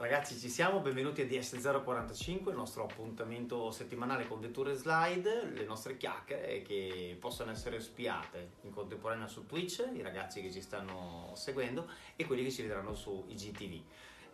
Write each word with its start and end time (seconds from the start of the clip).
Ragazzi, 0.00 0.38
ci 0.38 0.48
siamo, 0.48 0.78
benvenuti 0.78 1.22
a 1.22 1.24
DS045, 1.24 2.50
il 2.50 2.54
nostro 2.54 2.84
appuntamento 2.84 3.72
settimanale 3.72 4.28
con 4.28 4.40
Detour 4.40 4.72
Slide, 4.72 5.46
le 5.46 5.64
nostre 5.64 5.96
chiacchiere 5.96 6.62
che 6.62 7.16
possono 7.18 7.50
essere 7.50 7.80
spiate 7.80 8.50
in 8.60 8.70
contemporanea 8.70 9.26
su 9.26 9.44
Twitch, 9.44 9.84
i 9.92 10.00
ragazzi 10.00 10.40
che 10.40 10.52
ci 10.52 10.62
stanno 10.62 11.32
seguendo 11.34 11.90
e 12.14 12.26
quelli 12.26 12.44
che 12.44 12.52
ci 12.52 12.62
vedranno 12.62 12.94
su 12.94 13.24
IGTV. 13.26 13.82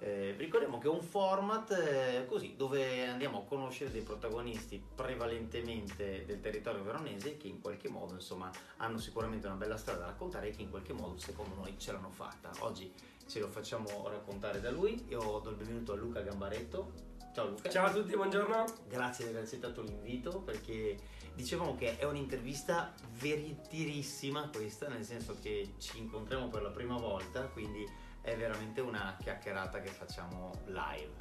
Eh, 0.00 0.34
ricordiamo 0.36 0.78
che 0.78 0.88
è 0.88 0.90
un 0.90 1.02
format 1.02 1.70
eh, 1.70 2.26
così 2.26 2.54
dove 2.56 3.06
andiamo 3.06 3.38
a 3.38 3.44
conoscere 3.44 3.90
dei 3.90 4.02
protagonisti 4.02 4.82
prevalentemente 4.94 6.24
del 6.26 6.40
territorio 6.40 6.82
veronese 6.82 7.36
che 7.36 7.46
in 7.46 7.60
qualche 7.60 7.88
modo 7.88 8.14
insomma 8.14 8.50
hanno 8.78 8.98
sicuramente 8.98 9.46
una 9.46 9.56
bella 9.56 9.76
storia 9.76 10.00
da 10.00 10.06
raccontare 10.06 10.48
e 10.48 10.50
che 10.50 10.62
in 10.62 10.70
qualche 10.70 10.92
modo 10.92 11.16
secondo 11.16 11.54
noi 11.54 11.74
ce 11.78 11.92
l'hanno 11.92 12.10
fatta. 12.10 12.50
Oggi 12.60 12.92
ce 13.26 13.40
lo 13.40 13.48
facciamo 13.48 14.08
raccontare 14.08 14.60
da 14.60 14.70
lui. 14.70 15.04
Io 15.08 15.40
do 15.42 15.50
il 15.50 15.56
benvenuto 15.56 15.92
a 15.92 15.96
Luca 15.96 16.20
Gambaretto. 16.20 16.92
Ciao 17.32 17.48
Luca. 17.48 17.70
Ciao 17.70 17.86
a 17.86 17.92
tutti, 17.92 18.14
buongiorno. 18.14 18.64
Grazie 18.88 19.24
di 19.24 19.30
aver 19.30 19.42
accettato 19.44 19.82
l'invito 19.82 20.40
perché 20.40 20.96
dicevamo 21.34 21.74
che 21.74 21.98
è 21.98 22.04
un'intervista 22.04 22.92
veritirissima 23.18 24.50
questa, 24.54 24.88
nel 24.88 25.04
senso 25.04 25.36
che 25.40 25.74
ci 25.78 25.98
incontriamo 25.98 26.48
per 26.48 26.62
la 26.62 26.70
prima 26.70 26.96
volta, 26.96 27.46
quindi 27.46 27.84
è 28.24 28.34
veramente 28.36 28.80
una 28.80 29.16
chiacchierata 29.20 29.80
che 29.80 29.90
facciamo 29.90 30.50
live. 30.64 31.12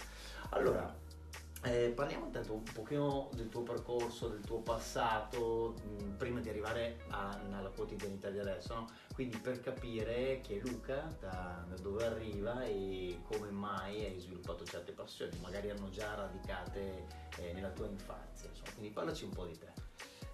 Allora, 0.52 0.95
eh, 1.66 1.91
parliamo 1.93 2.26
intanto 2.26 2.53
un 2.53 2.63
pochino 2.63 3.29
del 3.34 3.49
tuo 3.49 3.62
percorso, 3.62 4.29
del 4.29 4.39
tuo 4.41 4.59
passato, 4.59 5.76
mh, 5.84 6.16
prima 6.16 6.39
di 6.39 6.48
arrivare 6.48 7.02
a, 7.09 7.38
alla 7.52 7.70
quotidianità 7.70 8.29
di 8.29 8.39
adesso, 8.39 8.73
no? 8.73 8.89
quindi 9.13 9.38
per 9.38 9.59
capire 9.59 10.39
che 10.41 10.62
Luca 10.63 11.13
da, 11.20 11.66
da, 11.67 11.76
dove 11.76 12.05
arriva 12.05 12.63
e 12.63 13.20
come 13.27 13.49
mai 13.51 14.05
hai 14.05 14.20
sviluppato 14.20 14.63
certe 14.63 14.93
passioni, 14.93 15.38
magari 15.41 15.67
erano 15.67 15.90
già 15.90 16.15
radicate 16.15 17.05
eh, 17.38 17.51
nella 17.54 17.70
tua 17.70 17.88
infanzia, 17.88 18.48
insomma. 18.49 18.71
quindi 18.71 18.91
parlaci 18.91 19.26
un 19.26 19.32
po' 19.32 19.45
di 19.45 19.57
te. 19.57 19.71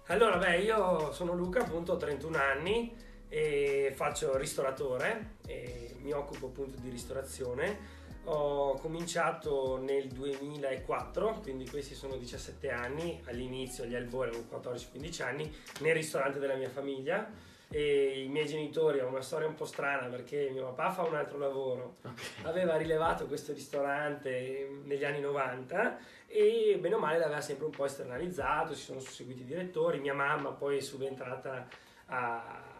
Allora, 0.06 0.38
beh, 0.38 0.58
io 0.58 1.12
sono 1.12 1.34
Luca, 1.34 1.60
appunto 1.60 1.92
ho 1.92 1.96
31 1.96 2.36
anni 2.36 3.08
e 3.30 3.92
faccio 3.94 4.36
ristoratore, 4.36 5.36
e 5.46 5.94
mi 6.00 6.12
occupo 6.12 6.46
appunto 6.46 6.78
di 6.78 6.90
ristorazione. 6.90 7.98
Ho 8.24 8.74
cominciato 8.74 9.78
nel 9.78 10.08
2004, 10.08 11.38
quindi 11.40 11.66
questi 11.68 11.94
sono 11.94 12.16
17 12.16 12.68
anni, 12.68 13.22
all'inizio, 13.26 13.84
agli 13.84 13.94
albori, 13.94 14.28
avevo 14.28 14.44
14-15 14.60 15.22
anni, 15.22 15.54
nel 15.80 15.94
ristorante 15.94 16.38
della 16.38 16.56
mia 16.56 16.68
famiglia. 16.68 17.48
E 17.72 18.24
i 18.24 18.28
miei 18.28 18.48
genitori 18.48 18.98
hanno 18.98 19.10
una 19.10 19.22
storia 19.22 19.46
un 19.46 19.54
po' 19.54 19.64
strana 19.64 20.08
perché 20.08 20.50
mio 20.50 20.64
papà 20.72 20.90
fa 20.90 21.02
un 21.02 21.14
altro 21.14 21.38
lavoro, 21.38 21.98
okay. 22.02 22.24
aveva 22.42 22.76
rilevato 22.76 23.26
questo 23.26 23.52
ristorante 23.52 24.80
negli 24.82 25.04
anni 25.04 25.20
90 25.20 25.98
e 26.26 26.76
bene 26.80 26.96
o 26.96 26.98
male 26.98 27.18
l'aveva 27.18 27.40
sempre 27.40 27.66
un 27.66 27.70
po' 27.70 27.84
esternalizzato, 27.84 28.74
si 28.74 28.82
sono 28.82 28.98
susseguiti 28.98 29.42
i 29.42 29.44
direttori, 29.44 30.00
mia 30.00 30.14
mamma 30.14 30.50
poi 30.50 30.78
è 30.78 30.80
subentrata 30.80 31.68
a 32.06 32.79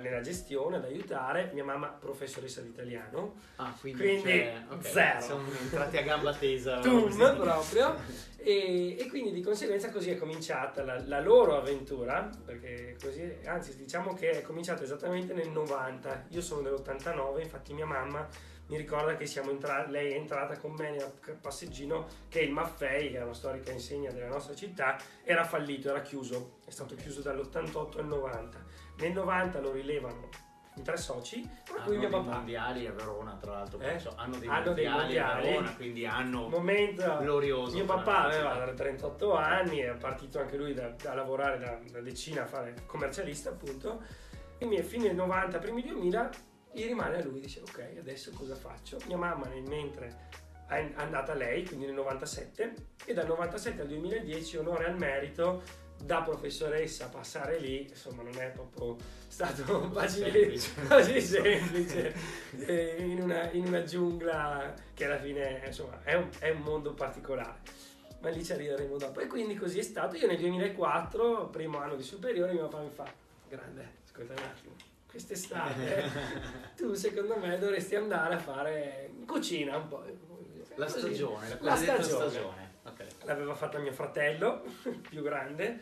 nella 0.00 0.20
gestione, 0.20 0.76
ad 0.76 0.84
aiutare. 0.84 1.50
Mia 1.52 1.64
mamma 1.64 1.88
professoressa 1.88 2.60
di 2.60 2.68
italiano. 2.68 3.34
Ah, 3.56 3.74
quindi, 3.80 4.02
quindi 4.02 4.22
cioè, 4.22 4.62
okay, 4.68 4.92
zero. 4.92 5.20
Siamo 5.20 5.42
entrati 5.60 5.96
a 5.96 6.02
gamba 6.02 6.34
tesa. 6.34 6.78
Tum, 6.82 7.36
proprio. 7.36 8.30
E, 8.44 8.96
e, 8.98 9.06
quindi 9.06 9.30
di 9.30 9.40
conseguenza 9.40 9.92
così 9.92 10.10
è 10.10 10.18
cominciata 10.18 10.82
la, 10.82 11.00
la, 11.06 11.20
loro 11.20 11.56
avventura, 11.56 12.28
perché 12.44 12.96
così, 13.00 13.36
anzi 13.44 13.76
diciamo 13.76 14.14
che 14.14 14.30
è 14.30 14.42
cominciata 14.42 14.82
esattamente 14.82 15.32
nel 15.32 15.50
90, 15.50 16.24
io 16.30 16.40
sono 16.40 16.60
dell'89, 16.62 17.40
infatti 17.40 17.72
mia 17.72 17.86
mamma 17.86 18.28
mi 18.72 18.78
ricorda 18.78 19.16
che 19.16 19.30
entra- 19.48 19.86
lei 19.86 20.12
è 20.12 20.16
entrata 20.16 20.56
con 20.56 20.72
me 20.72 20.90
nel 20.90 21.36
passeggino 21.40 22.06
che 22.28 22.40
il 22.40 22.50
Maffei, 22.50 23.10
che 23.10 23.18
è 23.18 23.22
una 23.22 23.34
storica 23.34 23.70
insegna 23.70 24.10
della 24.10 24.28
nostra 24.28 24.54
città, 24.54 24.96
era 25.24 25.44
fallito, 25.44 25.90
era 25.90 26.00
chiuso, 26.00 26.58
è 26.64 26.70
stato 26.70 26.94
chiuso 26.94 27.20
dall'88 27.20 27.98
al 27.98 28.06
90 28.06 28.71
nel 29.02 29.12
90 29.12 29.60
lo 29.60 29.72
rilevano 29.72 30.28
i 30.76 30.82
tre 30.82 30.96
soci, 30.96 31.46
tra 31.64 31.82
cui 31.82 31.98
mio 31.98 32.08
papà. 32.08 32.36
mondiali 32.36 32.86
a 32.86 32.92
Verona, 32.92 33.36
tra 33.36 33.52
l'altro, 33.52 33.78
eh? 33.80 34.00
hanno 34.16 34.38
dei 34.38 34.48
hanno 34.48 34.64
mondiali, 34.64 34.74
dei 34.74 34.88
mondiali 34.88 35.18
a 35.18 35.34
Verona, 35.34 35.74
quindi 35.74 36.06
hanno 36.06 36.48
momento 36.48 37.18
glorioso. 37.18 37.76
Mio 37.76 37.84
papà 37.84 38.24
aveva 38.24 38.72
38 38.72 39.34
anni, 39.34 39.78
è 39.78 39.94
partito 39.96 40.38
anche 40.38 40.56
lui 40.56 40.72
da, 40.72 40.88
da 40.88 41.14
lavorare 41.14 41.58
da, 41.58 41.78
da, 41.90 42.00
decina 42.00 42.42
a 42.42 42.46
fare 42.46 42.74
commercialista, 42.86 43.50
appunto. 43.50 44.02
Quindi 44.56 44.78
a 44.78 44.82
fine 44.82 45.12
90, 45.12 45.58
primi 45.58 45.82
2000, 45.82 46.30
gli 46.72 46.86
rimane 46.86 47.18
a 47.18 47.24
lui, 47.24 47.40
dice 47.40 47.60
ok, 47.60 47.96
adesso 47.98 48.30
cosa 48.30 48.54
faccio? 48.54 48.96
Mia 49.06 49.18
mamma 49.18 49.46
nel 49.48 49.64
mentre 49.64 50.30
è 50.68 50.90
andata 50.94 51.34
lei, 51.34 51.66
quindi 51.66 51.84
nel 51.84 51.94
97, 51.94 52.74
e 53.04 53.12
dal 53.12 53.26
97 53.26 53.82
al 53.82 53.88
2010 53.88 54.56
onore 54.56 54.86
al 54.86 54.96
merito 54.96 55.62
da 56.04 56.22
professoressa 56.22 57.08
passare 57.08 57.58
lì, 57.58 57.88
insomma, 57.88 58.22
non 58.22 58.36
è 58.38 58.50
proprio 58.50 58.96
stato 59.28 59.88
facile, 59.92 60.52
così 60.88 61.20
semplice, 61.22 62.14
eh, 62.58 62.96
in, 62.98 63.20
una, 63.22 63.50
in, 63.52 63.66
una, 63.66 63.84
giungla 63.84 64.74
che 64.94 65.04
alla 65.04 65.18
fine, 65.18 65.62
insomma, 65.64 66.02
è 66.02 66.14
un, 66.14 66.28
è 66.38 66.50
un, 66.50 66.60
mondo 66.60 66.92
particolare. 66.92 67.60
Ma 68.20 68.28
lì 68.28 68.44
ci 68.44 68.52
arriveremo 68.52 68.96
dopo. 68.98 69.20
E 69.20 69.26
quindi 69.26 69.54
così 69.56 69.78
è 69.78 69.82
stato. 69.82 70.16
Io 70.16 70.26
nel 70.26 70.38
2004, 70.38 71.48
primo 71.48 71.78
anno 71.78 71.96
di 71.96 72.02
superiore, 72.02 72.52
mio 72.52 72.68
papà 72.68 72.82
mi 72.82 72.90
fa, 72.90 73.12
grande, 73.48 73.94
ascolta 74.04 74.32
un 74.32 74.38
attimo, 74.38 74.74
quest'estate 75.08 76.10
tu 76.76 76.94
secondo 76.94 77.36
me 77.36 77.58
dovresti 77.58 77.96
andare 77.96 78.34
a 78.34 78.38
fare 78.38 79.10
cucina 79.26 79.76
un 79.76 79.88
po'. 79.88 80.04
La 80.76 80.88
stagione, 80.88 81.48
la, 81.48 81.56
la 81.60 81.76
stagione. 81.76 82.30
stagione. 82.30 82.70
Okay. 82.84 83.06
L'aveva 83.24 83.54
fatta 83.54 83.78
mio 83.78 83.92
fratello 83.92 84.64
più 85.08 85.22
grande, 85.22 85.80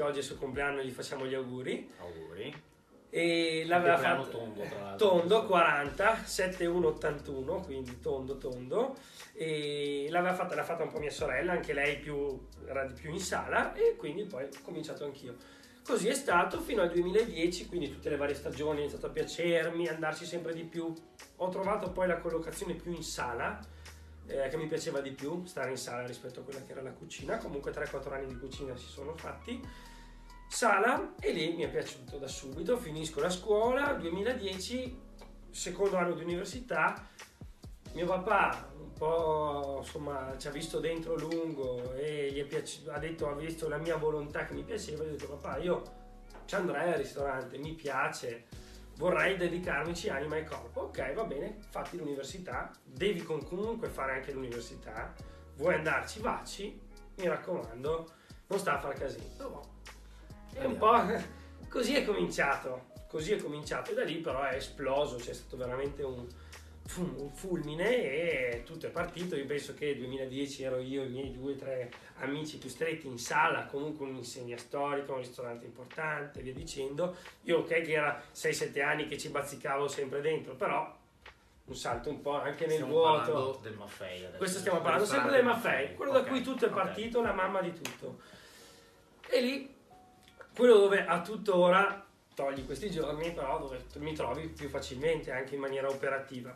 che 0.00 0.06
oggi 0.06 0.16
è 0.16 0.20
il 0.20 0.24
suo 0.24 0.36
compleanno, 0.36 0.82
gli 0.82 0.90
facciamo 0.90 1.26
gli 1.26 1.34
auguri. 1.34 1.90
Auguri. 1.98 2.68
E 3.10 3.64
l'aveva 3.66 3.98
fatto 3.98 4.28
tondo, 4.28 4.62
tondo 4.96 5.46
40, 5.46 6.24
7181, 6.24 7.60
quindi 7.60 8.00
tondo 8.00 8.38
tondo. 8.38 8.96
E 9.34 10.06
l'aveva 10.10 10.34
fatta, 10.34 10.54
l'ha 10.54 10.64
fatta 10.64 10.84
un 10.84 10.90
po' 10.90 10.98
mia 10.98 11.10
sorella, 11.10 11.52
anche 11.52 11.74
lei 11.74 11.98
più, 11.98 12.46
era 12.66 12.84
di 12.84 12.94
più 12.94 13.10
in 13.10 13.20
sala, 13.20 13.74
e 13.74 13.96
quindi 13.96 14.24
poi 14.24 14.44
ho 14.44 14.48
cominciato 14.62 15.04
anch'io. 15.04 15.36
Così 15.84 16.08
è 16.08 16.14
stato 16.14 16.60
fino 16.60 16.82
al 16.82 16.90
2010, 16.90 17.66
quindi 17.66 17.90
tutte 17.90 18.10
le 18.10 18.16
varie 18.16 18.34
stagioni 18.34 18.78
è 18.78 18.80
iniziato 18.82 19.06
a 19.06 19.10
piacermi, 19.10 19.88
andarci 19.88 20.24
sempre 20.24 20.54
di 20.54 20.62
più. 20.62 20.92
Ho 21.36 21.48
trovato 21.48 21.90
poi 21.90 22.06
la 22.06 22.18
collocazione 22.18 22.74
più 22.74 22.92
in 22.92 23.02
sala 23.02 23.58
eh, 24.26 24.48
che 24.48 24.56
mi 24.56 24.66
piaceva 24.66 25.00
di 25.00 25.10
più 25.10 25.44
stare 25.44 25.70
in 25.70 25.76
sala 25.76 26.06
rispetto 26.06 26.40
a 26.40 26.42
quella 26.44 26.62
che 26.62 26.72
era 26.72 26.82
la 26.82 26.92
cucina. 26.92 27.38
Comunque 27.38 27.72
3-4 27.72 28.12
anni 28.12 28.26
di 28.26 28.38
cucina 28.38 28.76
si 28.76 28.86
sono 28.86 29.16
fatti. 29.16 29.60
Sala 30.50 31.14
e 31.20 31.30
lì 31.30 31.54
mi 31.54 31.62
è 31.62 31.70
piaciuto 31.70 32.18
da 32.18 32.26
subito. 32.26 32.76
Finisco 32.76 33.20
la 33.20 33.30
scuola, 33.30 33.92
2010, 33.92 35.00
secondo 35.48 35.96
anno 35.96 36.12
di 36.12 36.24
università. 36.24 37.06
Mio 37.92 38.06
papà 38.06 38.68
un 38.76 38.92
po' 38.92 39.76
insomma 39.78 40.34
ci 40.38 40.48
ha 40.48 40.50
visto 40.50 40.80
dentro 40.80 41.16
lungo 41.16 41.94
e 41.94 42.30
gli 42.32 42.44
piaci- 42.44 42.82
ha 42.88 42.98
detto 42.98 43.28
ha 43.30 43.34
visto 43.34 43.68
la 43.68 43.78
mia 43.78 43.96
volontà 43.96 44.44
che 44.44 44.54
mi 44.54 44.64
piaceva. 44.64 45.04
Gli 45.04 45.08
ho 45.08 45.10
detto 45.12 45.28
papà 45.28 45.58
io 45.58 45.82
ci 46.46 46.56
andrei 46.56 46.92
al 46.92 46.98
ristorante, 46.98 47.56
mi 47.56 47.72
piace 47.72 48.46
vorrei 48.96 49.36
dedicarmici 49.36 50.08
anima 50.08 50.36
e 50.36 50.44
corpo. 50.44 50.80
Ok, 50.80 51.14
va 51.14 51.24
bene, 51.24 51.58
fatti 51.70 51.96
l'università, 51.96 52.70
devi 52.84 53.22
comunque 53.22 53.88
fare 53.88 54.14
anche 54.14 54.32
l'università, 54.32 55.14
vuoi 55.54 55.74
andarci, 55.74 56.20
vacci, 56.20 56.80
mi 57.16 57.28
raccomando, 57.28 58.10
non 58.48 58.58
sta 58.58 58.76
a 58.76 58.80
fare 58.80 58.94
casino. 58.96 59.24
Oh, 59.38 59.78
è 60.54 60.64
un 60.64 60.76
po' 60.76 61.00
così 61.68 61.94
è 61.94 62.04
cominciato, 62.04 62.88
così 63.08 63.32
è 63.32 63.36
cominciato 63.36 63.90
e 63.90 63.94
da 63.94 64.04
lì 64.04 64.16
però 64.16 64.42
è 64.42 64.56
esploso, 64.56 65.16
c'è 65.16 65.32
stato 65.32 65.56
veramente 65.56 66.02
un, 66.02 66.26
un 66.96 67.30
fulmine 67.32 67.88
e 67.88 68.62
tutto 68.64 68.86
è 68.86 68.90
partito. 68.90 69.36
Io 69.36 69.46
penso 69.46 69.74
che 69.74 69.86
nel 69.86 69.98
2010 69.98 70.62
ero 70.62 70.78
io 70.78 71.02
e 71.02 71.06
i 71.06 71.10
miei 71.10 71.32
due 71.32 71.52
o 71.52 71.56
tre 71.56 71.90
amici 72.16 72.58
più 72.58 72.68
stretti 72.68 73.06
in 73.06 73.18
sala, 73.18 73.66
comunque 73.66 74.06
un'insegna 74.06 74.56
storica, 74.56 75.12
un 75.12 75.18
ristorante 75.18 75.64
importante, 75.64 76.42
via 76.42 76.52
dicendo. 76.52 77.16
Io 77.42 77.58
ok 77.58 77.82
che 77.82 77.92
era 77.92 78.22
6-7 78.34 78.82
anni 78.82 79.06
che 79.06 79.18
ci 79.18 79.28
bazzicavo 79.28 79.88
sempre 79.88 80.20
dentro, 80.20 80.54
però 80.54 80.98
un 81.64 81.76
salto 81.76 82.10
un 82.10 82.20
po' 82.20 82.40
anche 82.40 82.66
nel 82.66 82.74
stiamo 82.74 82.92
vuoto. 82.92 83.60
Del 83.62 83.74
Maffei 83.74 84.24
adesso. 84.24 84.38
Questo 84.38 84.58
stiamo 84.58 84.80
parlando 84.80 85.06
sempre 85.06 85.30
del 85.30 85.44
Maffei, 85.44 85.94
quello 85.94 86.10
okay. 86.10 86.22
da 86.22 86.28
cui 86.28 86.42
tutto 86.42 86.66
è 86.66 86.70
partito, 86.70 87.20
okay. 87.20 87.30
la 87.30 87.36
mamma 87.36 87.60
di 87.60 87.72
tutto. 87.72 88.20
E 89.28 89.40
lì, 89.40 89.74
quello 90.60 90.78
dove 90.78 91.06
a 91.06 91.22
tuttora, 91.22 92.06
togli 92.34 92.66
questi 92.66 92.90
giorni, 92.90 93.32
però 93.32 93.58
dove 93.58 93.84
mi 93.96 94.14
trovi 94.14 94.46
più 94.48 94.68
facilmente 94.68 95.32
anche 95.32 95.54
in 95.54 95.60
maniera 95.60 95.88
operativa 95.88 96.52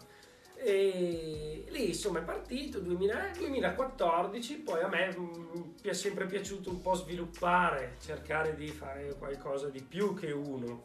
e 0.57 1.65
lì 1.69 1.89
insomma 1.89 2.21
è 2.21 2.23
partito 2.23 2.79
2000, 2.79 3.33
2014, 3.37 4.57
poi 4.59 4.83
a 4.83 4.89
me 4.89 5.15
mi 5.17 5.75
è 5.83 5.93
sempre 5.93 6.27
piaciuto 6.27 6.71
un 6.71 6.81
po' 6.81 6.95
sviluppare, 6.95 7.97
cercare 8.01 8.55
di 8.55 8.69
fare 8.69 9.15
qualcosa 9.19 9.69
di 9.69 9.83
più 9.83 10.15
che 10.15 10.31
uno. 10.31 10.85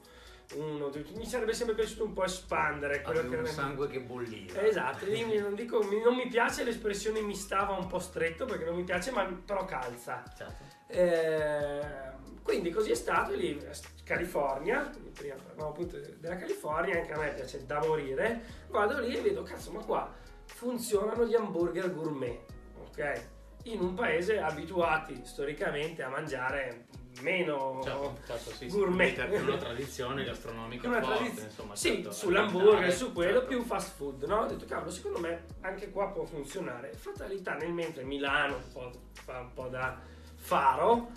uno, 0.56 0.92
mi 1.16 1.26
sarebbe 1.26 1.54
sempre 1.54 1.76
piaciuto 1.76 2.04
un 2.04 2.14
po' 2.14 2.24
espandere 2.24 3.02
quello 3.02 3.20
Avevo 3.20 3.36
che 3.36 3.40
un 3.40 3.48
sangue 3.48 3.88
che 3.88 4.00
bolliva. 4.02 4.62
Esatto, 4.62 5.06
non, 5.40 5.56
dico, 5.56 5.82
mi- 5.84 6.02
non 6.02 6.16
mi 6.16 6.28
piace 6.28 6.64
l'espressione 6.64 7.22
mi 7.22 7.36
stava 7.36 7.74
un 7.76 7.88
po' 7.88 8.00
stretto 8.00 8.46
perché 8.46 8.66
non 8.66 8.76
mi 8.76 8.84
piace, 8.84 9.12
ma 9.12 9.24
però 9.24 9.66
calza. 9.66 10.24
Certo. 10.36 10.64
Eh, 10.88 12.18
quindi 12.50 12.72
così 12.72 12.90
è 12.90 12.96
stato 12.96 13.36
lì, 13.36 13.64
California, 14.04 14.90
prima 15.14 15.36
parlavamo 15.36 15.70
appunto 15.70 16.00
della 16.18 16.36
California, 16.36 17.00
anche 17.00 17.14
a 17.14 17.18
me 17.20 17.32
piace 17.32 17.64
da 17.64 17.80
morire, 17.80 18.42
vado 18.70 19.00
lì 19.00 19.16
e 19.16 19.22
vedo, 19.22 19.44
cazzo, 19.44 19.72
ma 19.72 19.84
qua 19.84 20.12
funzionano 20.46 21.28
gli 21.28 21.36
hamburger 21.36 21.94
gourmet, 21.94 22.40
ok? 22.88 23.28
In 23.66 23.82
un 23.82 23.94
paese 23.94 24.40
abituati 24.40 25.22
storicamente 25.26 26.02
a 26.02 26.10
mangiare 26.10 26.88
meno 27.22 27.82
Certo, 27.84 28.18
certo, 28.26 28.50
sì, 28.52 28.68
gourmet. 28.68 29.30
Con 29.30 29.44
una 29.44 29.58
tradizione 29.58 30.24
gastronomica 30.24 30.88
Una 30.88 31.02
forte, 31.04 31.18
tradiz- 31.18 31.44
insomma. 31.44 31.76
sì, 31.76 31.94
certo, 31.94 32.12
sull'hamburger, 32.12 32.92
su 32.92 33.14
quello, 33.14 33.40
certo. 33.42 33.48
più 33.48 33.64
fast 33.64 33.96
food, 33.96 34.24
no? 34.24 34.38
Ho 34.40 34.46
detto, 34.48 34.66
cavolo, 34.66 34.90
secondo 34.90 35.20
me 35.20 35.46
anche 35.62 35.92
qua 35.92 36.08
può 36.10 36.26
funzionare. 36.26 36.94
Fatalità 36.94 37.54
nel 37.54 37.74
mentre 37.74 38.04
Milano 38.04 38.58
fa 38.60 39.40
un 39.40 39.54
po' 39.54 39.68
da 39.68 40.00
faro, 40.36 41.12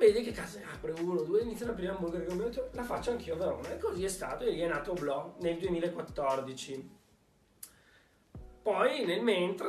vedi 0.00 0.22
che 0.22 0.32
cazzo 0.32 0.58
ne 0.58 0.64
apre 0.72 0.92
uno, 0.92 1.20
due, 1.22 1.42
inizia 1.42 1.66
la 1.66 1.72
prima 1.74 1.92
hamburger 1.92 2.26
che 2.26 2.32
ho 2.32 2.36
detto, 2.36 2.68
la 2.72 2.82
faccio 2.82 3.10
anch'io 3.10 3.34
a 3.34 3.36
Verona. 3.36 3.70
E 3.70 3.78
così 3.78 4.02
è 4.04 4.08
stato, 4.08 4.44
e 4.44 4.50
lì 4.50 4.60
è 4.60 4.66
nato 4.66 4.94
Blo 4.94 5.34
nel 5.40 5.58
2014. 5.58 6.98
Poi 8.62 9.04
nel 9.04 9.22
mentre 9.22 9.68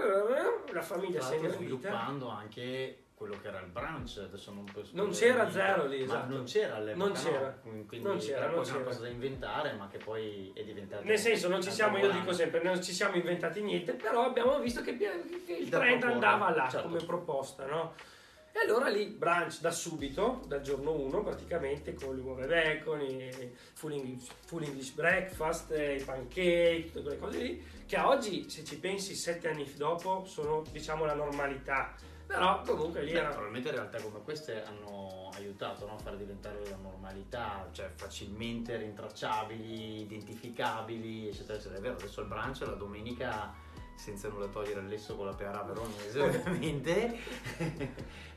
la 0.72 0.82
famiglia 0.82 1.22
si 1.22 1.34
è 1.34 1.36
ingrandita. 1.36 1.64
sviluppando 1.64 2.28
anche 2.30 2.98
quello 3.14 3.38
che 3.40 3.48
era 3.50 3.60
il 3.60 3.68
brunch, 3.68 4.18
adesso 4.18 4.52
non 4.52 4.66
posso 4.66 4.92
Non 4.96 5.10
dire 5.10 5.20
c'era 5.20 5.44
niente, 5.44 5.52
zero 5.60 5.86
lì, 5.86 6.02
esatto. 6.04 6.34
non 6.34 6.44
c'era 6.46 6.76
all'epoca, 6.76 7.06
Non 7.06 7.14
c'era. 7.14 7.60
no? 7.64 7.86
quindi 7.88 8.08
Non 8.08 8.18
c'era, 8.18 8.38
era 8.38 8.46
non 8.48 8.56
quasi 8.56 8.70
una 8.72 8.80
c'era. 8.80 8.90
cosa 8.92 9.02
da 9.04 9.10
inventare, 9.10 9.74
ma 9.74 9.88
che 9.88 9.98
poi 10.00 10.52
è 10.56 10.64
diventata 10.64 11.04
Nel 11.04 11.20
senso, 11.20 11.48
non 11.48 11.62
ci 11.62 11.72
siamo, 11.72 11.98
io 11.98 12.06
buona- 12.08 12.20
dico 12.20 12.34
sempre, 12.34 12.64
non 12.64 12.82
ci 12.82 12.92
siamo 12.92 13.16
inventati 13.16 13.62
niente, 13.62 13.94
però 13.94 14.26
abbiamo 14.26 14.60
visto 14.60 14.82
che, 14.82 14.98
che 14.98 15.54
il 15.54 15.70
trend 15.70 16.04
andava 16.04 16.50
là 16.56 16.68
certo. 16.68 16.88
come 16.88 17.04
proposta, 17.06 17.66
no? 17.68 17.94
E 18.54 18.60
allora 18.66 18.90
lì 18.90 19.06
brunch 19.06 19.62
da 19.62 19.72
subito, 19.72 20.42
dal 20.46 20.62
giorno 20.62 20.92
1 20.92 21.24
praticamente, 21.24 21.94
con 21.94 22.16
le 22.16 22.22
uova 22.22 22.44
e 22.44 22.48
bacon, 22.48 23.02
i 23.02 23.56
full 23.74 23.94
English, 23.94 24.28
full 24.46 24.64
English 24.64 24.92
breakfast, 24.92 25.72
eh, 25.72 25.96
i 25.96 26.04
pancake, 26.04 26.90
tutte 26.92 27.02
quelle 27.02 27.18
cose 27.18 27.38
lì, 27.38 27.66
che 27.86 27.96
a 27.96 28.10
oggi, 28.10 28.50
se 28.50 28.66
ci 28.66 28.78
pensi, 28.78 29.16
sette 29.16 29.50
anni 29.50 29.72
dopo, 29.76 30.26
sono 30.26 30.64
diciamo 30.70 31.06
la 31.06 31.14
normalità. 31.14 31.96
Però 32.28 32.62
comunque 32.62 33.04
lì 33.04 33.12
Beh, 33.12 33.20
era... 33.20 33.30
probabilmente 33.30 33.72
realtà 33.72 34.02
come 34.02 34.22
queste 34.24 34.64
hanno 34.64 35.30
aiutato 35.34 35.86
no? 35.86 35.96
a 35.96 35.98
far 35.98 36.16
diventare 36.16 36.62
la 36.70 36.78
normalità, 36.78 37.70
cioè 37.72 37.90
facilmente 37.94 38.78
rintracciabili, 38.78 40.02
identificabili, 40.02 41.28
eccetera, 41.28 41.58
eccetera. 41.58 41.78
È 41.78 41.82
vero, 41.82 41.96
adesso 41.96 42.22
il 42.22 42.28
brunch 42.28 42.62
la 42.62 42.74
domenica, 42.74 43.54
senza 43.96 44.30
nulla 44.30 44.48
togliere 44.48 44.80
il 44.80 44.88
lesso 44.88 45.16
con 45.16 45.26
la 45.26 45.34
pera 45.34 45.62
veronese, 45.64 46.20
ovviamente, 46.22 47.18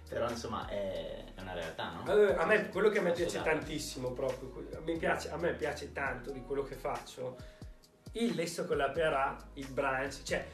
però 0.09 0.29
insomma 0.29 0.67
è, 0.69 1.33
è 1.35 1.41
una 1.41 1.55
realtà, 1.55 1.91
no? 1.93 2.03
Allora, 2.05 2.39
a 2.39 2.47
me 2.47 2.69
quello 2.69 2.89
che 2.89 2.99
a 2.99 3.03
me 3.03 3.13
piace 3.13 3.43
tantissimo 3.43 4.13
proprio, 4.13 4.81
mi 4.85 4.97
piace, 4.97 5.31
a 5.31 5.37
me 5.37 5.55
piace 5.55 5.93
tanto 5.93 6.31
di 6.31 6.43
quello 6.43 6.63
che 6.63 6.75
faccio, 6.75 7.37
il 8.13 8.35
lesso 8.35 8.65
con 8.65 8.77
la 8.77 8.91
pera, 8.91 9.37
il 9.55 9.69
brunch, 9.69 10.23
cioè 10.23 10.47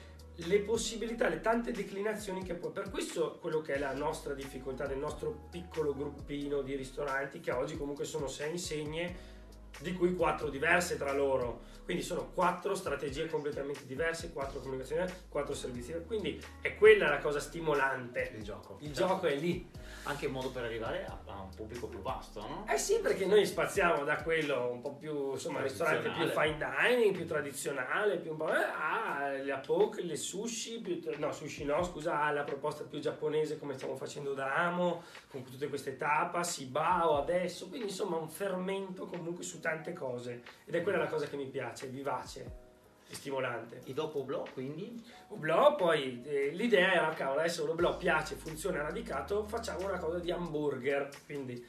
le 0.47 0.61
possibilità, 0.61 1.29
le 1.29 1.41
tante 1.41 1.73
declinazioni 1.73 2.43
che 2.43 2.55
può. 2.55 2.71
Per 2.71 2.91
questo 2.91 3.39
quello 3.41 3.61
che 3.61 3.75
è 3.75 3.79
la 3.79 3.93
nostra 3.93 4.33
difficoltà 4.33 4.87
del 4.87 4.99
nostro 4.99 5.49
piccolo 5.51 5.95
gruppino 5.95 6.63
di 6.63 6.75
ristoranti, 6.77 7.41
che 7.41 7.51
oggi 7.51 7.77
comunque 7.77 8.05
sono 8.05 8.27
sei 8.27 8.53
insegne, 8.53 9.39
di 9.81 9.93
cui 9.93 10.15
quattro 10.15 10.49
diverse 10.49 10.97
tra 10.97 11.13
loro. 11.13 11.79
Quindi 11.91 12.07
sono 12.07 12.31
quattro 12.33 12.77
strategie 12.77 13.27
completamente 13.27 13.85
diverse, 13.85 14.33
quattro 14.33 14.61
comunicazioni, 14.61 15.11
quattro 15.29 15.55
servizi. 15.57 15.93
Quindi 16.07 16.41
è 16.61 16.77
quella 16.77 17.09
la 17.09 17.19
cosa 17.19 17.41
stimolante. 17.41 18.31
Il 18.37 18.45
gioco. 18.45 18.77
Il 18.79 18.95
Certo. 18.95 19.15
gioco 19.15 19.27
è 19.27 19.35
lì. 19.35 19.69
Anche 20.05 20.27
un 20.27 20.33
modo 20.33 20.51
per 20.51 20.65
arrivare 20.65 21.05
a, 21.05 21.19
a 21.27 21.43
un 21.43 21.55
pubblico 21.55 21.87
più 21.87 22.01
vasto, 22.01 22.41
no? 22.41 22.65
Eh 22.67 22.79
sì, 22.79 23.01
perché 23.01 23.27
noi 23.27 23.45
spaziamo 23.45 24.03
da 24.05 24.23
quello 24.23 24.71
un 24.71 24.81
po' 24.81 24.95
più, 24.95 25.33
insomma, 25.33 25.61
ristorante 25.61 26.09
più 26.11 26.27
fine 26.29 26.57
dining, 26.57 27.15
più 27.15 27.27
tradizionale, 27.27 28.17
più 28.17 28.31
un 28.31 28.37
po', 28.39 28.51
eh, 28.51 28.63
a 28.63 29.43
la 29.45 29.59
poke, 29.59 30.03
le 30.03 30.17
sushi, 30.17 30.81
più, 30.81 31.01
no, 31.19 31.33
sushi 31.33 31.65
no, 31.65 31.83
scusa, 31.83 32.23
alla 32.23 32.45
proposta 32.45 32.85
più 32.85 32.99
giapponese 32.99 33.59
come 33.59 33.75
stiamo 33.75 33.95
facendo 33.95 34.33
da 34.33 34.55
Amo, 34.55 35.03
con 35.29 35.45
tutte 35.45 35.69
queste 35.69 35.99
tapas, 35.99 36.59
i 36.59 36.65
bao 36.65 37.19
adesso, 37.19 37.69
quindi 37.69 37.89
insomma 37.89 38.17
un 38.17 38.31
fermento 38.31 39.05
comunque 39.05 39.45
su 39.45 39.61
tante 39.61 39.93
cose. 39.93 40.43
Ed 40.65 40.75
è 40.75 40.83
quella 40.83 40.99
la 40.99 41.09
cosa 41.09 41.27
che 41.27 41.37
mi 41.37 41.47
piace, 41.47 41.80
è 41.87 41.89
vivace 41.89 42.69
e 43.09 43.15
stimolante. 43.15 43.83
E 43.85 43.93
dopo 43.93 44.23
blog, 44.23 44.53
quindi? 44.53 45.03
Oblò, 45.29 45.75
poi 45.75 46.23
eh, 46.25 46.51
l'idea 46.51 46.93
era, 46.93 47.09
cavolo, 47.11 47.41
adesso 47.41 47.67
l'oblò 47.67 47.97
piace, 47.97 48.37
funziona, 48.37 48.83
radicato, 48.83 49.47
facciamo 49.47 49.89
una 49.89 49.99
cosa 49.99 50.19
di 50.19 50.31
hamburger. 50.31 51.09
Quindi 51.25 51.65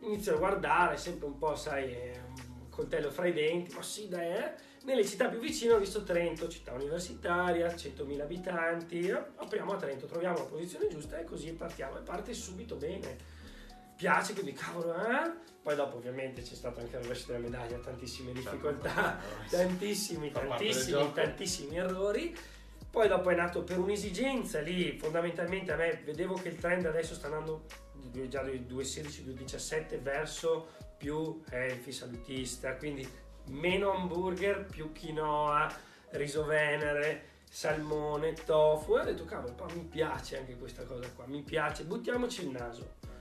inizio 0.00 0.34
a 0.34 0.38
guardare, 0.38 0.96
sempre 0.96 1.26
un 1.26 1.38
po', 1.38 1.54
sai, 1.54 1.92
eh, 1.92 2.20
un 2.36 2.68
coltello 2.68 3.10
fra 3.10 3.26
i 3.26 3.32
denti, 3.32 3.74
ma 3.74 3.82
sì, 3.82 4.08
dai, 4.08 4.32
eh. 4.32 4.72
Nelle 4.84 5.06
città 5.06 5.28
più 5.28 5.38
vicine 5.38 5.72
ho 5.72 5.78
visto 5.78 6.02
Trento, 6.02 6.46
città 6.46 6.72
universitaria, 6.72 7.68
100.000 7.68 8.20
abitanti, 8.20 9.10
apriamo 9.10 9.72
a 9.72 9.76
Trento, 9.76 10.04
troviamo 10.04 10.36
la 10.36 10.44
posizione 10.44 10.88
giusta 10.88 11.18
e 11.18 11.24
così 11.24 11.52
partiamo 11.54 11.96
e 11.96 12.02
parte 12.02 12.34
subito 12.34 12.76
bene. 12.76 13.32
Piace, 14.04 14.34
quindi 14.34 14.52
cavolo, 14.52 14.94
eh? 14.96 15.32
Poi 15.62 15.74
dopo 15.74 15.96
ovviamente 15.96 16.42
c'è 16.42 16.54
stato 16.54 16.78
anche 16.78 16.94
il 16.94 17.02
rovescio 17.04 17.28
della 17.28 17.38
medaglia, 17.38 17.78
tantissime 17.78 18.32
difficoltà, 18.32 19.18
tantissimi, 19.48 20.30
tantissimi, 20.30 21.10
tantissimi 21.14 21.76
errori. 21.78 22.36
Poi 22.90 23.08
dopo 23.08 23.30
è 23.30 23.34
nato 23.34 23.62
per 23.62 23.78
un'esigenza 23.78 24.60
lì, 24.60 24.98
fondamentalmente 24.98 25.72
a 25.72 25.76
me 25.76 26.02
vedevo 26.04 26.34
che 26.34 26.48
il 26.48 26.56
trend 26.56 26.84
adesso 26.84 27.14
sta 27.14 27.28
andando 27.28 27.64
già 28.28 28.42
dai 28.42 28.66
2.16-2.17 28.68 29.98
verso 30.02 30.68
più 30.98 31.42
healthy, 31.48 31.90
salutista, 31.90 32.76
quindi 32.76 33.08
meno 33.46 33.90
hamburger, 33.92 34.66
più 34.66 34.92
quinoa, 34.92 35.74
riso 36.10 36.44
venere, 36.44 37.28
salmone, 37.48 38.34
tofu. 38.34 38.98
E 38.98 39.00
ho 39.00 39.04
detto, 39.04 39.24
cavolo, 39.24 39.54
mi 39.72 39.84
piace 39.84 40.36
anche 40.36 40.58
questa 40.58 40.84
cosa 40.84 41.08
qua, 41.08 41.24
mi 41.26 41.40
piace, 41.40 41.84
buttiamoci 41.84 42.42
il 42.42 42.50
naso. 42.50 43.12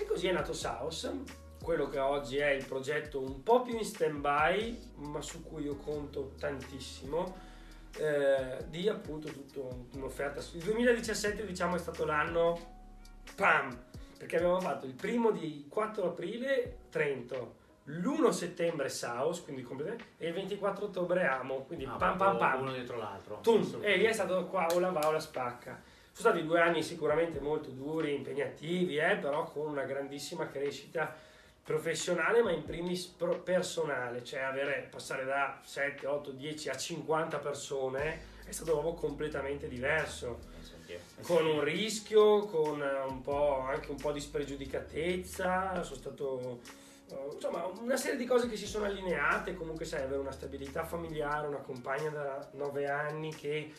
E 0.00 0.04
così 0.04 0.28
è 0.28 0.32
nato 0.32 0.52
Saus, 0.52 1.10
quello 1.60 1.88
che 1.88 1.98
oggi 1.98 2.36
è 2.36 2.50
il 2.50 2.64
progetto 2.64 3.20
un 3.20 3.42
po' 3.42 3.62
più 3.62 3.76
in 3.76 3.84
stand-by, 3.84 4.92
ma 4.94 5.20
su 5.20 5.42
cui 5.42 5.64
io 5.64 5.74
conto 5.74 6.34
tantissimo, 6.38 7.36
eh, 7.96 8.64
di 8.68 8.88
appunto 8.88 9.28
tutto 9.28 9.86
un'offerta. 9.94 10.40
Il 10.54 10.62
2017 10.62 11.44
diciamo 11.44 11.74
è 11.74 11.78
stato 11.78 12.04
l'anno 12.04 12.76
PAM, 13.34 13.76
perché 14.16 14.36
abbiamo 14.36 14.60
fatto 14.60 14.86
il 14.86 14.94
primo 14.94 15.32
di 15.32 15.66
4 15.68 16.04
aprile 16.04 16.78
Trento, 16.90 17.56
l'1 17.86 18.30
settembre 18.30 18.88
Saus, 18.88 19.42
quindi 19.42 19.62
completamente, 19.62 20.12
e 20.18 20.28
il 20.28 20.34
24 20.34 20.84
ottobre 20.84 21.26
Amo, 21.26 21.64
quindi 21.64 21.86
Ah, 21.86 21.96
pam 21.96 22.16
pam 22.16 22.38
pam. 22.38 22.60
Uno 22.60 22.72
dietro 22.72 22.98
l'altro. 22.98 23.40
Tum, 23.42 23.78
e 23.80 23.96
lì 23.96 24.04
è 24.04 24.12
stato 24.12 24.46
qua 24.46 24.66
o 24.72 24.78
la 24.78 24.90
va 24.90 25.08
o 25.08 25.10
la 25.10 25.18
spacca. 25.18 25.82
Sono 26.18 26.30
stati 26.30 26.46
due 26.48 26.60
anni 26.60 26.82
sicuramente 26.82 27.38
molto 27.38 27.70
duri, 27.70 28.12
impegnativi, 28.12 28.96
eh, 28.96 29.18
però 29.18 29.44
con 29.44 29.68
una 29.68 29.84
grandissima 29.84 30.48
crescita 30.48 31.14
professionale, 31.62 32.42
ma 32.42 32.50
in 32.50 32.64
primis 32.64 33.06
personale, 33.06 34.24
cioè 34.24 34.40
avere, 34.40 34.88
passare 34.90 35.24
da 35.24 35.60
7, 35.62 36.08
8, 36.08 36.32
10 36.32 36.70
a 36.70 36.76
50 36.76 37.38
persone 37.38 38.20
è 38.44 38.50
stato 38.50 38.72
proprio 38.72 38.94
completamente 38.94 39.68
diverso, 39.68 40.40
con 41.22 41.46
un 41.46 41.62
rischio, 41.62 42.46
con 42.46 42.82
eh, 42.82 43.04
un 43.08 43.22
po', 43.22 43.60
anche 43.60 43.92
un 43.92 43.96
po' 43.98 44.10
di 44.10 44.18
spregiudicatezza, 44.18 45.84
sono 45.84 45.96
stato 45.96 46.60
eh, 47.10 47.30
insomma 47.32 47.64
una 47.80 47.96
serie 47.96 48.18
di 48.18 48.26
cose 48.26 48.48
che 48.48 48.56
si 48.56 48.66
sono 48.66 48.86
allineate 48.86 49.54
comunque 49.54 49.84
sai 49.84 50.02
avere 50.02 50.20
una 50.20 50.32
stabilità 50.32 50.84
familiare 50.84 51.46
una 51.46 51.58
compagna 51.58 52.10
da 52.10 52.50
9 52.52 52.86
anni 52.86 53.34
che 53.34 53.72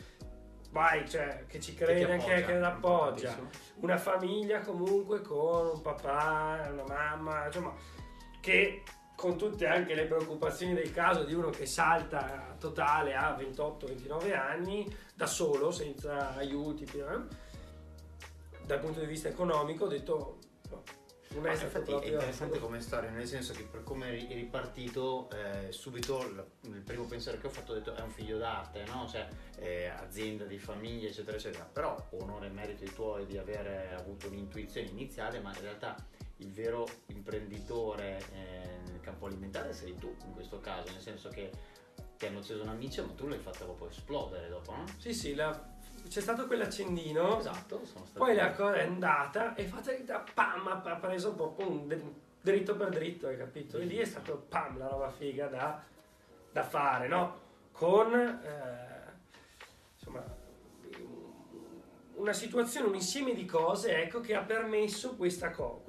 vai 0.70 1.08
cioè 1.08 1.44
che 1.48 1.60
ci 1.60 1.74
Che 1.74 1.84
crede 1.84 2.12
anche 2.12 2.26
che 2.26 2.32
appoggia, 2.42 2.58
l'appoggia 2.58 3.28
importantissimo. 3.30 3.74
una 3.80 3.98
famiglia 3.98 4.60
comunque 4.60 5.20
con 5.20 5.66
un 5.74 5.80
papà 5.82 6.68
una 6.72 6.84
mamma 6.86 7.46
insomma 7.46 7.74
che 8.40 8.82
con 9.16 9.36
tutte 9.36 9.66
anche 9.66 9.94
le 9.94 10.06
preoccupazioni 10.06 10.72
del 10.72 10.92
caso 10.92 11.24
di 11.24 11.34
uno 11.34 11.50
che 11.50 11.66
salta 11.66 12.56
totale 12.58 13.14
a 13.14 13.36
28-29 13.36 14.34
anni 14.34 14.96
da 15.14 15.26
solo 15.26 15.70
senza 15.70 16.34
aiuti 16.36 16.84
eh, 16.84 17.48
dal 18.64 18.78
punto 18.78 19.00
di 19.00 19.06
vista 19.06 19.28
economico 19.28 19.84
ho 19.84 19.88
detto 19.88 20.38
non 21.34 21.46
è 21.46 21.54
stato 21.54 21.78
infatti 21.78 21.92
è 22.06 22.12
interessante 22.12 22.58
come 22.58 22.80
storia, 22.80 23.10
nel 23.10 23.26
senso 23.26 23.52
che 23.52 23.62
per 23.62 23.84
come 23.84 24.26
è 24.26 24.34
ripartito, 24.34 25.28
eh, 25.30 25.70
subito 25.70 26.26
il, 26.26 26.44
il 26.62 26.80
primo 26.82 27.04
pensiero 27.04 27.38
che 27.38 27.46
ho 27.46 27.50
fatto 27.50 27.72
ho 27.72 27.74
detto 27.74 27.94
è 27.94 28.00
un 28.00 28.10
figlio 28.10 28.36
d'arte, 28.36 28.84
no? 28.86 29.06
Cioè 29.08 29.28
eh, 29.58 29.86
azienda 29.86 30.44
di 30.44 30.58
famiglia, 30.58 31.08
eccetera, 31.08 31.36
eccetera. 31.36 31.64
Però 31.64 32.08
onore 32.12 32.46
e 32.46 32.50
merito 32.50 32.84
i 32.84 32.92
tuoi 32.92 33.26
di 33.26 33.38
aver 33.38 33.94
avuto 33.94 34.26
un'intuizione 34.26 34.88
iniziale, 34.88 35.38
ma 35.40 35.54
in 35.54 35.60
realtà 35.60 35.94
il 36.38 36.50
vero 36.50 36.86
imprenditore 37.06 38.18
eh, 38.32 38.90
nel 38.90 39.00
campo 39.00 39.26
alimentare 39.26 39.72
sei 39.72 39.94
tu 39.94 40.14
in 40.24 40.32
questo 40.32 40.58
caso, 40.58 40.90
nel 40.90 41.00
senso 41.00 41.28
che 41.28 41.50
ti 42.16 42.26
hanno 42.26 42.40
acceso 42.40 42.62
una 42.62 42.74
miccia 42.74 43.02
ma 43.02 43.12
tu 43.12 43.26
l'hai 43.28 43.38
fatta 43.38 43.64
proprio 43.64 43.88
esplodere 43.88 44.48
dopo, 44.48 44.74
no? 44.74 44.84
Sì, 44.98 45.14
sì, 45.14 45.34
la- 45.34 45.78
c'è 46.10 46.20
stato 46.20 46.48
quell'accendino, 46.48 47.38
Esatto, 47.38 47.84
sono 47.84 48.04
stato 48.04 48.24
poi 48.24 48.34
la 48.34 48.50
cosa 48.50 48.74
è 48.74 48.84
andata 48.84 49.54
e 49.54 49.62
fatta 49.62 50.24
pam, 50.34 50.66
ha 50.66 50.96
preso 50.96 51.34
proprio 51.34 51.70
un 51.70 51.86
dr- 51.86 52.02
dritto 52.40 52.74
per 52.74 52.88
dritto, 52.88 53.28
hai 53.28 53.36
capito? 53.36 53.78
E 53.78 53.84
lì 53.84 53.96
è 53.96 54.04
stato 54.04 54.44
pam, 54.48 54.76
la 54.76 54.88
roba 54.88 55.08
figa 55.10 55.46
da, 55.46 55.80
da 56.50 56.64
fare, 56.64 57.06
no? 57.06 57.38
Con, 57.70 58.12
eh, 58.12 59.12
insomma, 59.96 60.24
una 62.20 62.32
situazione, 62.34 62.86
un 62.86 62.94
insieme 62.94 63.34
di 63.34 63.46
cose, 63.46 64.02
ecco, 64.02 64.20
che 64.20 64.34
ha 64.34 64.42
permesso 64.42 65.16
questa 65.16 65.50
cosa, 65.50 65.80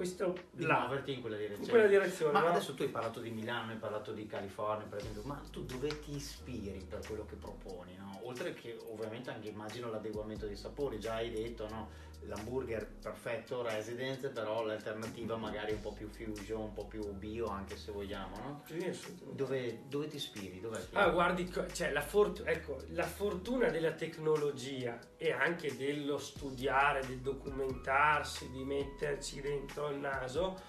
di 0.51 0.63
là, 0.65 0.79
muoverti 0.79 1.13
in 1.13 1.21
quella 1.21 1.35
in 1.35 1.41
direzione. 1.41 1.69
quella 1.69 1.87
direzione, 1.87 2.31
Ma 2.31 2.39
no? 2.39 2.47
adesso 2.47 2.73
tu 2.73 2.83
hai 2.83 2.89
parlato 2.89 3.19
di 3.19 3.29
Milano, 3.29 3.71
hai 3.71 3.77
parlato 3.77 4.13
di 4.13 4.25
California, 4.25 4.85
per 4.87 4.99
esempio, 4.99 5.23
ma 5.23 5.41
tu 5.51 5.65
dove 5.65 5.99
ti 5.99 6.15
ispiri 6.15 6.85
per 6.87 7.05
quello 7.05 7.25
che 7.25 7.35
proponi? 7.35 7.95
No? 7.97 8.19
Oltre 8.23 8.53
che 8.53 8.77
ovviamente 8.89 9.29
anche 9.29 9.49
immagino 9.49 9.89
l'adeguamento 9.89 10.45
dei 10.45 10.55
sapori, 10.55 10.99
già 10.99 11.15
hai 11.15 11.31
detto, 11.31 11.67
no? 11.69 11.89
L'hamburger 12.25 12.87
perfetto, 13.01 13.61
residence, 13.61 14.29
però 14.29 14.63
l'alternativa 14.63 15.35
magari 15.35 15.73
un 15.73 15.81
po' 15.81 15.91
più 15.91 16.07
fusion, 16.07 16.61
un 16.61 16.73
po' 16.73 16.85
più 16.85 17.11
bio, 17.13 17.47
anche 17.47 17.75
se 17.75 17.91
vogliamo, 17.91 18.35
no? 18.37 18.63
Sì. 18.65 19.17
Dove, 19.33 19.83
dove 19.87 20.07
ti 20.07 20.15
ispiri? 20.17 20.59
Dov'è. 20.59 20.79
Ah, 20.93 21.09
guardi, 21.09 21.51
cioè, 21.73 21.91
la, 21.91 22.01
fort- 22.01 22.43
ecco, 22.45 22.77
la 22.89 23.05
fortuna 23.05 23.69
della 23.69 23.93
tecnologia 23.93 24.99
e 25.17 25.31
anche 25.31 25.75
dello 25.75 26.17
studiare, 26.17 27.05
del 27.05 27.19
documentarsi, 27.19 28.49
di 28.49 28.63
metterci 28.63 29.41
dentro 29.41 29.89
il 29.89 29.97
naso, 29.97 30.59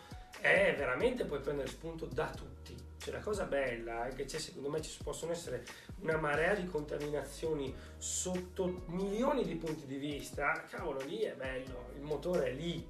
è 0.41 0.75
veramente 0.77 1.25
puoi 1.25 1.41
prendere 1.41 1.69
spunto 1.69 2.07
da 2.07 2.31
tutti. 2.31 2.82
Cioè, 3.03 3.13
la 3.15 3.21
cosa 3.21 3.47
bella 3.47 4.07
è 4.07 4.15
che 4.15 4.29
secondo 4.29 4.71
me 4.71 4.81
ci 4.81 4.97
possono 5.03 5.33
essere 5.33 5.65
una 6.03 6.17
marea 6.19 6.55
di 6.55 6.67
contaminazioni 6.67 7.75
sotto 7.97 8.85
milioni 8.87 9.45
di 9.45 9.57
punti 9.57 9.87
di 9.87 9.97
vista. 9.97 10.65
Cavolo, 10.71 11.01
lì 11.01 11.19
è 11.19 11.35
bello, 11.35 11.91
il 11.97 12.03
motore 12.03 12.51
è 12.51 12.53
lì. 12.53 12.87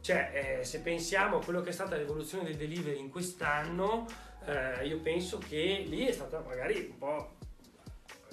Cioè, 0.00 0.58
eh, 0.60 0.64
se 0.64 0.80
pensiamo 0.80 1.36
a 1.36 1.44
quello 1.44 1.60
che 1.60 1.68
è 1.68 1.72
stata 1.72 1.94
l'evoluzione 1.94 2.44
del 2.44 2.56
delivery 2.56 2.98
in 2.98 3.10
quest'anno, 3.10 4.06
eh, 4.46 4.86
io 4.86 5.00
penso 5.00 5.36
che 5.36 5.84
lì 5.86 6.06
è 6.06 6.12
stata 6.12 6.40
magari 6.40 6.88
un 6.90 6.96
po' 6.96 7.36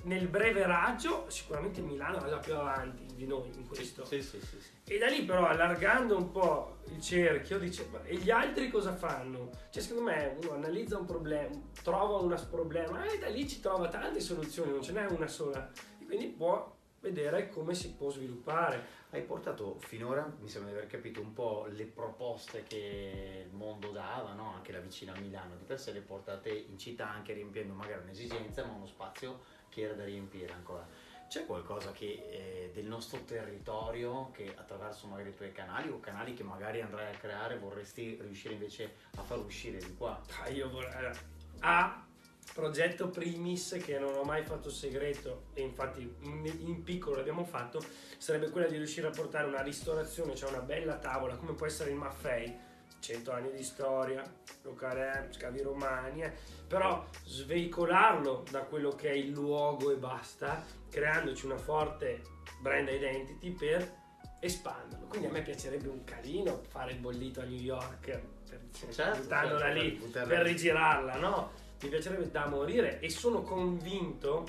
nel 0.04 0.28
breve 0.28 0.66
raggio, 0.66 1.30
sicuramente 1.30 1.82
Milano 1.82 2.20
va 2.20 2.30
già 2.30 2.38
più 2.38 2.56
avanti 2.56 3.06
di 3.14 3.28
noi 3.28 3.52
in 3.56 3.68
questo. 3.68 4.06
Sì, 4.06 4.22
sì, 4.22 4.40
sì. 4.40 4.58
E 4.86 4.98
da 4.98 5.08
lì 5.08 5.24
però 5.24 5.48
allargando 5.48 6.18
un 6.18 6.32
po' 6.32 6.80
il 6.88 7.02
cerchio 7.02 7.60
dice 7.60 7.88
ma 7.92 8.04
e 8.04 8.16
gli 8.16 8.30
altri 8.30 8.70
cosa 8.70 8.96
fanno? 8.96 9.50
Cioè 9.70 9.82
secondo 9.82 10.10
me 10.10 10.38
uno 10.42 10.54
analizza 10.54 10.98
un 10.98 11.06
problema, 11.06 11.56
trova 11.84 12.18
un 12.18 12.48
problema 12.50 13.06
e 13.06 13.18
da 13.18 13.28
lì 13.28 13.48
ci 13.48 13.60
trova 13.60 13.88
tante 13.88 14.20
soluzioni, 14.20 14.72
non 14.72 14.82
ce 14.82 14.92
n'è 14.92 15.06
una 15.06 15.28
sola. 15.28 15.72
E 16.00 16.06
quindi 16.06 16.28
può 16.28 16.80
vedere 17.02 17.50
come 17.50 17.74
si 17.74 17.94
può 17.94 18.10
sviluppare. 18.10 19.00
Hai 19.12 19.24
portato 19.24 19.78
finora, 19.80 20.32
mi 20.40 20.48
sembra 20.48 20.72
di 20.72 20.78
aver 20.78 20.90
capito, 20.90 21.20
un 21.20 21.34
po' 21.34 21.68
le 21.70 21.84
proposte 21.84 22.64
che 22.64 23.46
il 23.46 23.54
mondo 23.54 23.90
dava, 23.90 24.32
no? 24.34 24.54
anche 24.54 24.72
la 24.72 24.80
vicina 24.80 25.14
Milano, 25.20 25.56
di 25.58 25.66
per 25.66 25.80
sé 25.82 25.92
le 25.92 26.00
portate 26.00 26.50
in 26.50 26.78
città 26.78 27.10
anche 27.10 27.34
riempiendo 27.34 27.74
magari 27.74 28.04
un'esigenza, 28.04 28.64
ma 28.64 28.72
uno 28.72 28.86
spazio 28.86 29.60
era 29.80 29.94
da 29.94 30.04
riempire 30.04 30.52
ancora. 30.52 30.86
C'è 31.30 31.46
qualcosa 31.46 31.94
che, 31.94 32.28
eh, 32.30 32.72
del 32.74 32.88
nostro 32.88 33.24
territorio 33.24 34.32
che 34.32 34.54
attraverso 34.54 35.08
magari 35.08 35.30
i 35.30 35.34
tuoi 35.34 35.54
canali 35.54 35.88
o 35.88 36.02
canali 36.02 36.34
che 36.34 36.44
magari 36.44 36.82
andrai 36.82 37.14
a 37.14 37.18
creare 37.18 37.58
vorresti 37.58 38.18
riuscire 38.20 38.56
invece 38.56 38.96
a 39.16 39.24
far 39.24 39.38
uscire 39.38 39.78
di 39.78 39.96
qua? 39.96 40.22
Ah, 40.42 40.50
io 40.50 40.70
vorrei... 40.70 40.94
allora, 40.94 41.16
A, 41.60 42.06
progetto 42.54 43.10
primis 43.10 43.80
che 43.82 43.98
non 43.98 44.14
ho 44.16 44.24
mai 44.24 44.44
fatto 44.44 44.70
segreto 44.70 45.46
e 45.54 45.62
infatti 45.62 46.02
in, 46.20 46.46
in 46.66 46.84
piccolo 46.84 47.16
l'abbiamo 47.16 47.46
fatto, 47.46 47.82
sarebbe 48.18 48.50
quella 48.50 48.68
di 48.68 48.76
riuscire 48.76 49.08
a 49.08 49.12
portare 49.12 49.48
una 49.48 49.62
ristorazione, 49.62 50.36
cioè 50.36 50.50
una 50.50 50.60
bella 50.60 50.98
tavola, 50.98 51.36
come 51.36 51.54
può 51.54 51.66
essere 51.66 51.92
il 51.92 51.96
Maffei, 51.96 52.54
100 53.02 53.32
anni 53.32 53.52
di 53.52 53.64
storia, 53.64 54.24
locale 54.62 55.28
scavi 55.32 55.62
romani, 55.62 56.24
eh, 56.24 56.32
però 56.68 57.06
sveicolarlo 57.26 58.46
da 58.50 58.62
quello 58.62 58.92
che 58.92 59.10
è 59.10 59.14
il 59.14 59.32
luogo 59.32 59.92
e 59.92 59.96
basta, 59.96 60.64
creandoci 60.90 61.46
una 61.46 61.58
forte 61.58 62.22
brand 62.62 62.88
identity 62.88 63.52
per 63.52 64.00
espanderlo. 64.40 65.08
Quindi 65.08 65.28
a 65.28 65.32
me 65.32 65.42
piacerebbe 65.42 65.90
un 65.90 66.04
casino 66.04 66.62
fare 66.70 66.92
il 66.92 67.00
bollito 67.00 67.42
a 67.42 67.44
New 67.44 67.60
York, 67.60 68.22
per, 68.50 68.62
Certo, 68.92 69.22
buttandola 69.22 69.60
certo, 69.60 69.82
lì, 69.82 69.92
per 69.92 70.28
per 70.28 70.42
rigirarla, 70.44 71.16
no? 71.16 71.52
Mi 71.82 71.90
piacerebbe 71.90 72.30
da 72.30 72.48
morire 72.48 73.00
e 73.00 73.10
sono 73.10 73.42
convinto 73.42 74.46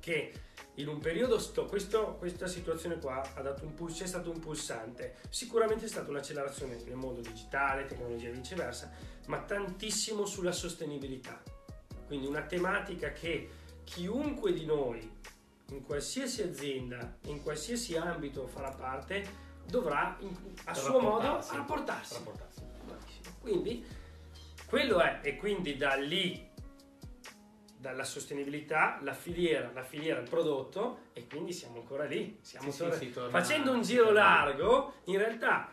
che 0.00 0.32
in 0.78 0.88
un 0.88 0.98
periodo 1.00 1.38
sto, 1.38 1.64
questo- 1.66 2.14
questa 2.18 2.46
situazione 2.46 2.98
qua 2.98 3.20
ha 3.34 3.40
dato 3.42 3.64
un 3.64 3.74
pulso, 3.74 4.04
è 4.04 4.06
stato 4.06 4.30
un 4.30 4.38
pulsante. 4.38 5.16
Sicuramente 5.28 5.84
è 5.86 5.88
stata 5.88 6.08
un'accelerazione 6.10 6.80
nel 6.84 6.94
mondo 6.94 7.20
digitale, 7.20 7.86
tecnologia 7.86 8.28
e 8.28 8.32
viceversa, 8.32 8.90
ma 9.26 9.40
tantissimo 9.40 10.24
sulla 10.24 10.52
sostenibilità. 10.52 11.42
Quindi 12.06 12.26
una 12.26 12.42
tematica 12.42 13.12
che 13.12 13.48
chiunque 13.84 14.52
di 14.52 14.64
noi, 14.64 15.10
in 15.70 15.82
qualsiasi 15.84 16.42
azienda, 16.42 17.16
in 17.26 17.42
qualsiasi 17.42 17.96
ambito 17.96 18.46
farà 18.46 18.70
parte, 18.70 19.46
dovrà 19.66 20.16
in- 20.20 20.34
a 20.64 20.74
suo 20.74 21.00
modo 21.00 21.40
Rapportarsi. 21.52 22.14
rapportarsi. 22.14 22.62
Quindi 23.40 23.84
quello 24.66 25.00
è, 25.00 25.20
e 25.22 25.36
quindi 25.36 25.76
da 25.76 25.94
lì, 25.94 26.47
dalla 27.80 28.04
sostenibilità, 28.04 28.98
la 29.02 29.12
filiera, 29.14 29.70
la 29.72 29.84
filiera, 29.84 30.20
il 30.20 30.28
prodotto, 30.28 30.98
e 31.12 31.26
quindi 31.28 31.52
siamo 31.52 31.76
ancora 31.76 32.04
lì. 32.04 32.38
Siamo 32.40 32.70
Sì, 32.72 32.82
ancora- 32.82 32.98
sì, 33.00 33.08
Facendo 33.30 33.72
un 33.72 33.82
giro 33.82 34.10
largo, 34.10 34.94
in 35.04 35.18
realtà 35.18 35.70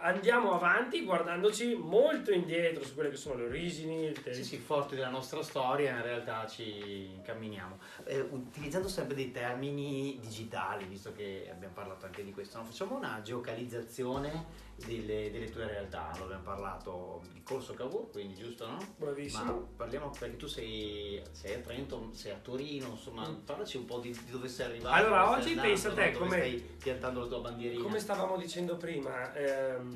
andiamo 0.00 0.52
avanti 0.54 1.04
guardandoci 1.04 1.74
molto 1.74 2.32
indietro 2.32 2.84
su 2.84 2.94
quelle 2.94 3.10
che 3.10 3.16
sono 3.16 3.36
le 3.36 3.44
origini, 3.46 4.04
il 4.06 4.20
Sì, 4.32 4.44
sì, 4.44 4.56
forti 4.58 4.94
della 4.94 5.08
nostra 5.08 5.42
storia, 5.42 5.96
in 5.96 6.02
realtà 6.02 6.46
ci 6.46 7.10
incamminiamo. 7.16 7.78
Eh, 8.04 8.20
utilizzando 8.20 8.88
sempre 8.88 9.14
dei 9.14 9.30
termini 9.30 10.18
digitali, 10.20 10.84
visto 10.86 11.12
che 11.12 11.48
abbiamo 11.50 11.74
parlato 11.74 12.06
anche 12.06 12.24
di 12.24 12.32
questo, 12.32 12.58
no? 12.58 12.64
facciamo 12.64 12.96
una 12.96 13.20
geocalizzazione 13.22 14.68
delle, 14.86 15.30
delle 15.30 15.50
tue 15.50 15.66
realtà. 15.66 16.12
Lo 16.18 16.24
abbiamo 16.24 16.42
parlato 16.42 17.22
di 17.32 17.42
Corso 17.42 17.74
Cavour, 17.74 18.10
quindi 18.10 18.34
giusto, 18.34 18.66
no? 18.66 18.78
Bravissimo. 18.96 19.44
Ma 19.44 19.66
parliamo 19.76 20.10
perché 20.18 20.36
tu 20.36 20.46
sei, 20.46 21.22
sei 21.32 21.54
a 21.54 21.58
Trento, 21.58 22.10
sei 22.12 22.32
a 22.32 22.36
Torino, 22.40 22.88
insomma, 22.88 23.28
Mm. 23.28 23.44
parlaci 23.44 23.76
un 23.76 23.84
po' 23.84 23.98
di, 23.98 24.10
di 24.24 24.30
dove 24.30 24.48
sei 24.48 24.66
arrivato. 24.66 24.94
Allora, 24.94 25.30
oggi 25.30 25.54
pensa 25.54 25.88
no? 25.90 25.94
te 25.94 26.12
come- 26.12 26.36
stai 26.38 26.60
piantando 26.82 27.20
la 27.20 27.26
tua 27.26 27.40
bandierina. 27.40 27.82
Come 27.82 27.98
stavamo 27.98 28.36
dicendo 28.38 28.76
prima, 28.76 29.34
ehm, 29.34 29.89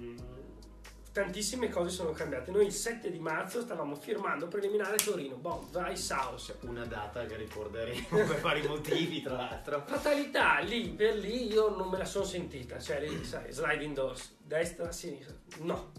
tantissime 1.15 1.69
cose 1.69 1.91
sono 1.91 2.11
cambiate. 2.11 2.51
Noi 2.51 2.67
il 2.67 2.73
7 2.73 3.09
di 3.09 3.21
marzo 3.21 3.61
stavamo 3.61 3.95
firmando 3.95 4.49
preliminare 4.49 4.97
Torino, 4.97 5.37
boom, 5.37 5.71
vai 5.71 5.97
Saus. 5.97 6.53
Una 6.63 6.85
data 6.85 7.25
che 7.25 7.37
ricorderemo 7.37 8.09
per 8.11 8.41
vari 8.41 8.67
motivi, 8.67 9.23
tra 9.23 9.35
l'altro. 9.35 9.85
Fatalità, 9.87 10.59
lì 10.59 10.89
per 10.89 11.15
lì 11.15 11.53
io 11.53 11.69
non 11.69 11.89
me 11.89 11.99
la 11.99 12.05
sono 12.05 12.25
sentita, 12.25 12.81
cioè 12.81 13.01
lì, 13.01 13.25
sai, 13.25 13.53
sliding 13.53 13.95
doors, 13.95 14.37
destra, 14.43 14.91
sinistra, 14.91 15.37
no, 15.61 15.93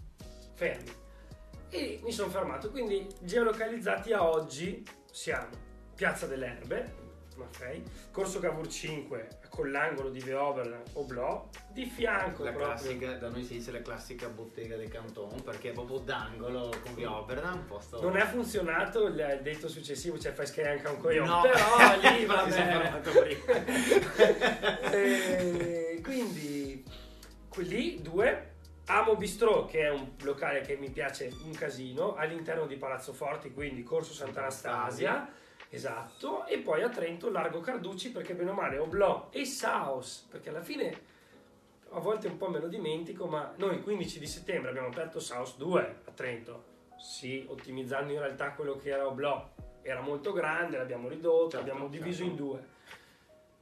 fermi. 0.52 0.92
E 1.70 2.00
mi 2.02 2.12
sono 2.12 2.28
fermato, 2.28 2.70
quindi 2.70 3.06
geolocalizzati 3.22 4.12
a 4.12 4.28
oggi 4.28 4.86
siamo 5.10 5.48
Piazza 5.94 6.26
delle 6.26 6.46
Erbe, 6.46 6.94
Maffei, 7.36 7.82
Corso 8.10 8.38
Cavour 8.38 8.68
5 8.68 9.38
con 9.56 9.70
l'angolo 9.70 10.10
di 10.10 10.20
Veober 10.20 10.82
Oblò, 10.92 11.48
di 11.72 11.86
fianco 11.86 12.44
La 12.44 12.50
proprio. 12.50 12.74
classica, 12.74 13.12
da 13.14 13.28
noi 13.30 13.42
si 13.42 13.54
dice 13.54 13.72
la 13.72 13.80
classica 13.80 14.28
bottega 14.28 14.76
del 14.76 14.88
canton 14.90 15.40
perché 15.42 15.70
è 15.70 15.72
proprio 15.72 15.96
d'angolo 15.98 16.70
con 16.82 16.94
via 16.94 17.16
Oberda, 17.16 17.52
un 17.52 17.64
posto. 17.64 18.02
Non 18.02 18.18
è 18.18 18.24
funzionato 18.26 19.06
il 19.06 19.40
detto 19.42 19.66
successivo, 19.68 20.18
cioè 20.18 20.32
fai 20.32 20.46
schiare 20.46 20.72
anche 20.72 20.86
a 20.86 20.90
un 20.90 20.98
coglione, 20.98 21.26
No. 21.28 21.40
però 21.40 21.56
lì 22.12 22.24
va 22.26 22.44
bene. 22.44 22.52
fermato 22.52 23.10
prima. 23.18 24.84
E 24.92 26.00
quindi 26.02 26.84
quelli 27.48 28.00
due 28.02 28.52
Amo 28.88 29.16
Bistrò 29.16 29.64
che 29.64 29.80
è 29.80 29.90
un 29.90 30.10
locale 30.22 30.60
che 30.60 30.76
mi 30.76 30.90
piace 30.90 31.32
un 31.44 31.52
casino 31.52 32.14
all'interno 32.14 32.66
di 32.66 32.76
Palazzo 32.76 33.12
Forti 33.12 33.52
quindi 33.52 33.82
Corso 33.82 34.12
Sant'Anastasia 34.12 35.28
esatto 35.70 36.46
e 36.46 36.58
poi 36.58 36.82
a 36.82 36.88
Trento 36.88 37.30
Largo 37.30 37.60
Carducci 37.60 38.10
perché 38.12 38.34
bene 38.34 38.50
o 38.50 38.54
male 38.54 38.78
Oblò 38.78 39.28
e 39.30 39.44
Saus 39.44 40.26
perché 40.30 40.48
alla 40.50 40.62
fine 40.62 41.14
a 41.90 41.98
volte 42.00 42.28
un 42.28 42.36
po' 42.36 42.48
me 42.48 42.58
lo 42.60 42.68
dimentico 42.68 43.26
ma 43.26 43.52
noi 43.56 43.76
il 43.76 43.82
15 43.82 44.18
di 44.18 44.26
settembre 44.26 44.70
abbiamo 44.70 44.88
aperto 44.88 45.18
Saus 45.20 45.56
2 45.56 45.96
a 46.04 46.10
Trento 46.12 46.74
sì 46.98 47.44
ottimizzando 47.48 48.12
in 48.12 48.20
realtà 48.20 48.52
quello 48.52 48.76
che 48.76 48.90
era 48.90 49.06
Oblò 49.06 49.50
era 49.82 50.00
molto 50.00 50.32
grande 50.32 50.78
l'abbiamo 50.78 51.08
ridotto 51.08 51.50
Certo, 51.50 51.66
l'abbiamo 51.66 51.88
diviso 51.88 52.18
certo. 52.24 52.30
in 52.30 52.36
due 52.36 52.74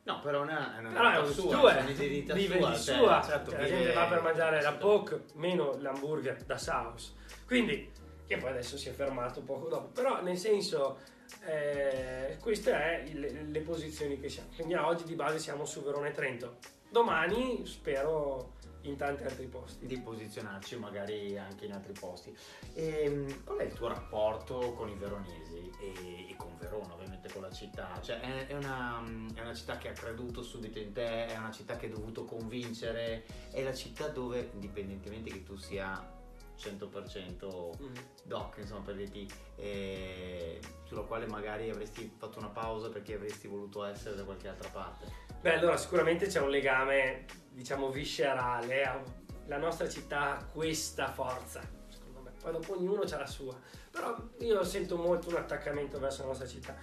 No, 0.04 0.20
però 0.20 0.40
è 0.40 0.42
una, 0.42 0.76
è 0.76 0.80
una 0.80 0.90
Però 0.90 1.10
è 1.12 1.18
un 1.18 1.32
sua, 1.32 1.56
sua, 1.56 1.76
è 1.78 1.80
un'identità 1.80 2.34
vive 2.34 2.58
sua. 2.58 2.68
di 2.70 2.76
cioè, 2.78 2.96
sua. 2.98 3.22
certo, 3.22 3.50
Cioè, 3.52 3.58
la 3.60 3.64
vive- 3.64 3.76
gente 3.78 3.92
va 3.94 4.04
per 4.06 4.20
mangiare 4.22 4.60
la 4.60 4.72
poke, 4.74 5.22
meno 5.36 5.78
l'hamburger 5.78 6.42
da 6.44 6.58
Saus. 6.58 7.14
Quindi, 7.46 7.90
che 8.26 8.36
poi 8.38 8.50
adesso 8.50 8.76
si 8.76 8.88
è 8.88 8.92
fermato 8.92 9.40
poco 9.42 9.68
dopo. 9.68 9.88
Però, 9.88 10.22
nel 10.22 10.36
senso, 10.36 10.98
eh, 11.46 12.36
queste 12.40 13.04
sono 13.06 13.20
le, 13.20 13.42
le 13.44 13.60
posizioni 13.60 14.18
che 14.18 14.28
siamo. 14.28 14.50
Quindi, 14.54 14.74
oggi 14.74 15.04
di 15.04 15.14
base 15.14 15.38
siamo 15.38 15.64
su 15.64 15.82
Verona 15.82 16.08
e 16.08 16.12
Trento. 16.12 16.56
Domani 16.88 17.66
spero 17.66 18.52
in 18.84 18.96
tanti 18.96 19.24
altri 19.24 19.46
posti. 19.46 19.86
di 19.86 19.98
posizionarci 19.98 20.76
magari 20.76 21.36
anche 21.38 21.64
in 21.64 21.72
altri 21.72 21.92
posti. 21.92 22.36
Ehm, 22.74 23.44
qual 23.44 23.58
è 23.58 23.64
il 23.64 23.72
tuo 23.72 23.88
rapporto 23.88 24.72
con 24.74 24.88
i 24.88 24.94
veronesi 24.94 25.70
e, 25.80 26.30
e 26.30 26.34
con 26.36 26.56
Verona, 26.58 26.94
ovviamente 26.94 27.30
con 27.32 27.42
la 27.42 27.50
città? 27.50 27.98
Cioè, 28.00 28.20
è, 28.20 28.46
è 28.48 28.54
una, 28.54 29.02
è 29.34 29.40
una 29.40 29.54
città 29.54 29.78
che 29.78 29.88
ha 29.88 29.92
creduto 29.92 30.42
subito 30.42 30.78
in 30.78 30.92
te, 30.92 31.26
è 31.26 31.36
una 31.36 31.50
città 31.50 31.76
che 31.76 31.86
hai 31.86 31.92
dovuto 31.92 32.24
convincere, 32.24 33.24
è 33.50 33.62
la 33.62 33.74
città 33.74 34.08
dove, 34.08 34.50
indipendentemente 34.52 35.30
che 35.30 35.42
tu 35.42 35.56
sia 35.56 36.22
100% 36.56 37.76
Mm. 37.80 37.94
doc, 38.24 38.56
insomma, 38.58 38.80
per 38.82 38.94
dirti, 38.96 39.28
eh, 39.56 40.60
sulla 40.84 41.02
quale 41.02 41.26
magari 41.26 41.70
avresti 41.70 42.10
fatto 42.16 42.38
una 42.38 42.48
pausa 42.48 42.88
perché 42.88 43.14
avresti 43.14 43.46
voluto 43.48 43.84
essere 43.84 44.14
da 44.16 44.24
qualche 44.24 44.48
altra 44.48 44.68
parte. 44.68 45.06
Beh, 45.40 45.58
allora 45.58 45.76
sicuramente 45.76 46.26
c'è 46.26 46.40
un 46.40 46.50
legame, 46.50 47.26
diciamo, 47.50 47.90
viscerale. 47.90 49.22
La 49.46 49.58
nostra 49.58 49.88
città 49.88 50.38
ha 50.38 50.44
questa 50.46 51.12
forza, 51.12 51.60
secondo 51.88 52.20
me. 52.20 52.30
Poi 52.40 52.52
dopo 52.52 52.76
ognuno 52.78 53.02
ha 53.02 53.18
la 53.18 53.26
sua. 53.26 53.58
Però 53.90 54.16
io 54.38 54.64
sento 54.64 54.96
molto 54.96 55.28
un 55.28 55.36
attaccamento 55.36 55.98
verso 55.98 56.22
la 56.22 56.28
nostra 56.28 56.46
città. 56.46 56.74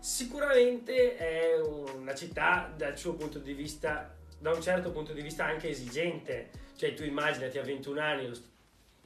Sicuramente 0.00 1.16
è 1.16 1.60
una 1.60 2.14
città 2.14 2.72
dal 2.76 2.98
suo 2.98 3.14
punto 3.14 3.38
di 3.38 3.52
vista, 3.52 4.12
da 4.38 4.50
un 4.50 4.60
certo 4.60 4.90
punto 4.90 5.12
di 5.12 5.22
vista 5.22 5.44
anche 5.44 5.68
esigente. 5.68 6.50
Cioè 6.74 6.92
tu 6.94 7.04
immaginati 7.04 7.58
a 7.58 7.62
21 7.62 8.00
anni, 8.00 8.26
lo 8.26 8.34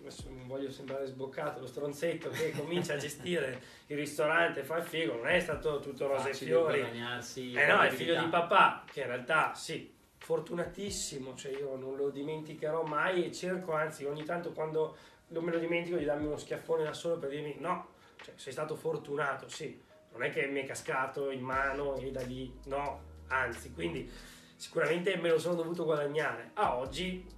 adesso 0.07 0.29
non 0.29 0.47
voglio 0.47 0.71
sembrare 0.71 1.07
sboccato, 1.07 1.61
lo 1.61 1.67
stronzetto 1.67 2.31
che 2.31 2.53
comincia 2.53 2.95
a 2.95 2.97
gestire 2.97 3.61
il 3.87 3.97
ristorante, 3.97 4.63
fa 4.63 4.77
il 4.77 4.85
figo, 4.85 5.17
non 5.17 5.29
è 5.29 5.41
stato 5.41 5.81
tutto 5.81 6.07
rose 6.07 6.31
e 6.31 6.35
fiori. 6.35 6.81
Eh 7.55 7.67
no, 7.67 7.81
è 7.81 7.91
figlio 7.91 8.19
di 8.19 8.27
papà, 8.29 8.85
che 8.91 9.01
in 9.01 9.07
realtà 9.09 9.55
sì, 9.55 9.93
fortunatissimo, 10.19 11.35
cioè 11.35 11.53
io 11.53 11.77
non 11.77 11.97
lo 11.97 12.11
dimenticherò 12.11 12.85
mai 12.85 13.25
e 13.25 13.33
cerco, 13.33 13.73
anzi 13.73 14.05
ogni 14.05 14.25
tanto 14.25 14.53
quando 14.53 14.97
non 15.29 15.43
me 15.43 15.51
lo 15.51 15.59
dimentico 15.59 15.97
di 15.97 16.05
darmi 16.05 16.27
uno 16.27 16.37
schiaffone 16.37 16.85
da 16.85 16.93
solo 16.93 17.19
per 17.19 17.31
dirmi 17.31 17.57
no, 17.59 17.89
cioè 18.23 18.35
sei 18.37 18.53
stato 18.53 18.77
fortunato, 18.77 19.49
sì, 19.49 19.81
non 20.13 20.23
è 20.23 20.31
che 20.31 20.47
mi 20.47 20.63
è 20.63 20.67
cascato 20.67 21.31
in 21.31 21.43
mano 21.43 21.97
e 21.97 22.13
da 22.13 22.23
lì, 22.23 22.53
no, 22.67 23.01
anzi, 23.27 23.73
quindi 23.73 24.09
sicuramente 24.55 25.17
me 25.17 25.31
lo 25.31 25.39
sono 25.39 25.57
dovuto 25.57 25.85
guadagnare. 25.85 26.51
A 26.55 26.77
oggi 26.77 27.35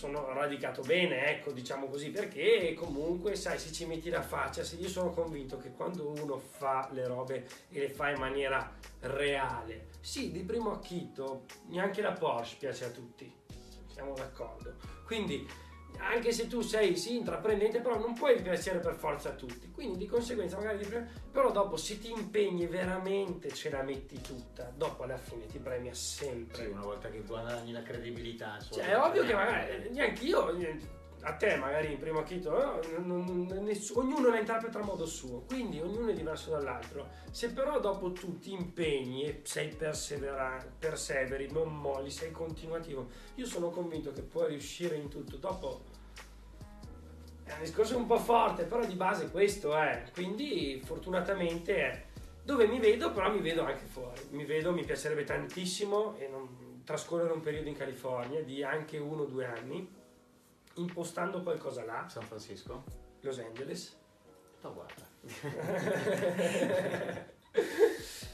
sono 0.00 0.32
radicato 0.32 0.80
bene, 0.80 1.26
ecco, 1.26 1.52
diciamo 1.52 1.86
così, 1.86 2.08
perché 2.08 2.72
comunque, 2.72 3.36
sai, 3.36 3.58
se 3.58 3.70
ci 3.70 3.84
metti 3.84 4.08
la 4.08 4.22
faccia, 4.22 4.64
se 4.64 4.76
io 4.76 4.88
sono 4.88 5.10
convinto 5.10 5.58
che 5.58 5.72
quando 5.72 6.08
uno 6.08 6.38
fa 6.38 6.88
le 6.92 7.06
robe 7.06 7.46
e 7.68 7.80
le 7.80 7.90
fa 7.90 8.08
in 8.08 8.18
maniera 8.18 8.72
reale, 9.00 9.88
sì, 10.00 10.32
di 10.32 10.40
primo 10.40 10.72
acchito, 10.72 11.44
neanche 11.66 12.00
la 12.00 12.12
Porsche 12.12 12.56
piace 12.58 12.86
a 12.86 12.88
tutti, 12.88 13.30
siamo 13.92 14.14
d'accordo. 14.14 14.76
Quindi, 15.04 15.46
anche 16.00 16.32
se 16.32 16.46
tu 16.46 16.60
sei, 16.60 16.96
sì, 16.96 17.16
intraprendente, 17.16 17.80
però 17.80 17.98
non 17.98 18.14
puoi 18.14 18.40
piacere 18.40 18.78
per 18.78 18.94
forza 18.94 19.30
a 19.30 19.32
tutti. 19.32 19.70
Quindi, 19.70 19.98
di 19.98 20.06
conseguenza, 20.06 20.56
magari, 20.56 20.86
però 21.30 21.50
dopo, 21.50 21.76
se 21.76 21.98
ti 21.98 22.10
impegni 22.10 22.66
veramente, 22.66 23.50
ce 23.50 23.70
la 23.70 23.82
metti 23.82 24.20
tutta, 24.20 24.72
dopo 24.74 25.04
alla 25.04 25.18
fine 25.18 25.46
ti 25.46 25.58
premia 25.58 25.94
sempre. 25.94 26.64
Sì, 26.64 26.70
una 26.70 26.82
volta 26.82 27.08
che 27.08 27.22
guadagni 27.22 27.72
la 27.72 27.82
credibilità. 27.82 28.58
Cioè, 28.58 28.86
è 28.86 28.98
ovvio 28.98 29.22
che 29.22 29.32
eh, 29.32 29.34
magari 29.34 29.90
neanche 29.90 30.24
io, 30.24 30.48
eh, 30.56 30.78
a 31.22 31.34
te 31.34 31.56
magari 31.56 31.92
in 31.92 31.98
primo 31.98 32.20
acchito, 32.20 32.80
ness- 33.60 33.90
ognuno 33.94 34.30
la 34.30 34.38
interpreta 34.38 34.78
a 34.78 34.82
modo 34.82 35.04
suo, 35.04 35.42
quindi 35.46 35.78
ognuno 35.80 36.08
è 36.08 36.14
diverso 36.14 36.50
dall'altro. 36.50 37.08
Se 37.30 37.50
però 37.50 37.78
dopo 37.78 38.12
tu 38.12 38.38
ti 38.38 38.52
impegni 38.52 39.24
e 39.24 39.40
sei 39.44 39.68
perseverante, 39.68 40.72
perseveri, 40.78 41.50
non 41.52 41.76
molli, 41.76 42.10
sei 42.10 42.30
continuativo, 42.30 43.08
io 43.34 43.46
sono 43.46 43.68
convinto 43.68 44.12
che 44.12 44.22
puoi 44.22 44.48
riuscire 44.48 44.96
in 44.96 45.08
tutto. 45.08 45.36
Dopo 45.36 45.89
è 47.50 47.54
un 47.54 47.62
discorso 47.62 47.96
un 47.96 48.06
po' 48.06 48.18
forte, 48.18 48.64
però 48.64 48.84
di 48.84 48.94
base 48.94 49.30
questo 49.30 49.76
è. 49.76 50.04
Quindi 50.12 50.80
fortunatamente 50.84 51.76
è 51.76 52.04
dove 52.42 52.66
mi 52.66 52.78
vedo, 52.78 53.12
però 53.12 53.30
mi 53.30 53.40
vedo 53.40 53.64
anche 53.64 53.84
fuori. 53.84 54.20
Mi 54.30 54.44
vedo, 54.44 54.72
mi 54.72 54.84
piacerebbe 54.84 55.24
tantissimo 55.24 56.16
e 56.16 56.28
non- 56.28 56.82
trascorrere 56.84 57.32
un 57.32 57.40
periodo 57.40 57.68
in 57.68 57.76
California 57.76 58.42
di 58.42 58.64
anche 58.64 58.98
uno 58.98 59.22
o 59.22 59.26
due 59.26 59.46
anni, 59.46 59.88
impostando 60.74 61.42
qualcosa 61.42 61.84
là, 61.84 62.06
San 62.08 62.22
Francisco? 62.22 62.84
Los 63.20 63.38
Angeles. 63.38 63.96
No, 64.62 64.72
guarda. 64.72 65.08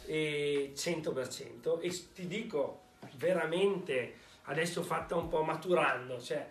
e 0.06 0.72
100% 0.74 1.80
e 1.80 2.12
ti 2.14 2.26
dico 2.28 2.82
veramente 3.16 4.14
adesso 4.42 4.82
fatta 4.82 5.16
un 5.16 5.28
po' 5.28 5.42
maturando 5.42 6.20
cioè 6.20 6.46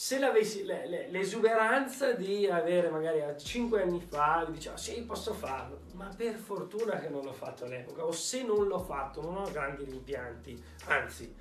se 0.00 0.20
l'avessi 0.20 0.62
le- 0.62 0.86
le- 0.86 1.08
l'esuberanza 1.10 2.12
di 2.12 2.46
avere 2.46 2.88
magari 2.88 3.20
a 3.20 3.36
5 3.36 3.82
anni 3.82 4.00
fa 4.00 4.46
dicevo 4.48 4.76
sì 4.76 5.02
posso 5.02 5.34
farlo. 5.34 5.80
Ma 5.94 6.08
per 6.16 6.36
fortuna 6.36 7.00
che 7.00 7.08
non 7.08 7.24
l'ho 7.24 7.32
fatto 7.32 7.64
all'epoca 7.64 8.04
o 8.04 8.12
se 8.12 8.44
non 8.44 8.68
l'ho 8.68 8.78
fatto 8.78 9.20
non 9.22 9.36
ho 9.38 9.50
grandi 9.50 9.82
rimpianti. 9.82 10.62
Anzi 10.86 11.34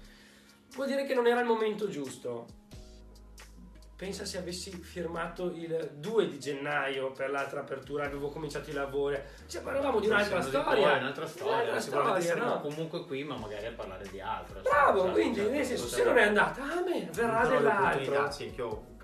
vuol 0.73 0.87
dire 0.87 1.05
che 1.05 1.13
non 1.13 1.27
era 1.27 1.39
il 1.41 1.45
momento 1.45 1.87
giusto 1.87 2.47
Pensa 3.97 4.25
se 4.25 4.37
avessi 4.37 4.69
firmato 4.69 5.45
il 5.55 5.89
2 5.95 6.27
di 6.27 6.39
gennaio 6.39 7.11
per 7.13 7.31
l'altra 7.31 7.61
apertura, 7.61 8.05
avevo 8.05 8.29
cominciato 8.29 8.69
i 8.69 8.73
lavori. 8.73 9.19
Cioè, 9.47 9.61
parlavamo 9.63 9.99
di 9.99 10.05
un'altra 10.05 10.37
Essendo 10.37 10.57
di 10.59 10.63
storia. 10.63 10.87
poi, 10.89 10.99
un'altra 10.99 11.25
storia. 11.27 11.55
Un'altra 11.55 11.79
Sicuramente 11.79 12.21
storia, 12.27 12.43
no? 12.43 12.61
comunque 12.61 13.05
qui, 13.07 13.23
ma 13.23 13.35
magari 13.37 13.65
a 13.65 13.71
parlare 13.71 14.07
di 14.11 14.21
altro. 14.21 14.61
Bravo, 14.61 14.99
Certo, 14.99 15.13
quindi 15.13 15.35
certo, 15.39 15.51
nel 15.51 15.65
senso, 15.65 15.87
se 15.87 16.01
assolutamente. 16.01 16.29
non 16.29 16.37
è 16.37 16.43
andata, 16.43 16.61
a 16.77 16.83
me 16.83 17.09
verrà 17.11 17.47
dell'altro. 17.47 18.31
Sì, 18.31 18.53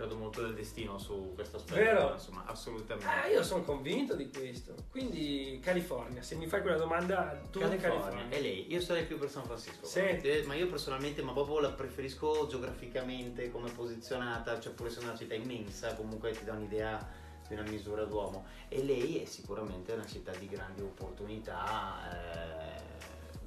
credo 0.04 0.18
molto 0.18 0.42
del 0.42 0.54
destino 0.54 0.98
su 0.98 1.32
questo 1.34 1.58
aspetto. 1.58 1.80
Vero? 1.80 2.13
Insomma, 2.13 2.44
assolutamente. 2.46 3.10
Eh, 3.26 3.32
io 3.32 3.44
sono 3.44 3.63
convinto 3.63 4.16
di 4.16 4.30
questo. 4.30 4.76
Quindi, 4.89 5.60
California, 5.62 6.22
se 6.22 6.36
mi 6.36 6.48
fai 6.48 6.62
quella 6.62 6.78
domanda, 6.78 7.42
tu 7.50 7.60
California. 7.60 8.00
California. 8.00 8.38
E 8.38 8.42
lei? 8.42 8.72
Io 8.72 8.82
sarei 8.82 9.06
più 9.06 9.18
per 9.18 9.30
San 9.30 9.46
Francisco. 9.46 9.86
Sì. 9.86 10.02
Ma 10.46 10.56
io 10.56 10.68
personalmente, 10.68 11.22
ma 11.22 11.32
proprio 11.32 11.60
la 11.60 11.72
preferisco 11.72 12.48
geograficamente, 12.48 13.50
come 13.50 13.72
posizionata, 13.72 14.60
cioè 14.60 14.74
pur 14.74 14.88
essendo 14.88 15.10
una 15.10 15.18
città 15.18 15.36
immensa, 15.36 15.96
comunque 15.96 16.32
ti 16.32 16.44
dà 16.44 16.54
un'idea 16.54 17.22
di 17.48 17.54
una 17.54 17.63
misura 17.63 18.04
d'uomo. 18.04 18.46
E 18.68 18.84
lei 18.84 19.22
è 19.22 19.26
sicuramente 19.26 19.94
una 19.94 20.06
città 20.06 20.32
di 20.32 20.48
grandi 20.48 20.82
opportunità, 20.82 22.12
eh, 22.12 22.93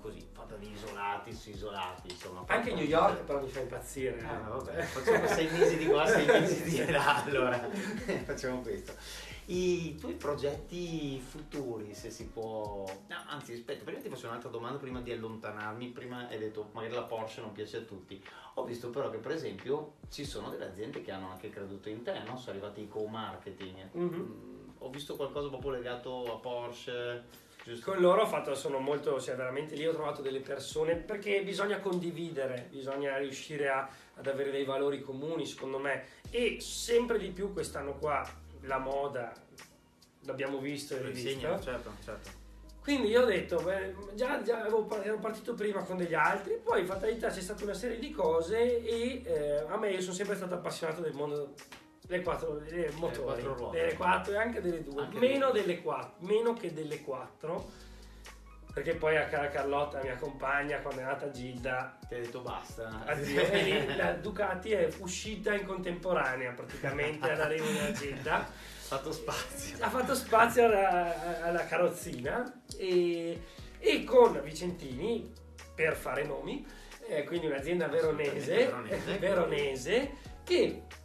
così, 0.07 0.25
fatta 0.33 0.55
di 0.57 0.71
isolati 0.71 1.33
su 1.33 1.51
isolati, 1.51 2.11
insomma. 2.11 2.45
Anche 2.47 2.73
New 2.73 2.85
York 2.85 3.25
però 3.25 3.41
mi 3.41 3.49
fa 3.49 3.61
impazzire. 3.61 4.19
Eh. 4.19 4.23
ma 4.23 4.49
vabbè, 4.49 4.83
facciamo 4.83 5.27
sei 5.27 5.51
mesi 5.51 5.77
di 5.77 5.87
qua, 5.87 6.07
sei 6.07 6.27
mesi 6.41 6.63
di 6.63 6.91
là, 6.91 7.25
allora 7.25 7.59
facciamo 8.25 8.61
questo. 8.61 8.95
I 9.49 9.97
tuoi 10.01 10.15
progetti 10.15 11.21
futuri, 11.21 11.95
se 11.95 12.11
si 12.11 12.27
può... 12.27 12.85
No, 13.09 13.17
anzi, 13.29 13.53
aspetta, 13.53 13.85
prima 13.85 14.01
ti 14.01 14.09
faccio 14.09 14.27
un'altra 14.27 14.49
domanda 14.49 14.79
prima 14.79 15.01
di 15.01 15.13
allontanarmi. 15.13 15.89
Prima 15.91 16.27
hai 16.27 16.39
detto 16.39 16.71
magari 16.73 16.95
la 16.95 17.05
Porsche 17.05 17.43
non 17.43 17.53
piace 17.53 17.77
a 17.77 17.83
tutti. 17.83 18.21
Ho 18.55 18.65
visto 18.65 18.91
però 18.91 19.09
che 19.09 19.19
per 19.19 19.31
esempio 19.31 19.99
ci 20.11 20.25
sono 20.25 20.51
delle 20.51 20.67
aziende 20.67 21.01
che 21.03 21.13
hanno 21.13 21.31
anche 21.31 21.51
creduto 21.51 21.89
in 21.89 22.03
te, 22.03 22.19
no? 22.25 22.37
Sono 22.37 22.53
arrivati 22.53 22.83
i 22.83 22.89
co-marketing. 22.89 23.91
Mhm. 23.93 24.15
Mm, 24.15 24.71
ho 24.79 24.91
visto 24.91 25.15
qualcosa 25.15 25.49
proprio 25.49 25.71
legato 25.71 26.35
a 26.35 26.39
Porsche, 26.39 27.25
giusto? 27.73 27.91
Con 27.91 28.01
loro 28.01 28.23
ho 28.23 28.27
fatto, 28.27 28.55
sono 28.55 28.79
molto, 28.79 29.21
cioè 29.21 29.35
veramente 29.37 29.75
lì 29.75 29.87
ho 29.87 29.93
trovato 29.93 30.23
delle 30.23 30.41
persone 30.41 30.97
perché 30.97 31.43
bisogna 31.43 31.81
condividere, 31.81 32.69
bisogna 32.71 33.17
riuscire 33.19 33.69
a- 33.69 33.89
ad 34.15 34.27
avere 34.27 34.51
dei 34.51 34.65
valori 34.65 35.03
comuni 35.03 35.47
secondo 35.47 35.79
me 35.79 36.05
e 36.31 36.59
sempre 36.61 37.19
di 37.19 37.31
più 37.31 37.53
quest'anno 37.53 37.95
qua 37.99 38.27
la 38.63 38.79
moda 38.79 39.33
l'abbiamo 40.23 40.59
visto 40.59 40.97
e 40.97 41.03
rivisto. 41.03 41.61
certo, 41.61 41.93
certo. 42.05 42.45
Quindi 42.81 43.09
io 43.09 43.23
ho 43.23 43.25
detto, 43.25 43.61
beh, 43.61 43.95
già, 44.15 44.43
già 44.43 44.61
avevo 44.61 44.89
ero 45.03 45.19
partito 45.19 45.55
prima 45.55 45.83
con 45.83 45.97
degli 45.97 46.15
altri, 46.15 46.57
poi 46.63 46.83
in 46.83 46.87
fatalità 46.87 47.29
c'è 47.31 47.41
stata 47.41 47.65
una 47.65 47.75
serie 47.75 47.99
di 47.99 48.13
cose 48.13 48.85
e 48.85 49.23
eh, 49.25 49.65
a 49.67 49.77
me 49.77 49.91
io 49.91 50.01
sono 50.01 50.15
sempre 50.15 50.37
stato 50.37 50.55
appassionato 50.55 51.01
del 51.01 51.13
mondo 51.13 51.55
delle 52.07 52.23
quattro 52.23 52.53
delle 52.55 52.91
motori, 52.95 53.43
quattro 53.43 53.55
ruote. 53.55 53.79
delle 53.81 53.95
quattro 53.95 54.33
e 54.33 54.37
anche 54.37 54.61
delle 54.61 54.83
due, 54.83 55.03
Anche 55.03 55.19
meno 55.19 55.51
delle- 55.51 55.67
delle 55.67 55.83
quattro, 55.83 56.13
meno 56.27 56.53
che 56.55 56.73
delle 56.73 57.01
quattro, 57.03 57.71
perché 58.73 58.95
poi 58.95 59.17
a 59.17 59.25
cara 59.27 59.49
Carlotta, 59.49 60.03
mia 60.03 60.17
compagna, 60.17 60.81
quando 60.81 61.01
è 61.01 61.05
nata 61.05 61.31
Gilda, 61.31 61.99
Ti 62.07 62.15
ha 62.15 62.19
detto 62.19 62.41
basta. 62.41 63.03
addio, 63.07 63.41
e 63.51 63.63
lì 63.63 63.97
la 63.97 64.13
Ducati 64.13 64.73
è 64.73 64.89
uscita 64.99 65.55
in 65.55 65.65
contemporanea 65.65 66.53
praticamente 66.53 67.31
all'arrivo 67.31 67.65
della 67.67 67.93
Gilda 67.93 68.47
fatto 68.87 69.11
spazio. 69.13 69.77
ha 69.81 69.89
fatto 69.89 70.15
spazio 70.15 70.65
alla, 70.67 71.43
alla 71.43 71.65
carrozzina 71.67 72.63
e 72.79 73.41
e 73.79 74.05
con 74.05 74.41
Vicentini, 74.43 75.33
per 75.75 75.95
fare 75.97 76.25
nomi, 76.25 76.67
eh, 77.09 77.25
quindi 77.25 77.47
un'azienda 77.47 77.87
veronese, 77.89 78.57
Veronese. 78.57 79.19
veronese, 79.19 80.11
che 80.45 80.83
ha 80.89 80.96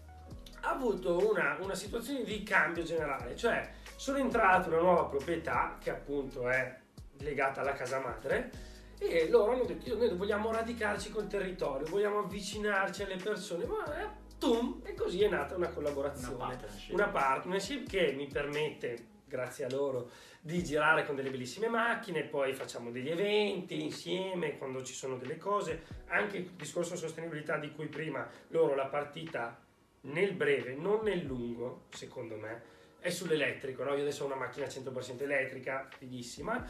avuto 0.71 1.29
una, 1.29 1.57
una 1.61 1.75
situazione 1.75 2.23
di 2.23 2.43
cambio 2.43 2.83
generale, 2.83 3.35
cioè 3.35 3.69
sono 3.95 4.17
entrato 4.17 4.69
in 4.69 4.73
una 4.75 4.83
nuova 4.83 5.05
proprietà 5.05 5.77
che 5.79 5.89
appunto 5.91 6.49
è 6.49 6.79
legata 7.19 7.61
alla 7.61 7.73
casa 7.73 7.99
madre 7.99 8.69
e 8.97 9.29
loro 9.29 9.53
hanno 9.53 9.63
detto 9.65 9.95
noi 9.95 10.15
vogliamo 10.15 10.51
radicarci 10.51 11.09
col 11.11 11.27
territorio, 11.27 11.87
vogliamo 11.87 12.19
avvicinarci 12.19 13.03
alle 13.03 13.15
persone, 13.17 13.65
ma 13.65 13.99
eh, 13.99 14.07
tum, 14.37 14.81
e 14.83 14.93
così 14.93 15.23
è 15.23 15.29
nata 15.29 15.55
una 15.55 15.69
collaborazione, 15.69 16.35
Una 16.35 16.45
partnership. 16.45 16.93
una 16.93 17.07
partnership 17.07 17.89
che 17.89 18.13
mi 18.15 18.27
permette, 18.27 19.05
grazie 19.25 19.65
a 19.65 19.69
loro, 19.69 20.09
di 20.39 20.63
girare 20.63 21.05
con 21.05 21.15
delle 21.15 21.29
bellissime 21.29 21.67
macchine, 21.67 22.23
poi 22.23 22.53
facciamo 22.53 22.89
degli 22.91 23.09
eventi 23.09 23.81
insieme 23.81 24.57
quando 24.57 24.83
ci 24.83 24.93
sono 24.93 25.17
delle 25.17 25.37
cose, 25.37 25.83
anche 26.07 26.37
il 26.37 26.49
discorso 26.55 26.95
sostenibilità 26.95 27.57
di 27.57 27.71
cui 27.71 27.87
prima 27.87 28.27
loro 28.47 28.75
la 28.75 28.87
partita 28.87 29.59
nel 30.01 30.33
breve, 30.33 30.73
non 30.75 31.03
nel 31.03 31.23
lungo, 31.23 31.83
secondo 31.89 32.35
me, 32.35 32.61
è 32.99 33.09
sull'elettrico, 33.09 33.83
no? 33.83 33.93
Io 33.95 34.01
adesso 34.01 34.23
ho 34.23 34.27
una 34.27 34.35
macchina 34.35 34.65
100% 34.65 35.21
elettrica, 35.21 35.87
fighissima, 35.97 36.67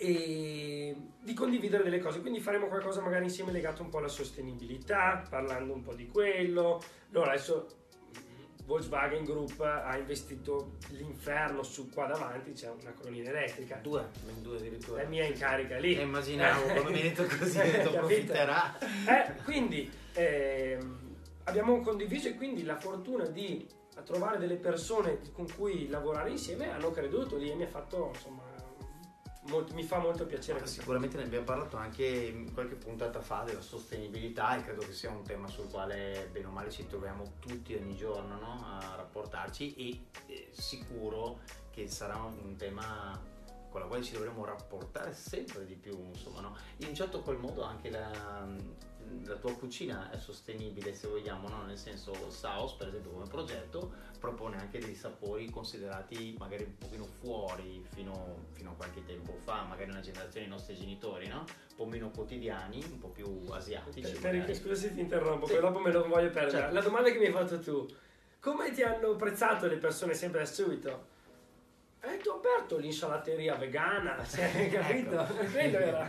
e 0.00 0.94
di 1.20 1.34
condividere 1.34 1.82
delle 1.82 1.98
cose, 1.98 2.20
quindi 2.20 2.40
faremo 2.40 2.68
qualcosa 2.68 3.00
magari 3.00 3.24
insieme 3.24 3.50
legato 3.50 3.82
un 3.82 3.88
po' 3.88 3.98
alla 3.98 4.08
sostenibilità, 4.08 5.24
parlando 5.28 5.72
un 5.72 5.82
po' 5.82 5.94
di 5.94 6.06
quello. 6.06 6.80
Allora 7.10 7.32
adesso 7.32 7.66
mm, 8.16 8.66
Volkswagen 8.66 9.24
Group 9.24 9.58
ha 9.60 9.96
investito 9.96 10.76
l'inferno 10.90 11.64
su 11.64 11.90
qua 11.90 12.06
davanti, 12.06 12.52
c'è 12.52 12.68
una 12.70 12.92
colonnina 12.92 13.30
elettrica. 13.30 13.76
Due, 13.82 14.06
due 14.40 14.56
addirittura. 14.58 15.02
La 15.02 15.08
mia 15.08 15.24
in 15.24 15.36
carica 15.36 15.78
lì. 15.78 15.96
Eh, 15.96 16.02
immaginavo, 16.02 16.62
quando 16.62 16.90
mi 16.90 17.00
hai 17.00 17.12
detto 17.12 17.24
così, 17.36 17.58
Capito? 17.58 17.88
approfitterà. 17.88 18.78
Eh, 18.78 19.42
quindi 19.42 19.90
ehm, 20.12 21.07
abbiamo 21.48 21.80
condiviso 21.80 22.28
e 22.28 22.34
quindi 22.34 22.62
la 22.62 22.76
fortuna 22.76 23.24
di 23.24 23.66
trovare 24.04 24.38
delle 24.38 24.56
persone 24.56 25.18
con 25.32 25.46
cui 25.56 25.88
lavorare 25.88 26.30
insieme 26.30 26.70
hanno 26.70 26.90
creduto 26.90 27.36
lì 27.36 27.50
e 27.50 27.54
mi 27.54 27.64
ha 27.64 27.68
fatto 27.68 28.10
insomma 28.14 28.42
molto- 29.48 29.74
mi 29.74 29.82
fa 29.82 29.98
molto 29.98 30.24
piacere 30.24 30.64
Sicuramente 30.66 31.16
ne 31.16 31.24
abbiamo 31.24 31.44
parlato 31.44 31.76
anche 31.76 32.44
qualche 32.52 32.76
puntata 32.76 33.20
fa 33.20 33.42
della 33.42 33.60
sostenibilità 33.60 34.56
e 34.56 34.62
credo 34.62 34.82
che 34.82 34.92
sia 34.92 35.10
un 35.10 35.24
tema 35.24 35.48
sul 35.48 35.68
quale 35.68 36.28
bene 36.30 36.46
o 36.46 36.50
male 36.50 36.70
ci 36.70 36.86
troviamo 36.86 37.24
tutti 37.40 37.74
ogni 37.74 37.96
giorno 37.96 38.38
no? 38.38 38.64
a 38.64 38.94
rapportarci 38.96 39.74
e 39.74 40.32
eh, 40.32 40.48
sicuro 40.52 41.40
che 41.70 41.88
sarà 41.88 42.16
un 42.16 42.54
tema 42.56 43.20
con 43.70 43.80
la 43.80 43.86
quale 43.86 44.02
ci 44.02 44.12
dovremo 44.12 44.44
rapportare 44.44 45.12
sempre 45.12 45.64
di 45.66 45.74
più 45.74 45.98
insomma 46.04 46.40
no? 46.40 46.56
in 46.78 46.88
un 46.88 46.94
certo 46.94 47.20
qual 47.20 47.38
modo 47.38 47.62
anche 47.62 47.90
la, 47.90 48.46
la 49.24 49.36
tua 49.36 49.52
cucina 49.54 50.10
è 50.10 50.18
sostenibile 50.18 50.92
se 50.94 51.08
vogliamo 51.08 51.48
no? 51.48 51.64
nel 51.64 51.76
senso 51.78 52.12
Saos 52.30 52.72
per 52.74 52.88
esempio 52.88 53.10
come 53.10 53.26
progetto 53.26 53.92
propone 54.18 54.56
anche 54.56 54.78
dei 54.78 54.94
sapori 54.94 55.48
considerati 55.50 56.34
magari 56.38 56.64
un 56.64 56.76
pochino 56.76 57.04
fuori 57.04 57.84
fino, 57.94 58.46
fino 58.52 58.70
a 58.70 58.74
qualche 58.74 59.04
tempo 59.04 59.36
fa, 59.44 59.62
magari 59.62 59.90
una 59.90 60.00
generazione 60.00 60.46
dei 60.46 60.54
nostri 60.54 60.74
genitori, 60.74 61.28
no? 61.28 61.38
Un 61.70 61.76
po' 61.76 61.86
meno 61.86 62.10
quotidiani, 62.10 62.82
un 62.90 62.98
po' 62.98 63.08
più 63.08 63.44
asiatici. 63.50 64.18
Per- 64.18 64.54
scusa 64.56 64.74
se 64.74 64.92
ti 64.92 65.00
interrompo, 65.00 65.46
Sì. 65.46 65.52
poi 65.52 65.60
dopo 65.62 65.78
me 65.78 65.92
lo 65.92 66.06
voglio 66.08 66.30
perdere. 66.30 66.50
Certo. 66.50 66.74
La 66.74 66.80
domanda 66.80 67.10
che 67.10 67.18
mi 67.18 67.26
hai 67.26 67.32
fatto 67.32 67.60
tu, 67.60 67.86
come 68.40 68.72
ti 68.72 68.82
hanno 68.82 69.10
apprezzato 69.10 69.66
le 69.68 69.76
persone 69.76 70.14
sempre 70.14 70.40
da 70.40 70.46
subito? 70.46 71.06
Eh, 72.00 72.18
tu 72.18 72.30
aperto 72.30 72.78
l'insalateria 72.78 73.56
vegana, 73.56 74.22
cioè, 74.24 74.68
capito? 74.70 75.20
Ecco. 75.20 75.50
Quello 75.50 75.78
era, 75.78 76.08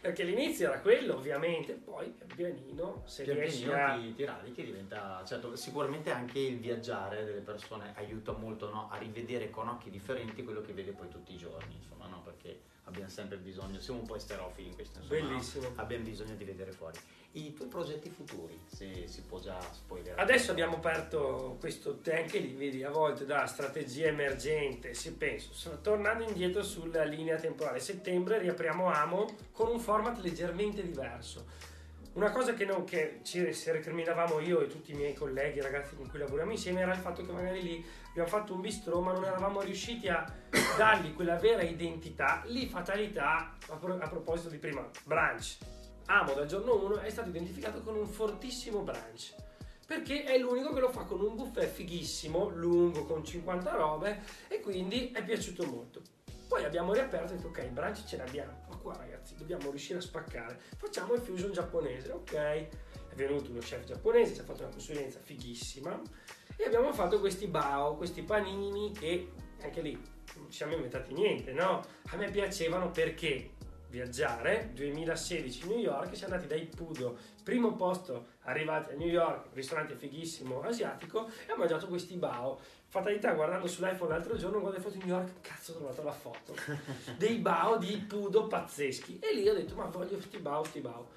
perché 0.00 0.24
l'inizio 0.24 0.68
era 0.68 0.80
quello 0.80 1.14
ovviamente, 1.14 1.72
poi 1.72 2.08
pian 2.08 2.28
pianino 2.36 3.02
se 3.06 3.24
Pian 3.24 3.36
riesci 3.38 3.64
pianino 3.64 3.86
a... 3.86 3.96
ti, 3.96 4.14
ti 4.14 4.24
radichi, 4.24 4.64
diventa 4.64 5.22
certo, 5.26 5.56
sicuramente 5.56 6.10
anche 6.10 6.38
il 6.38 6.58
viaggiare 6.58 7.24
delle 7.24 7.40
persone 7.40 7.92
aiuta 7.96 8.32
molto 8.32 8.70
no? 8.70 8.90
a 8.90 8.98
rivedere 8.98 9.48
con 9.48 9.68
occhi 9.68 9.88
differenti 9.88 10.44
quello 10.44 10.60
che 10.60 10.74
vede 10.74 10.92
poi 10.92 11.08
tutti 11.08 11.32
i 11.32 11.36
giorni, 11.38 11.74
insomma, 11.74 12.06
no? 12.06 12.20
perché 12.22 12.60
abbiamo 12.90 13.08
sempre 13.08 13.36
bisogno, 13.38 13.80
siamo 13.80 14.00
un 14.00 14.06
po' 14.06 14.16
esterofili 14.16 14.68
in 14.68 14.74
questo 14.74 14.98
no? 15.00 15.06
Bellissimo. 15.06 15.72
abbiamo 15.76 16.04
bisogno 16.04 16.34
di 16.34 16.44
vedere 16.44 16.72
fuori. 16.72 16.98
I 17.32 17.54
tuoi 17.54 17.68
progetti 17.68 18.10
futuri, 18.10 18.60
se 18.66 19.06
si 19.06 19.22
può 19.22 19.38
già 19.38 19.58
spoilerare. 19.60 20.20
Adesso 20.20 20.50
abbiamo 20.50 20.76
aperto 20.76 21.56
questo 21.60 21.98
te 21.98 22.16
anche 22.16 22.38
lì, 22.38 22.52
vedi, 22.54 22.82
a 22.82 22.90
volte 22.90 23.24
da 23.24 23.46
strategia 23.46 24.08
emergente, 24.08 24.94
si 24.94 25.14
penso, 25.14 25.78
tornando 25.80 26.24
indietro 26.24 26.62
sulla 26.64 27.04
linea 27.04 27.36
temporale, 27.36 27.78
settembre 27.78 28.38
riapriamo 28.38 28.90
Amo 28.90 29.36
con 29.52 29.68
un 29.68 29.78
format 29.78 30.18
leggermente 30.18 30.82
diverso. 30.82 31.68
Una 32.12 32.32
cosa 32.32 32.54
che, 32.54 32.64
non, 32.64 32.82
che 32.82 33.20
ci 33.22 33.52
si 33.52 33.70
recriminavamo 33.70 34.40
io 34.40 34.60
e 34.62 34.66
tutti 34.66 34.90
i 34.90 34.94
miei 34.94 35.14
colleghi, 35.14 35.58
i 35.58 35.62
ragazzi 35.62 35.94
con 35.94 36.08
cui 36.08 36.18
lavoriamo 36.18 36.50
insieme, 36.50 36.80
era 36.80 36.92
il 36.92 36.98
fatto 36.98 37.24
che 37.24 37.30
magari 37.30 37.62
lì 37.62 37.84
abbiamo 38.08 38.28
fatto 38.28 38.52
un 38.52 38.60
bistrò 38.60 38.98
ma 38.98 39.12
non 39.12 39.24
eravamo 39.24 39.60
riusciti 39.60 40.08
a 40.08 40.26
dargli 40.76 41.14
quella 41.14 41.36
vera 41.36 41.62
identità. 41.62 42.42
Lì 42.46 42.66
fatalità, 42.66 43.56
a, 43.68 43.76
pro- 43.76 43.98
a 43.98 44.08
proposito 44.08 44.48
di 44.48 44.58
prima, 44.58 44.88
brunch. 45.04 45.58
Amo 46.06 46.32
dal 46.34 46.46
giorno 46.46 46.74
1 46.84 47.00
è 47.00 47.10
stato 47.10 47.28
identificato 47.28 47.82
con 47.82 47.94
un 47.94 48.06
fortissimo 48.06 48.82
brunch 48.82 49.34
perché 49.90 50.22
è 50.22 50.38
l'unico 50.38 50.72
che 50.72 50.78
lo 50.78 50.90
fa 50.90 51.02
con 51.02 51.20
un 51.20 51.34
buffet 51.34 51.68
fighissimo, 51.68 52.50
lungo, 52.50 53.04
con 53.06 53.24
50 53.24 53.74
robe 53.74 54.22
e 54.46 54.60
quindi 54.60 55.10
è 55.10 55.24
piaciuto 55.24 55.66
molto. 55.66 56.00
Poi 56.46 56.64
abbiamo 56.64 56.92
riaperto 56.92 57.32
e 57.32 57.36
detto 57.36 57.48
ok, 57.48 57.58
il 57.64 57.70
brunch 57.70 58.04
ce 58.04 58.16
l'abbiamo, 58.16 58.52
ma 58.68 58.76
qua 58.76 58.96
ragazzi 58.96 59.34
dobbiamo 59.34 59.68
riuscire 59.70 59.98
a 59.98 60.02
spaccare, 60.02 60.60
facciamo 60.76 61.14
il 61.14 61.20
fusion 61.20 61.50
giapponese, 61.50 62.12
ok? 62.12 62.34
È 62.34 63.14
venuto 63.16 63.50
uno 63.50 63.58
chef 63.58 63.84
giapponese, 63.84 64.34
ci 64.34 64.40
ha 64.40 64.44
fatto 64.44 64.62
una 64.62 64.70
consulenza 64.70 65.18
fighissima 65.18 66.00
e 66.54 66.64
abbiamo 66.64 66.92
fatto 66.92 67.18
questi 67.18 67.48
bao, 67.48 67.96
questi 67.96 68.22
panini 68.22 68.92
che 68.92 69.32
anche 69.60 69.80
lì 69.80 70.00
non 70.36 70.50
siamo 70.52 70.74
inventati 70.74 71.12
niente, 71.12 71.52
no? 71.52 71.84
A 72.10 72.16
me 72.16 72.30
piacevano 72.30 72.90
perché 72.90 73.50
viaggiare, 73.88 74.70
2016 74.72 75.66
New 75.66 75.78
York, 75.78 76.16
siamo 76.16 76.34
andati 76.34 76.48
dai 76.48 76.64
Pudo, 76.66 77.18
primo 77.42 77.74
posto 77.74 78.26
arrivati 78.42 78.92
a 78.92 78.94
New 78.94 79.08
York, 79.08 79.48
ristorante 79.52 79.96
fighissimo 79.96 80.62
asiatico, 80.62 81.28
e 81.46 81.52
ho 81.52 81.56
mangiato 81.56 81.88
questi 81.88 82.14
bao. 82.14 82.58
Fatalità, 82.86 83.32
guardando 83.32 83.66
sull'iPhone 83.66 84.10
l'altro 84.10 84.36
giorno, 84.36 84.60
guardo 84.60 84.78
le 84.78 84.82
foto 84.82 84.96
di 84.96 85.04
New 85.04 85.16
York, 85.16 85.40
cazzo 85.40 85.72
ho 85.72 85.76
trovato 85.76 86.02
la 86.02 86.12
foto, 86.12 86.54
dei 87.18 87.38
bao 87.38 87.76
di 87.78 87.96
Pudo 87.96 88.46
pazzeschi. 88.46 89.18
E 89.20 89.34
lì 89.34 89.48
ho 89.48 89.54
detto, 89.54 89.74
ma 89.74 89.84
voglio 89.86 90.14
questi 90.14 90.38
bao, 90.38 90.64
sti 90.64 90.80
bao. 90.80 91.08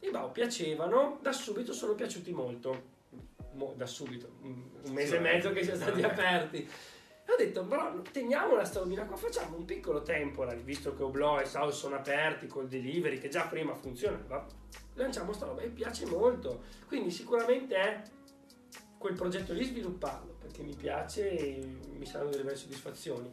I 0.00 0.10
bao 0.10 0.30
piacevano, 0.30 1.18
da 1.20 1.32
subito 1.32 1.72
sono 1.72 1.94
piaciuti 1.94 2.32
molto. 2.32 2.98
Mo- 3.52 3.74
da 3.76 3.86
subito, 3.86 4.30
un 4.42 4.70
un 4.84 4.92
mese 4.92 5.16
e 5.16 5.20
mezzo 5.20 5.52
che 5.52 5.62
siamo 5.62 5.80
stati 5.80 6.02
aperti. 6.02 6.68
E 7.30 7.32
ho 7.32 7.36
detto, 7.36 7.64
però 7.64 7.92
teniamo 8.10 8.62
sta 8.64 8.80
robina 8.80 9.04
qua, 9.04 9.14
facciamo 9.14 9.56
un 9.56 9.64
piccolo 9.64 10.02
temporary, 10.02 10.62
visto 10.62 10.94
che 10.94 11.04
Oblò 11.04 11.38
e 11.40 11.44
South 11.44 11.70
sono 11.72 11.94
aperti 11.94 12.48
col 12.48 12.66
delivery, 12.66 13.18
che 13.18 13.28
già 13.28 13.46
prima 13.46 13.72
funzionava, 13.72 14.44
lanciamo 14.94 15.32
sta 15.32 15.46
roba 15.46 15.60
e 15.60 15.68
piace 15.68 16.06
molto. 16.06 16.64
Quindi 16.88 17.12
sicuramente 17.12 17.76
è 17.76 18.02
quel 18.98 19.14
progetto 19.14 19.52
lì 19.52 19.64
svilupparlo, 19.64 20.38
perché 20.40 20.62
mi 20.62 20.74
piace 20.74 21.30
e 21.30 21.78
mi 21.96 22.04
saranno 22.04 22.30
delle 22.30 22.42
belle 22.42 22.56
soddisfazioni. 22.56 23.32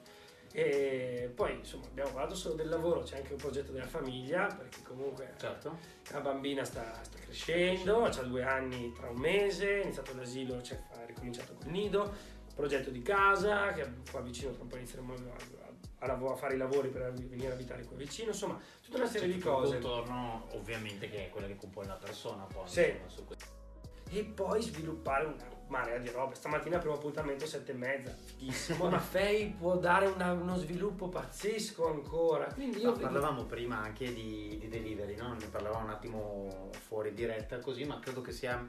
E 0.52 1.32
poi 1.36 1.56
insomma 1.56 1.88
abbiamo 1.88 2.12
parlato 2.12 2.36
solo 2.36 2.54
del 2.54 2.70
lavoro, 2.70 3.02
c'è 3.02 3.18
anche 3.18 3.34
un 3.34 3.40
progetto 3.40 3.72
della 3.72 3.88
famiglia, 3.88 4.46
perché 4.46 4.82
comunque 4.84 5.34
Certo. 5.38 5.78
la 6.12 6.22
bambina 6.22 6.64
sta, 6.64 7.00
sta 7.04 7.18
crescendo, 7.18 8.04
ha 8.04 8.10
due 8.22 8.44
anni 8.44 8.94
tra 8.94 9.10
un 9.10 9.18
mese, 9.18 9.80
ha 9.80 9.82
iniziato 9.82 10.16
l'asilo, 10.16 10.62
cioè 10.62 10.82
ha 10.94 11.06
ricominciato 11.06 11.54
col 11.56 11.72
nido, 11.72 12.36
progetto 12.58 12.90
di 12.90 13.02
casa, 13.04 13.72
che 13.72 13.88
qua 14.12 14.20
vicino 14.22 14.52
tra 14.52 14.64
un 14.64 14.68
po' 14.68 14.76
inizieremo 14.78 15.14
a, 16.00 16.06
a, 16.06 16.12
a 16.12 16.36
fare 16.36 16.56
i 16.56 16.58
lavori 16.58 16.90
per 16.90 17.14
venire 17.14 17.52
a 17.52 17.54
abitare 17.54 17.84
qua 17.86 17.96
vicino, 17.96 18.30
insomma 18.32 18.60
tutta 18.84 18.98
una 18.98 19.08
serie 19.08 19.30
C'è 19.30 19.34
di 19.36 19.40
cose. 19.40 19.80
contorno, 19.80 20.48
ovviamente, 20.54 21.08
che 21.10 21.28
è 21.28 21.30
quella 21.30 21.48
che 21.48 21.56
compone 21.56 21.88
la 21.88 21.94
persona. 21.94 22.44
Poi, 22.44 22.68
Sì. 22.68 22.82
insomma, 22.90 23.10
su 23.10 23.26
questo. 23.26 23.56
E 24.10 24.24
poi 24.24 24.62
sviluppare 24.62 25.26
una 25.26 25.56
marea 25.68 25.98
di 25.98 26.10
robe. 26.10 26.34
Stamattina 26.34 26.78
primo 26.78 26.94
appuntamento 26.96 27.46
sette 27.46 27.74
e 27.74 27.76
mezza, 27.76 28.16
fighissimo. 28.16 28.88
Ma 28.90 29.00
Fei 29.00 29.50
può 29.50 29.76
dare 29.78 30.08
una- 30.08 30.32
uno 30.32 30.56
sviluppo 30.56 31.10
pazzesco 31.10 31.88
ancora. 31.90 32.46
Quindi 32.54 32.80
io 32.80 32.92
No, 32.92 32.98
parlavamo 32.98 33.44
prima 33.44 33.80
anche 33.80 34.14
di, 34.14 34.58
di 34.60 34.70
delivery, 34.70 35.16
no? 35.18 35.34
ne 35.34 35.48
parlavamo 35.48 35.84
un 35.84 35.90
attimo 35.92 36.70
fuori 36.88 37.14
diretta 37.14 37.60
così, 37.60 37.84
ma 37.84 38.00
credo 38.00 38.22
che 38.22 38.32
sia, 38.32 38.66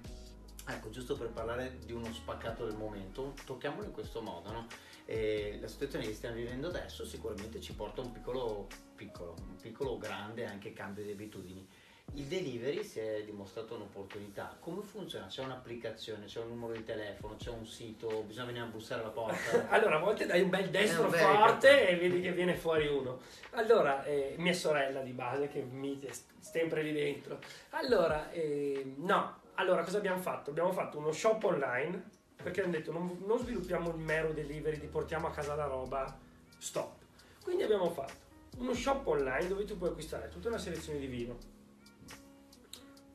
ecco, 0.69 0.91
giusto 0.91 1.17
per 1.17 1.29
parlare 1.29 1.79
di 1.85 1.93
uno 1.93 2.13
spaccato 2.13 2.65
del 2.65 2.77
momento, 2.77 3.35
tocchiamolo 3.45 3.85
in 3.85 3.93
questo 3.93 4.21
modo, 4.21 4.51
no? 4.53 4.67
E 5.07 5.59
la 5.61 5.69
situazione 5.69 6.05
che 6.05 6.13
stiamo 6.13 6.37
vivendo 6.37 6.69
adesso 6.69 7.07
sicuramente 7.07 7.61
ci 7.61 7.73
porta 7.75 8.03
a 8.03 8.05
un 8.05 8.13
piccolo, 8.13 8.67
piccolo, 8.95 9.35
un 9.39 9.57
piccolo 9.57 9.97
grande 9.97 10.45
anche 10.45 10.75
cambio 10.75 11.03
di 11.03 11.13
abitudini. 11.13 11.67
il 12.15 12.25
delivery 12.25 12.85
si 12.85 13.01
è 13.01 13.23
dimostrato 13.25 13.75
un'opportunità. 13.75 14.57
Come 14.61 14.83
funziona? 14.83 15.27
C'è 15.27 15.43
un'applicazione, 15.43 16.27
c'è 16.27 16.41
un 16.41 16.49
numero 16.49 16.75
di 16.75 16.85
telefono, 16.85 17.37
c'è 17.37 17.51
un 17.51 17.67
sito, 17.67 18.23
bisogna 18.27 18.47
venire 18.47 18.65
a 18.65 18.69
bussare 18.69 19.01
alla 19.01 19.11
porta. 19.11 19.69
allora, 19.73 19.97
a 19.97 20.01
volte 20.01 20.27
dai 20.27 20.43
un 20.43 20.51
bel 20.51 20.69
destro 20.69 21.05
un 21.05 21.13
forte 21.13 21.69
cattivo. 21.69 21.89
e 21.89 21.97
vedi 21.97 22.21
che 22.21 22.33
viene 22.33 22.55
fuori 22.55 22.87
uno. 22.87 23.21
Allora, 23.53 24.05
eh, 24.05 24.35
mia 24.37 24.55
sorella 24.55 25.01
di 25.01 25.13
base 25.13 25.49
che 25.49 25.63
mi 25.63 25.99
è 26.01 26.11
sempre 26.39 26.83
lì 26.83 26.93
dentro. 26.93 27.39
Allora, 27.71 28.31
eh, 28.31 28.95
no, 28.97 29.47
allora 29.59 29.83
cosa 29.83 29.99
abbiamo 29.99 30.21
fatto? 30.21 30.51
Abbiamo 30.51 30.73
fatto 30.73 30.99
uno 30.99 31.13
shop 31.13 31.43
online 31.45 32.17
perché 32.43 32.63
hanno 32.63 32.73
detto 32.73 32.93
non, 32.93 33.23
non 33.27 33.39
sviluppiamo 33.39 33.91
il 33.91 33.99
mero 33.99 34.33
delivery, 34.33 34.79
ti 34.79 34.87
portiamo 34.87 35.27
a 35.27 35.31
casa 35.31 35.55
la 35.55 35.67
roba, 35.67 36.19
stop. 36.59 37.03
Quindi 37.43 37.65
abbiamo 37.65 37.91
fatto 37.91 38.27
uno 38.59 38.73
shop 38.73 39.07
online 39.07 39.49
dove 39.49 39.65
tu 39.65 39.77
puoi 39.77 39.91
acquistare 39.91 40.29
tutta 40.29 40.49
una 40.49 40.59
selezione 40.59 41.01
di 41.01 41.07
vino, 41.07 41.37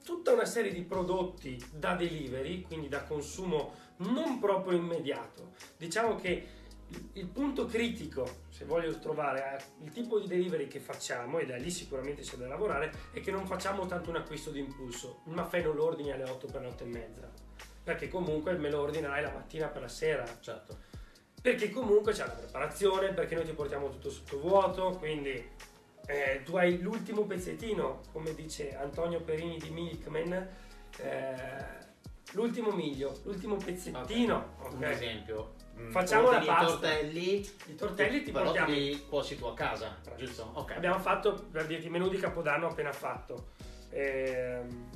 tutta 0.03 0.33
una 0.33 0.45
serie 0.45 0.73
di 0.73 0.81
prodotti 0.81 1.63
da 1.73 1.95
delivery, 1.95 2.63
quindi 2.63 2.89
da 2.89 3.03
consumo 3.03 3.73
non 3.97 4.39
proprio 4.39 4.77
immediato. 4.77 5.53
Diciamo 5.77 6.15
che 6.17 6.62
il- 7.13 7.27
punto 7.27 7.65
critico, 7.65 8.43
se 8.49 8.65
voglio 8.65 8.97
trovare 8.99 9.57
eh, 9.57 9.83
il 9.83 9.91
tipo 9.91 10.19
di 10.19 10.27
delivery 10.27 10.67
che 10.67 10.79
facciamo, 10.79 11.39
e 11.39 11.45
da 11.45 11.55
lì 11.57 11.69
sicuramente 11.69 12.21
c'è 12.21 12.35
da 12.37 12.47
lavorare, 12.47 12.91
è 13.11 13.19
che 13.21 13.31
non 13.31 13.45
facciamo 13.45 13.85
tanto 13.85 14.09
un 14.09 14.17
acquisto 14.17 14.51
di 14.51 14.59
impulso. 14.59 15.21
Il 15.27 15.33
maffè 15.33 15.61
non 15.61 15.75
lo 15.75 15.85
ordini 15.85 16.11
alle 16.11 16.23
8 16.29 16.47
per 16.47 16.61
le 16.61 16.67
8 16.67 16.83
e 16.83 16.87
mezza, 16.87 17.29
perché 17.83 18.07
comunque 18.07 18.53
me 18.53 18.69
lo 18.69 18.81
ordinerai 18.81 19.21
la 19.23 19.31
mattina 19.31 19.67
per 19.67 19.81
la 19.81 19.87
sera. 19.87 20.23
certo. 20.39 20.77
Perché 21.41 21.69
comunque 21.71 22.13
c'è 22.13 22.25
la 22.25 22.31
preparazione, 22.33 23.11
perché 23.13 23.35
noi 23.35 23.43
ti 23.45 23.51
portiamo 23.51 23.89
tutto 23.89 24.09
sotto 24.09 24.39
vuoto, 24.39 24.91
quindi 24.91 25.49
eh, 26.05 26.41
tu 26.45 26.55
hai 26.55 26.79
l'ultimo 26.79 27.25
pezzettino, 27.25 28.01
come 28.13 28.33
dice 28.33 28.75
Antonio 28.77 29.19
Perini 29.21 29.57
di 29.57 29.69
Milkman, 29.69 30.31
eh, 30.99 31.65
l'ultimo 32.33 32.71
miglio, 32.71 33.19
l'ultimo 33.23 33.57
pezzettino. 33.57 34.55
ok? 34.61 34.73
Un 34.73 34.83
esempio. 34.85 35.53
Mm, 35.77 35.91
Facciamo 35.91 36.31
la 36.31 36.39
pasta. 36.39 36.63
I 36.63 36.67
tortelli, 36.67 37.49
I 37.67 37.75
tortelli 37.75 38.23
ti 38.23 38.31
portiamo. 38.31 38.71
li 38.71 39.05
cuoci 39.07 39.37
tu 39.37 39.45
a 39.45 39.53
casa, 39.53 39.97
giusto? 40.17 40.51
Ok. 40.53 40.71
Abbiamo 40.71 40.99
fatto, 40.99 41.45
per 41.51 41.65
dirti, 41.65 41.89
menù 41.89 42.09
di 42.09 42.17
Capodanno 42.17 42.67
appena 42.67 42.91
fatto. 42.91 43.49
Ehm, 43.89 44.89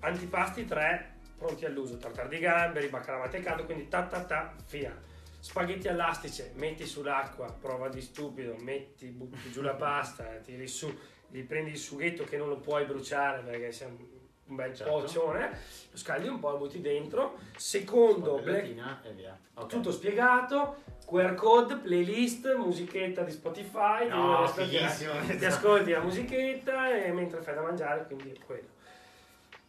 antipasti 0.00 0.64
3 0.64 1.16
pronti 1.36 1.64
all'uso, 1.64 1.96
tartar 1.98 2.28
di 2.28 2.38
gamberi, 2.38 2.88
baccalà 2.88 3.18
mantecato, 3.18 3.64
quindi 3.64 3.88
ta 3.88 4.02
ta 4.02 4.24
ta, 4.24 4.54
via. 4.70 4.96
Spaghetti 5.40 5.86
all'astice, 5.86 6.52
metti 6.56 6.84
sull'acqua, 6.84 7.46
prova 7.60 7.88
di 7.88 8.00
stupido, 8.00 8.56
metti, 8.58 9.06
butti 9.06 9.50
giù 9.52 9.60
la 9.62 9.74
pasta, 9.76 10.24
tiri 10.42 10.66
su, 10.66 10.92
gli 11.28 11.42
prendi 11.42 11.70
il 11.70 11.78
sughetto 11.78 12.24
che 12.24 12.36
non 12.36 12.48
lo 12.48 12.56
puoi 12.56 12.84
bruciare 12.86 13.42
perché 13.42 13.70
sei 13.70 13.88
un 14.48 14.56
bel 14.56 14.74
Certo. 14.74 14.92
poccione, 14.92 15.50
lo 15.90 15.96
scaldi 15.96 16.28
un 16.28 16.38
po', 16.38 16.50
lo 16.50 16.56
butti 16.58 16.80
dentro. 16.80 17.38
Secondo, 17.56 18.38
black, 18.42 18.64
e 19.04 19.12
via. 19.14 19.38
Ok. 19.54 19.66
tutto 19.68 19.90
spiegato, 19.90 20.76
QR 21.06 21.34
code, 21.34 21.76
playlist, 21.76 22.54
musichetta 22.54 23.22
di 23.22 23.30
Spotify, 23.30 24.08
No, 24.08 24.36
ti 24.36 24.42
ascolti- 24.44 24.76
fighissimo. 24.76 25.12
ti 25.38 25.44
ascolti 25.44 25.90
la 25.92 26.00
musichetta 26.00 26.90
e 26.94 27.12
mentre 27.12 27.40
fai 27.42 27.54
da 27.54 27.62
mangiare, 27.62 28.04
quindi 28.06 28.32
è 28.32 28.44
quello. 28.44 28.76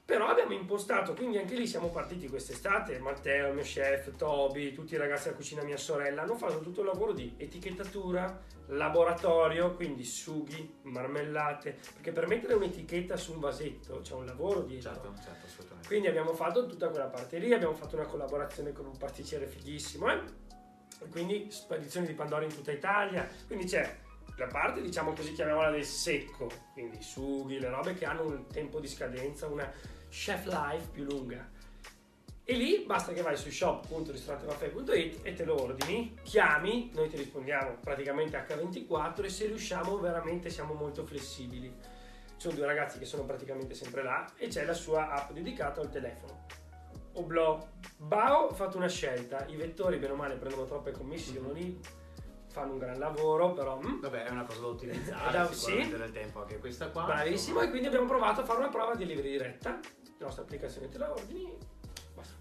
Però 0.09 0.25
abbiamo 0.25 0.53
impostato, 0.53 1.13
quindi 1.13 1.37
anche 1.37 1.53
lì 1.53 1.67
siamo 1.67 1.89
partiti 1.89 2.27
quest'estate, 2.27 2.97
Matteo, 2.97 3.49
il 3.49 3.53
mio 3.53 3.61
chef, 3.61 4.15
Toby, 4.15 4.73
tutti 4.73 4.95
i 4.95 4.97
ragazzi 4.97 5.25
della 5.25 5.35
cucina 5.35 5.61
mia 5.61 5.77
sorella, 5.77 6.23
hanno 6.23 6.33
fatto 6.33 6.61
tutto 6.61 6.79
il 6.79 6.87
lavoro 6.87 7.13
di 7.13 7.35
etichettatura, 7.37 8.41
laboratorio, 8.69 9.75
quindi 9.75 10.03
sughi, 10.03 10.79
marmellate, 10.81 11.77
perché 11.93 12.11
per 12.11 12.25
mettere 12.25 12.55
un'etichetta 12.55 13.17
su 13.17 13.33
un 13.33 13.39
vasetto 13.39 13.99
c'è 14.01 14.15
un 14.15 14.25
lavoro 14.25 14.61
dietro. 14.61 14.93
Certo, 14.93 15.13
certo, 15.23 15.45
assolutamente. 15.45 15.87
Quindi 15.87 16.07
abbiamo 16.07 16.33
fatto 16.33 16.65
tutta 16.65 16.89
quella 16.89 17.05
parte 17.05 17.37
lì, 17.37 17.53
abbiamo 17.53 17.75
fatto 17.75 17.95
una 17.95 18.05
collaborazione 18.05 18.71
con 18.71 18.87
un 18.87 18.97
pasticcere 18.97 19.45
fighissimo, 19.45 20.11
eh? 20.11 20.19
E 21.01 21.07
quindi 21.11 21.51
spedizioni 21.51 22.07
di 22.07 22.13
Pandora 22.13 22.45
in 22.45 22.51
tutta 22.51 22.71
Italia. 22.71 23.29
Quindi 23.45 23.65
c'è 23.65 23.95
la 24.37 24.47
parte, 24.47 24.81
diciamo 24.81 25.13
così, 25.13 25.33
chiamiamola 25.33 25.69
del 25.69 25.85
secco, 25.85 26.49
quindi 26.73 26.97
i 26.97 27.03
sughi, 27.03 27.59
le 27.59 27.69
robe 27.69 27.93
che 27.93 28.05
hanno 28.05 28.25
un 28.25 28.47
tempo 28.47 28.79
di 28.79 28.87
scadenza, 28.87 29.45
una 29.45 29.71
chef 30.09 30.45
life 30.45 30.89
più 30.91 31.03
lunga. 31.03 31.57
E 32.43 32.53
lì 32.55 32.83
basta 32.85 33.13
che 33.13 33.21
vai 33.21 33.37
su 33.37 33.51
shop.ristorantemaffè.it 33.51 35.19
e 35.21 35.33
te 35.33 35.45
lo 35.45 35.61
ordini, 35.61 36.17
chiami, 36.23 36.89
noi 36.95 37.07
ti 37.07 37.15
rispondiamo 37.15 37.77
praticamente 37.79 38.43
H24 38.43 39.23
e 39.23 39.29
se 39.29 39.45
riusciamo 39.45 39.99
veramente 39.99 40.49
siamo 40.49 40.73
molto 40.73 41.05
flessibili. 41.05 41.67
Ci 41.69 42.33
sono 42.47 42.55
due 42.55 42.65
ragazzi 42.65 42.97
che 42.97 43.05
sono 43.05 43.23
praticamente 43.23 43.75
sempre 43.75 44.01
là 44.01 44.25
e 44.35 44.47
c'è 44.47 44.65
la 44.65 44.73
sua 44.73 45.11
app 45.11 45.31
dedicata 45.31 45.81
al 45.81 45.89
telefono. 45.91 46.45
Oblò, 47.13 47.67
Bao 47.97 48.47
ha 48.47 48.53
fatto 48.53 48.77
una 48.77 48.87
scelta, 48.87 49.45
i 49.47 49.55
vettori 49.55 49.97
bene 49.97 50.13
o 50.13 50.15
male 50.15 50.35
prendono 50.35 50.65
troppe 50.65 50.91
commissioni, 50.91 51.79
fanno 52.47 52.71
un 52.73 52.79
gran 52.79 52.97
lavoro, 52.97 53.51
però 53.53 53.77
mm, 53.79 53.99
Vabbè, 54.01 54.23
è 54.23 54.29
una 54.29 54.45
cosa 54.45 54.61
da 54.61 54.67
utilizzare 54.67 55.31
da- 55.37 55.51
sì. 55.51 55.75
nel 55.75 56.11
tempo 56.11 56.41
anche 56.41 56.57
questa 56.59 56.89
qua. 56.89 57.03
bravissimo 57.03 57.61
e 57.61 57.69
quindi 57.69 57.87
abbiamo 57.87 58.07
provato 58.07 58.41
a 58.41 58.45
fare 58.45 58.59
una 58.59 58.69
prova 58.69 58.95
di 58.95 59.05
delivery 59.05 59.29
diretta, 59.31 59.79
la 60.19 60.25
nostra 60.25 60.43
applicazione 60.43 60.89
te 60.89 60.97
la 60.97 61.11
ordini. 61.11 61.57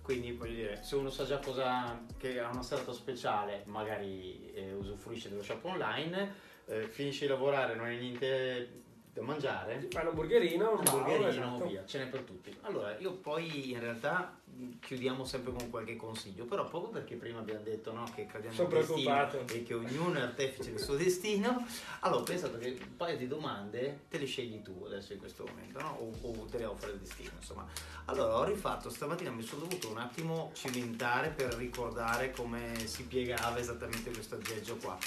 Quindi 0.03 0.33
voglio 0.33 0.55
dire, 0.55 0.83
se 0.83 0.97
uno 0.97 1.11
sa 1.11 1.25
già 1.25 1.39
cosa 1.39 2.05
che 2.17 2.41
ha 2.41 2.49
una 2.49 2.63
serata 2.63 2.93
speciale, 2.93 3.63
magari 3.67 4.53
eh, 4.55 4.73
usufruisce 4.73 5.29
dello 5.29 5.43
shop 5.43 5.65
online, 5.67 6.35
eh, 6.67 6.89
finisce 6.89 7.27
di 7.27 7.33
lavorare, 7.33 7.75
non 7.75 7.87
hai 7.87 7.99
niente 7.99 8.87
da 9.19 9.25
mangiare, 9.25 9.87
Fai 9.91 10.03
un 10.03 10.09
hamburgerino, 10.09 10.73
un 10.73 10.87
hamburgerino, 10.87 11.29
esatto. 11.29 11.67
via, 11.67 11.85
ce 11.85 11.99
n'è 11.99 12.07
per 12.09 12.21
tutti. 12.23 12.57
Allora, 12.63 12.97
io 12.99 13.13
poi 13.15 13.71
in 13.71 13.81
realtà 13.81 14.37
chiudiamo 14.81 15.25
sempre 15.25 15.53
con 15.53 15.71
qualche 15.71 15.97
consiglio, 15.97 16.45
però 16.45 16.67
proprio 16.67 16.91
perché 16.91 17.15
prima 17.17 17.39
abbiamo 17.39 17.63
detto 17.63 17.93
no, 17.93 18.05
che 18.15 18.27
crediamo 18.27 18.55
Sono 18.55 18.69
preoccupato. 18.69 19.45
e 19.53 19.63
che 19.63 19.75
ognuno 19.75 20.19
è 20.19 20.23
artefice 20.23 20.71
del 20.71 20.81
suo 20.81 20.97
destino, 20.97 21.65
allora 22.01 22.21
ho 22.21 22.25
pensato 22.25 22.59
che 22.59 22.77
un 22.81 22.97
paio 22.97 23.17
di 23.17 23.29
domande 23.29 24.01
te 24.09 24.19
le 24.19 24.27
scegli 24.27 24.61
tu 24.63 24.83
adesso 24.87 25.13
in 25.13 25.19
questo 25.21 25.45
momento, 25.47 25.81
no? 25.81 25.97
o, 26.01 26.29
o 26.29 26.45
te 26.47 26.59
le 26.59 26.65
offre 26.65 26.91
il 26.93 26.99
destino, 26.99 27.31
insomma. 27.37 27.67
Allora, 28.07 28.37
ho 28.39 28.45
rifatto 28.45 28.91
stamattina, 28.91 29.31
mi 29.31 29.43
sono 29.43 29.63
dovuto 29.63 29.91
un 29.91 29.99
attimo 29.99 30.51
cimentare 30.55 31.29
per 31.29 31.55
ricordare 31.55 32.31
come 32.31 32.75
si 32.87 33.05
piegava 33.05 33.59
esattamente 33.59 34.11
questo 34.11 34.37
aggeggio 34.37 34.77
qua. 34.77 34.99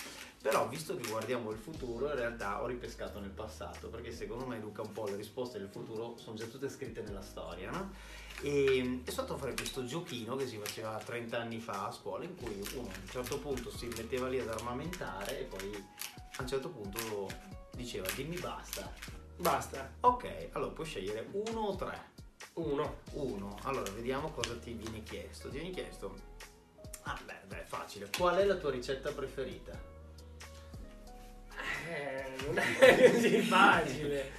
Però 0.42 0.68
visto 0.68 0.96
che 0.96 1.08
guardiamo 1.08 1.52
il 1.52 1.58
futuro, 1.60 2.08
in 2.10 2.16
realtà 2.16 2.62
ho 2.64 2.66
ripescato 2.66 3.20
nel 3.20 3.30
passato, 3.30 3.90
perché 3.90 4.12
secondo 4.12 4.48
me 4.48 4.58
Luca 4.58 4.82
un 4.82 4.92
po' 4.92 5.06
le 5.06 5.16
risposte 5.16 5.60
del 5.60 5.68
futuro 5.68 6.18
sono 6.18 6.36
già 6.36 6.46
tutte 6.46 6.68
scritte 6.68 7.02
nella 7.02 7.22
storia, 7.22 7.70
no? 7.70 7.92
E, 8.42 9.02
e 9.06 9.12
sono 9.12 9.22
andato 9.22 9.34
a 9.36 9.38
fare 9.38 9.54
questo 9.54 9.86
giochino 9.86 10.36
che 10.36 10.48
si 10.48 10.58
faceva 10.58 10.98
30 10.98 11.40
anni 11.40 11.60
fa 11.60 11.88
a 11.88 11.92
scuola, 11.92 12.24
in 12.24 12.36
cui 12.36 12.60
uno 12.74 12.90
a 12.90 12.98
un 13.00 13.08
certo 13.08 13.38
punto 13.38 13.70
si 13.70 13.86
metteva 13.86 14.28
lì 14.30 14.40
ad 14.40 14.48
armamentare 14.50 15.42
e 15.42 15.44
poi 15.44 15.72
a 16.38 16.42
un 16.42 16.48
certo 16.48 16.70
punto 16.70 17.30
diceva 17.76 18.08
dimmi 18.16 18.40
basta. 18.40 18.92
Basta, 19.38 19.92
Ok, 20.02 20.50
allora 20.54 20.72
puoi 20.72 20.88
scegliere 20.88 21.28
uno 21.32 21.60
o 21.60 21.76
tre. 21.76 22.10
uno. 22.54 23.00
Uno, 23.14 23.58
allora 23.64 23.90
vediamo 23.92 24.32
cosa 24.32 24.56
ti 24.58 24.74
viene 24.74 25.04
chiesto. 25.04 25.50
Ti 25.50 25.60
viene 25.60 25.74
chiesto, 25.74 26.16
ah 27.04 27.20
beh, 27.24 27.42
beh, 27.48 27.64
facile, 27.66 28.10
qual 28.18 28.38
è 28.38 28.46
la 28.46 28.56
tua 28.56 28.72
ricetta 28.72 29.12
preferita? 29.12 29.91
Eh, 31.90 32.36
non 32.46 32.58
è 32.58 33.12
così 33.12 33.42
facile. 33.42 34.32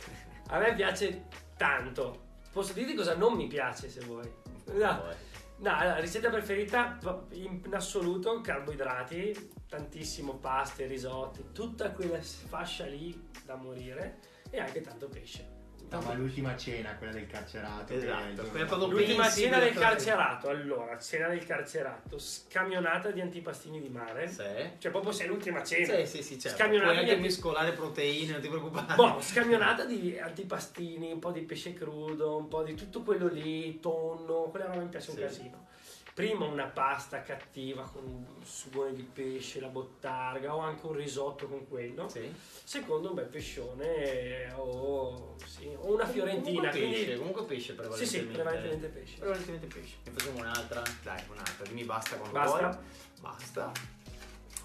A 0.48 0.58
me 0.58 0.74
piace 0.74 1.24
tanto. 1.56 2.30
Posso 2.52 2.72
dirti 2.72 2.94
cosa 2.94 3.14
non 3.14 3.34
mi 3.34 3.46
piace 3.46 3.88
se 3.88 4.00
vuoi? 4.04 4.30
No, 4.72 4.76
no 4.78 5.14
la 5.62 5.98
ricetta 5.98 6.28
preferita 6.28 6.98
in 7.30 7.62
assoluto 7.72 8.40
carboidrati, 8.40 9.52
tantissimo 9.68 10.34
paste, 10.34 10.86
risotti, 10.86 11.44
tutta 11.52 11.92
quella 11.92 12.20
fascia 12.20 12.84
lì 12.86 13.28
da 13.44 13.54
morire 13.54 14.18
e 14.50 14.60
anche 14.60 14.80
tanto 14.80 15.08
pesce. 15.08 15.60
No, 15.92 16.00
ma 16.00 16.14
l'ultima 16.14 16.56
cena, 16.56 16.94
quella 16.96 17.12
del 17.12 17.26
carcerato. 17.26 17.92
è 17.92 17.96
Esatto, 17.96 18.42
giorno 18.50 18.86
L'ultima 18.86 19.28
cena 19.30 19.58
del 19.58 19.74
carcerato, 19.74 20.48
allora, 20.48 20.98
cena 20.98 21.28
del 21.28 21.44
carcerato, 21.44 22.18
scamionata 22.18 23.10
di 23.10 23.20
antipastini 23.20 23.78
di 23.78 23.90
mare. 23.90 24.26
Sì. 24.28 24.42
Cioè 24.78 24.90
proprio 24.90 25.12
sei 25.12 25.26
l'ultima 25.26 25.62
cena. 25.62 25.94
Sì, 25.98 26.06
sì, 26.06 26.22
sì, 26.22 26.40
certo. 26.40 26.56
Scamionata 26.56 26.92
Puoi 26.92 27.04
di 27.04 27.10
anche 27.10 27.10
anti- 27.12 27.22
mescolare 27.34 27.72
proteine, 27.72 28.32
non 28.32 28.40
ti 28.40 28.48
preoccupare. 28.48 28.94
Boh, 28.94 29.20
scamionata 29.20 29.84
di 29.84 30.18
antipastini, 30.18 31.12
un 31.12 31.18
po' 31.18 31.30
di 31.30 31.42
pesce 31.42 31.74
crudo, 31.74 32.38
un 32.38 32.48
po' 32.48 32.62
di 32.62 32.74
tutto 32.74 33.02
quello 33.02 33.28
lì, 33.28 33.78
tonno, 33.78 34.44
quella 34.50 34.66
roba 34.66 34.80
mi 34.80 34.88
piace 34.88 35.10
un 35.10 35.16
Sì. 35.16 35.22
casino. 35.22 35.66
Prima 36.14 36.44
una 36.44 36.66
pasta 36.66 37.22
cattiva 37.22 37.84
con 37.84 38.04
un 38.04 38.44
sugone 38.44 38.92
di 38.92 39.02
pesce, 39.02 39.60
la 39.60 39.68
bottarga 39.68 40.54
o 40.54 40.58
anche 40.58 40.84
un 40.84 40.92
risotto 40.92 41.46
con 41.48 41.66
quello. 41.66 42.06
Sì. 42.08 42.30
Secondo 42.64 43.08
un 43.08 43.14
bel 43.14 43.26
pescione 43.26 44.52
o, 44.56 45.36
sì, 45.46 45.74
o 45.74 45.94
una 45.94 46.06
fiorentina. 46.06 46.68
Comunque 46.68 46.80
pesce, 46.80 47.04
quindi- 47.04 47.16
comunque 47.16 47.44
pesce 47.44 47.70
sì, 47.70 47.72
prevalentemente. 47.72 48.18
sì, 48.18 48.32
prevalentemente 48.34 48.88
pesce. 48.88 49.18
Prevalentemente 49.18 49.66
pesce. 49.66 49.96
Ne 50.04 50.10
facciamo 50.10 50.38
un'altra? 50.40 50.82
Dai, 51.02 51.22
un'altra. 51.30 51.66
Dimmi 51.66 51.84
basta 51.84 52.16
quando 52.16 52.38
Basta? 52.38 52.68
vuoi. 52.68 52.78
Basta. 53.20 53.72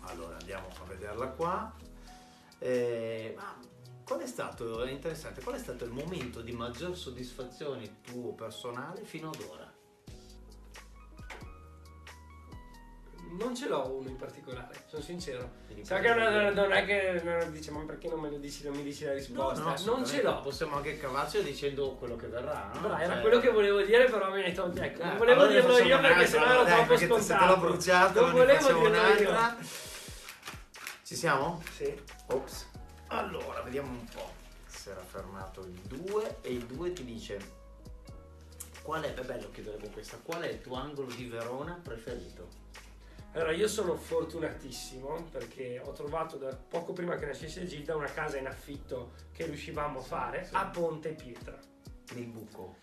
Allora 0.02 0.38
andiamo 0.38 0.68
a 0.68 0.86
vederla 0.86 1.28
qua. 1.28 1.74
Eh, 2.60 3.34
ma 3.38 3.58
qual 4.04 4.20
è 4.20 4.28
stato, 4.28 4.84
è 4.84 4.92
interessante, 4.92 5.42
qual 5.42 5.56
è 5.56 5.60
stato 5.60 5.86
il 5.86 5.92
momento 5.92 6.42
di 6.42 6.52
maggior 6.52 6.98
soddisfazione 6.98 8.02
tuo 8.02 8.34
personale 8.34 9.04
fino 9.06 9.30
ad 9.30 9.46
ora? 9.50 9.67
Non 13.30 13.56
ce 13.56 13.68
l'ho 13.68 13.94
uno 13.98 14.08
in 14.10 14.16
particolare, 14.16 14.84
sono 14.88 15.02
sincero. 15.02 15.50
Sa 15.82 16.00
che 16.00 16.14
non, 16.14 16.54
non 16.54 16.72
è 16.72 16.86
che 16.86 17.22
non 17.24 17.52
dice, 17.52 17.72
ma 17.72 17.84
perché 17.86 18.08
non 18.08 18.20
me 18.20 18.30
lo 18.30 18.38
dici, 18.38 18.64
non 18.64 18.76
mi 18.76 18.84
dici 18.84 19.04
la 19.06 19.14
risposta? 19.14 19.76
non 19.86 20.06
ce 20.06 20.22
l'ho. 20.22 20.40
Possiamo 20.42 20.78
anche 20.78 20.98
cavarci 20.98 21.44
dicendo 21.44 21.92
quello 21.96 22.16
che 22.16 22.28
verrà, 22.28 22.72
no? 22.74 22.80
Bravo, 22.80 22.96
era 22.96 23.14
Cioè- 23.14 23.22
quello 23.22 23.40
che 23.40 23.50
volevo 23.50 23.82
dire, 23.82 24.06
però 24.06 24.30
mi 24.32 24.42
hai 24.42 24.52
detto, 24.52 24.72
ecco, 24.74 25.04
non 25.04 25.14
Eh, 25.14 25.18
volevo 25.18 25.42
allora 25.42 25.60
dirlo 25.60 25.78
io 25.80 26.00
perché 26.00 26.26
sennò 26.28 26.64
dai, 26.64 26.74
troppo 26.74 26.98
se 26.98 27.08
te 27.08 27.14
scontato. 27.22 27.46
l'ho 27.46 27.58
bruciato, 27.58 28.22
non 28.22 28.32
volevo 28.32 28.66
dirlo 28.66 28.82
io. 28.82 28.90
un'altra. 28.90 29.58
Ci 31.04 31.16
siamo? 31.16 31.62
Sì. 31.76 32.02
Ops. 32.28 32.70
Allora, 33.08 33.62
vediamo 33.62 33.90
un 33.90 34.06
po'. 34.06 34.32
Si 34.66 34.90
era 34.90 35.02
fermato 35.02 35.62
il 35.62 35.80
2 35.88 36.38
e 36.42 36.52
il 36.54 36.66
2 36.66 36.94
ti 36.94 37.04
dice 37.06 37.40
qual 38.82 39.02
è, 39.04 39.14
è 39.14 39.22
bello 39.24 39.50
chiudere 39.52 39.78
con 39.80 39.92
questa, 39.92 40.18
qual 40.24 40.42
è 40.42 40.48
il 40.48 40.62
tuo 40.62 40.76
angolo 40.76 41.12
di 41.12 41.26
Verona 41.28 41.78
preferito? 41.82 42.66
Allora, 43.38 43.52
io 43.52 43.68
sono 43.68 43.96
fortunatissimo 43.96 45.28
perché 45.32 45.80
ho 45.86 45.92
trovato 45.92 46.38
da 46.38 46.56
poco 46.56 46.92
prima 46.92 47.18
che 47.18 47.28
nascesse 47.28 47.68
Gilda 47.68 47.96
una 47.96 48.12
casa 48.12 48.38
in 48.38 48.48
affitto 48.48 49.12
che 49.32 49.46
riuscivamo 49.46 50.00
a 50.00 50.02
fare 50.02 50.46
Sì. 50.46 50.56
a 50.56 50.66
Ponte 50.66 51.10
Pietra. 51.12 51.56
Nel 52.16 52.26
buco. 52.26 52.78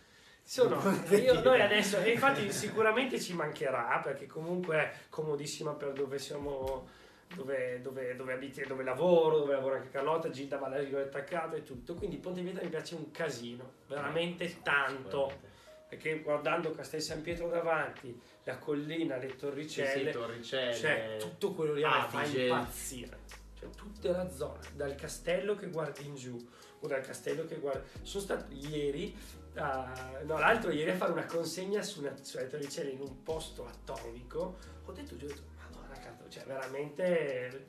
Sono, 0.45 0.81
io, 1.11 1.41
noi 1.43 1.61
adesso, 1.61 1.99
e 1.99 2.13
infatti 2.13 2.53
sicuramente 2.53 3.19
ci 3.21 3.33
mancherà 3.35 4.01
perché 4.05 4.27
comunque 4.27 4.77
è 4.77 4.93
comodissima 5.09 5.73
per 5.73 5.93
dove 5.93 6.19
siamo, 6.21 6.87
dove, 7.35 7.81
dove, 7.81 8.15
dove 8.15 8.33
abiti, 8.35 8.63
dove 8.65 8.85
lavoro, 8.85 9.39
dove 9.39 9.55
lavora 9.55 9.77
anche 9.79 9.91
Carlotta, 9.91 10.31
Gilda 10.31 10.59
va 10.59 10.67
all'asilo 10.67 11.01
attaccato 11.01 11.57
e 11.57 11.65
tutto, 11.65 11.95
quindi 11.95 12.19
Ponte 12.19 12.43
Pietra 12.43 12.63
mi 12.63 12.69
piace 12.69 12.95
un 12.95 13.11
casino, 13.11 13.73
veramente 13.89 14.63
tanto, 14.63 15.31
Sicuramente. 15.31 15.49
perché 15.89 16.21
guardando 16.21 16.71
Castel 16.71 17.01
San 17.03 17.23
Pietro 17.23 17.49
davanti, 17.49 18.21
la 18.45 18.59
collina, 18.59 19.17
le 19.17 19.29
Sì, 19.29 19.33
sì, 19.33 19.39
torricelle, 19.39 20.11
Torricelle. 20.11 20.75
cioè 20.75 21.17
tutto 21.19 21.53
quello 21.55 21.75
lì 21.75 21.83
a 21.83 22.03
me 22.03 22.09
fa 22.09 22.25
impazzire. 22.25 23.19
Cioè 23.59 23.71
tutta 23.71 24.11
la 24.11 24.31
zona, 24.31 24.61
dal 24.75 24.95
castello 24.95 25.55
che 25.55 25.69
guardi 25.69 26.07
in 26.07 26.15
giù 26.15 26.37
o 26.81 26.87
dal 26.87 27.01
castello 27.01 27.47
che 27.47 27.59
guardi... 27.59 27.89
Sono 28.03 28.23
stato 28.23 28.53
ieri, 28.53 29.17
ah, 29.55 30.21
no 30.25 30.39
l'altro 30.39 30.71
ieri 30.71 30.91
a 30.91 30.97
fare 30.97 31.13
una 31.13 31.25
consegna 31.25 31.83
su 31.83 32.01
una, 32.01 32.15
sulle 32.21 32.47
torricelle 32.47 32.91
in 32.91 33.01
un 33.01 33.23
posto 33.23 33.67
atomico. 33.67 34.59
Ho 34.85 34.93
detto, 34.93 35.17
giù, 35.17 35.25
ho 35.25 35.29
detto, 35.29 35.43
madonna 35.71 35.99
cazzo, 35.99 36.29
cioè 36.29 36.45
veramente... 36.45 37.67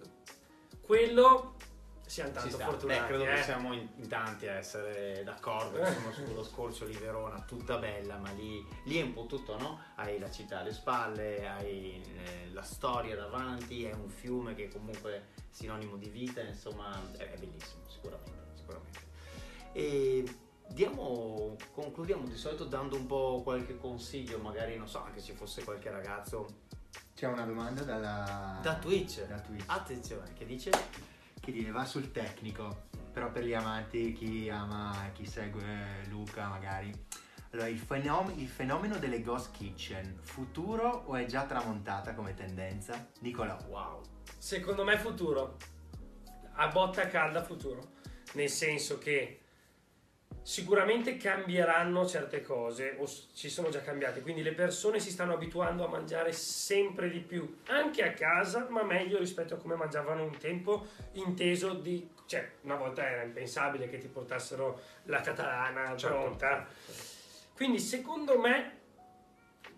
Quello 0.82 1.56
siamo 2.06 2.32
tanto 2.32 2.56
sta. 2.56 2.66
fortunati. 2.66 3.00
Beh, 3.00 3.06
credo 3.08 3.24
eh. 3.24 3.36
che 3.36 3.44
siamo 3.44 3.74
in, 3.74 3.88
in 3.96 4.08
tanti 4.08 4.48
a 4.48 4.54
essere 4.54 5.24
d'accordo 5.24 5.80
insomma, 5.80 6.12
sullo 6.14 6.44
scorcio 6.44 6.86
di 6.86 6.94
Verona, 6.94 7.42
tutta 7.42 7.78
bella, 7.78 8.18
ma 8.18 8.32
lì, 8.32 8.66
lì 8.84 8.98
è 8.98 9.02
un 9.02 9.14
po' 9.14 9.26
tutto, 9.26 9.58
no? 9.58 9.80
Hai 9.96 10.20
la 10.20 10.30
città 10.30 10.60
alle 10.60 10.74
spalle, 10.74 11.48
hai 11.48 12.02
eh, 12.02 12.50
la 12.52 12.64
storia 12.64 13.16
davanti, 13.16 13.84
è 13.84 13.94
un 13.94 14.10
fiume 14.10 14.56
che 14.56 14.68
comunque 14.70 15.12
è 15.14 15.22
sinonimo 15.50 15.98
di 15.98 16.10
vita, 16.10 16.42
insomma 16.42 16.92
è, 17.18 17.32
è 17.32 17.38
bellissimo, 17.38 17.84
sicuramente, 17.88 18.56
sicuramente. 18.56 19.00
E 19.74 20.24
diamo, 20.68 21.56
concludiamo 21.72 22.26
di 22.26 22.36
solito 22.36 22.66
dando 22.66 22.96
un 22.96 23.06
po' 23.06 23.42
qualche 23.44 23.78
consiglio, 23.78 24.38
magari 24.40 24.78
non 24.78 24.88
so, 24.88 25.04
anche 25.04 25.20
se 25.20 25.34
fosse 25.34 25.64
qualche 25.64 25.90
ragazzo 25.90 26.64
C'è 27.16 27.28
una 27.28 27.46
domanda 27.46 27.84
dalla... 27.84 28.60
da 28.62 28.76
Twitch. 28.76 29.26
Da 29.26 29.40
Twitch. 29.40 29.64
Attenzione, 29.68 30.34
che 30.34 30.46
dice? 30.46 30.70
Che 31.46 31.52
dire, 31.52 31.70
va 31.70 31.86
sul 31.86 32.12
tecnico, 32.12 32.88
però 33.14 33.32
per 33.32 33.44
gli 33.44 33.54
amanti, 33.54 34.14
chi 34.14 34.50
ama, 34.50 35.12
chi 35.14 35.28
segue 35.28 36.04
Luca 36.10 36.48
magari. 36.48 36.92
Allora, 37.52 37.68
il, 37.68 37.78
fenom- 37.78 38.36
il 38.36 38.48
fenomeno 38.48 38.98
delle 38.98 39.22
ghost 39.22 39.52
kitchen, 39.52 40.18
futuro 40.24 41.04
o 41.06 41.16
è 41.16 41.26
già 41.26 41.44
tramontata 41.44 42.16
come 42.16 42.34
tendenza? 42.34 43.10
Nicolò. 43.20 43.56
Wow. 43.68 44.02
Secondo 44.40 44.84
me 44.84 44.98
futuro, 44.98 45.58
a 46.54 46.68
botta 46.70 47.06
calda 47.10 47.44
futuro, 47.44 47.92
nel 48.34 48.50
senso 48.50 48.98
che 48.98 49.42
sicuramente 50.46 51.18
cambieranno 51.18 52.06
certe 52.06 52.42
cose 52.42 52.96
o 53.00 53.10
ci 53.34 53.50
sono 53.50 53.70
già 53.70 53.82
cambiate, 53.82 54.22
quindi 54.22 54.44
le 54.44 54.54
persone 54.54 55.00
si 55.00 55.10
stanno 55.10 55.34
abituando 55.34 55.84
a 55.84 55.90
mangiare 55.90 56.32
sempre 56.34 57.10
di 57.10 57.20
più, 57.20 57.62
anche 57.66 58.04
a 58.04 58.14
casa, 58.14 58.68
ma 58.70 58.84
meglio 58.84 59.18
rispetto 59.18 59.56
a 59.56 59.58
come 59.58 59.74
mangiavano 59.74 60.24
un 60.24 60.38
tempo, 60.38 60.86
inteso 61.14 61.74
di... 61.74 62.08
cioè 62.28 62.52
una 62.62 62.76
volta 62.76 63.10
era 63.10 63.24
impensabile 63.24 63.90
che 63.90 63.98
ti 63.98 64.08
portassero 64.08 64.80
la 65.06 65.22
catalana 65.22 65.96
Certo. 65.98 66.16
pronta, 66.16 66.68
quindi 67.56 67.80
secondo 67.80 68.40
me 68.40 68.78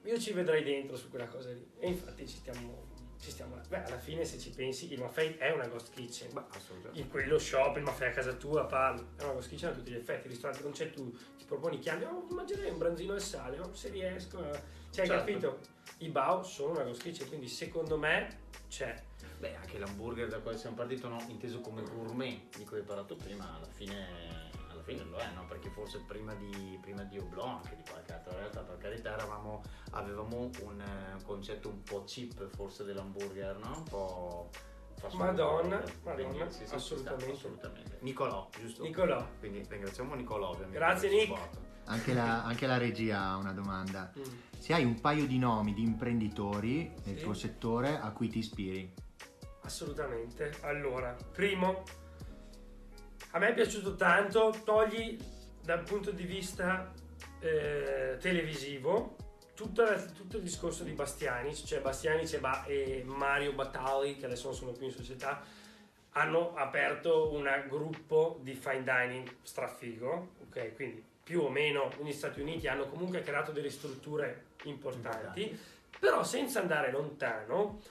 io 0.04 0.20
ci 0.20 0.34
vedrei 0.34 0.64
dentro 0.64 0.98
su 0.98 1.10
quella 1.10 1.28
cosa 1.28 1.50
lì 1.50 1.66
e 1.80 1.88
infatti 1.88 2.28
ci 2.28 2.38
stiamo... 2.38 2.87
Ci 3.20 3.32
stiamo 3.32 3.60
beh, 3.68 3.84
alla 3.84 3.98
fine 3.98 4.24
se 4.26 4.38
ci 4.38 4.52
pensi 4.52 4.92
il 4.94 5.00
Maffei 5.00 5.36
è 5.38 5.52
una 5.52 5.68
ghost 5.68 5.92
kitchen 5.94 6.32
Beh, 6.34 6.44
assolutamente. 6.52 7.00
in 7.00 7.10
quello 7.10 7.38
shop, 7.40 7.78
il 7.78 7.84
Maffei 7.84 8.10
a 8.10 8.12
casa 8.14 8.34
tua, 8.34 8.66
parlo 8.66 9.08
è 9.18 9.24
una 9.24 9.34
ghost 9.34 9.50
kitchen 9.50 9.70
a 9.70 9.74
tutti 9.74 9.92
gli 9.92 9.96
effetti 9.96 10.28
il 10.28 10.32
ristorante 10.34 10.64
non 10.64 10.72
c'è 10.72 10.92
tu, 10.92 11.12
ti 11.38 11.46
proponi 11.46 11.80
chiami 11.80 12.04
oh, 12.04 12.28
mangerei 12.30 12.70
un 12.70 12.78
branzino 12.78 13.14
al 13.14 13.22
sale, 13.22 13.60
oh, 13.60 13.74
se 13.74 13.90
riesco 13.90 14.38
cioè 14.40 15.02
hai 15.02 15.08
Certo. 15.08 15.14
capito? 15.14 15.60
i 16.00 16.10
Bao 16.10 16.44
sono 16.44 16.72
una 16.74 16.84
ghost 16.84 17.02
kitchen 17.02 17.28
quindi 17.28 17.48
secondo 17.48 17.98
me 17.98 18.46
c'è 18.70 19.04
Beh, 19.40 19.56
anche 19.56 19.78
l'hamburger 19.78 20.28
da 20.28 20.40
quale 20.40 20.58
siamo 20.58 20.76
partiti, 20.76 21.08
no? 21.08 21.24
inteso 21.28 21.60
come 21.62 21.84
gourmet, 21.84 22.58
di 22.58 22.64
cui 22.66 22.78
hai 22.78 22.84
parlato 22.84 23.16
prima, 23.16 23.56
alla 23.56 23.68
fine, 23.72 23.94
alla 24.28 24.47
fine 24.88 25.04
lo 25.04 25.18
è, 25.18 25.30
no? 25.34 25.46
Perché 25.46 25.70
forse 25.70 26.00
prima 26.08 26.34
di, 26.36 26.78
prima 26.82 27.04
di 27.04 27.18
Oblò, 27.20 27.46
anche 27.58 27.76
di 27.76 27.84
qualche 27.90 28.14
altra 28.14 28.34
realtà, 28.36 28.62
per 28.62 28.78
carità, 28.78 29.14
eravamo, 29.14 29.62
avevamo 29.92 30.50
un 30.64 30.80
eh, 30.82 31.22
concetto 31.24 31.68
un 31.68 31.84
po' 31.84 32.04
cheap 32.06 32.48
forse 32.56 32.86
dell'hamburger, 32.86 33.58
no? 33.58 33.74
Un 33.78 33.84
po'... 33.84 34.50
food. 34.96 35.14
Madonna, 35.16 35.78
Quindi, 35.78 36.24
Madonna, 36.24 36.50
sì, 36.50 36.60
sì, 36.60 36.66
sta, 36.68 36.76
assolutamente. 36.78 37.32
assolutamente. 37.32 37.98
Nicolò, 38.02 38.50
giusto? 38.58 38.82
Nicolò 38.84 39.28
Quindi 39.40 39.64
ringraziamo 39.68 40.16
Nicolò 40.16 40.50
ovviamente. 40.50 40.78
Grazie, 40.78 41.10
Nick. 41.10 41.40
Anche 41.86 42.14
la, 42.14 42.44
anche 42.44 42.66
la 42.68 42.78
regia 42.78 43.22
ha 43.22 43.36
una 43.38 43.54
domanda. 43.54 44.12
Mm. 44.18 44.24
Se 44.58 44.74
hai 44.74 44.84
un 44.84 45.00
paio 45.00 45.26
di 45.28 45.38
nomi 45.38 45.74
di 45.74 45.84
imprenditori 45.84 46.92
nel 47.06 47.18
Sì. 47.18 47.24
tuo 47.24 47.34
settore 47.34 48.00
a 48.00 48.12
cui 48.12 48.28
ti 48.28 48.40
ispiri? 48.40 48.94
Assolutamente. 49.62 50.52
Allora, 50.62 51.16
primo, 51.32 51.84
a 53.32 53.40
me 53.40 53.50
è 53.50 53.54
piaciuto 53.54 53.96
tanto, 53.96 54.54
togli 54.64 55.18
dal 55.62 55.84
punto 55.84 56.12
di 56.12 56.24
vista 56.24 56.92
eh, 57.40 58.18
televisivo 58.20 59.16
tutta 59.54 59.84
la- 59.84 60.02
tutto 60.06 60.38
il 60.38 60.44
discorso 60.44 60.84
di 60.84 60.92
Bastiani, 60.94 61.54
cioè 61.56 61.82
Bastiani 61.82 62.24
c'è 62.26 62.40
Ba- 62.40 62.66
e 62.66 63.04
Mario 63.06 63.54
Battali, 63.54 64.18
che 64.18 64.26
adesso 64.26 64.48
non 64.48 64.56
sono 64.56 64.72
più 64.72 64.86
in 64.86 64.92
società, 64.92 65.42
hanno 66.12 66.56
aperto 66.56 67.32
un 67.34 67.48
gruppo 67.68 68.40
di 68.42 68.54
fine 68.54 68.84
dining 68.84 69.36
strafigo, 69.42 70.36
ok? 70.48 70.76
Quindi 70.76 71.04
più 71.24 71.42
o 71.42 71.50
meno 71.50 71.92
negli 72.02 72.14
Stati 72.14 72.40
Uniti 72.42 72.68
hanno 72.68 72.86
comunque 72.88 73.22
creato 73.22 73.52
delle 73.52 73.70
strutture 73.70 74.46
importanti, 74.64 75.60
però 76.00 76.24
senza 76.24 76.60
andare 76.60 76.92
lontano, 76.92 77.82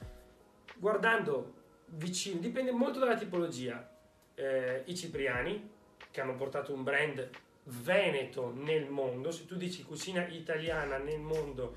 guardando 0.76 1.54
vicino, 1.86 2.40
dipende 2.40 2.70
molto 2.72 2.98
dalla 2.98 3.16
tipologia. 3.16 3.88
Eh, 4.36 4.82
I 4.84 4.94
cipriani, 4.94 5.70
che 6.10 6.20
hanno 6.20 6.34
portato 6.34 6.72
un 6.72 6.82
brand 6.82 7.28
veneto 7.64 8.52
nel 8.54 8.88
mondo, 8.88 9.30
se 9.30 9.46
tu 9.46 9.56
dici 9.56 9.82
cucina 9.82 10.26
italiana 10.28 10.98
nel 10.98 11.20
mondo, 11.20 11.74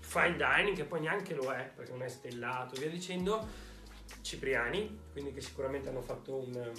fine 0.00 0.36
dining, 0.36 0.76
che 0.76 0.84
poi 0.84 1.00
neanche 1.00 1.34
lo 1.34 1.52
è, 1.52 1.70
perché 1.74 1.92
non 1.92 2.02
è 2.02 2.08
stellato, 2.08 2.78
via 2.78 2.90
dicendo, 2.90 3.46
cipriani, 4.22 5.02
quindi 5.12 5.32
che 5.32 5.40
sicuramente 5.40 5.88
hanno 5.88 6.02
fatto 6.02 6.34
un, 6.34 6.72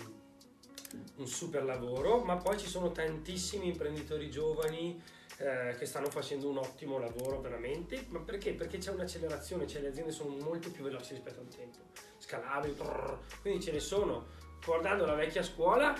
un 1.15 1.27
super 1.27 1.63
lavoro, 1.63 2.23
ma 2.23 2.35
poi 2.35 2.57
ci 2.57 2.67
sono 2.67 2.91
tantissimi 2.91 3.67
imprenditori 3.67 4.29
giovani 4.29 5.01
eh, 5.38 5.75
che 5.77 5.85
stanno 5.85 6.09
facendo 6.09 6.49
un 6.49 6.57
ottimo 6.57 6.99
lavoro 6.99 7.39
veramente, 7.39 8.05
ma 8.09 8.19
perché? 8.19 8.53
Perché 8.53 8.77
c'è 8.77 8.91
un'accelerazione, 8.91 9.65
cioè 9.65 9.81
le 9.81 9.88
aziende 9.88 10.12
sono 10.12 10.35
molto 10.35 10.69
più 10.69 10.83
veloci 10.83 11.13
rispetto 11.13 11.39
al 11.39 11.47
tempo, 11.47 11.77
scalabili, 12.17 12.75
quindi 13.41 13.63
ce 13.63 13.71
ne 13.71 13.79
sono. 13.79 14.47
Guardando 14.65 15.05
la 15.05 15.13
vecchia 15.15 15.41
scuola, 15.43 15.95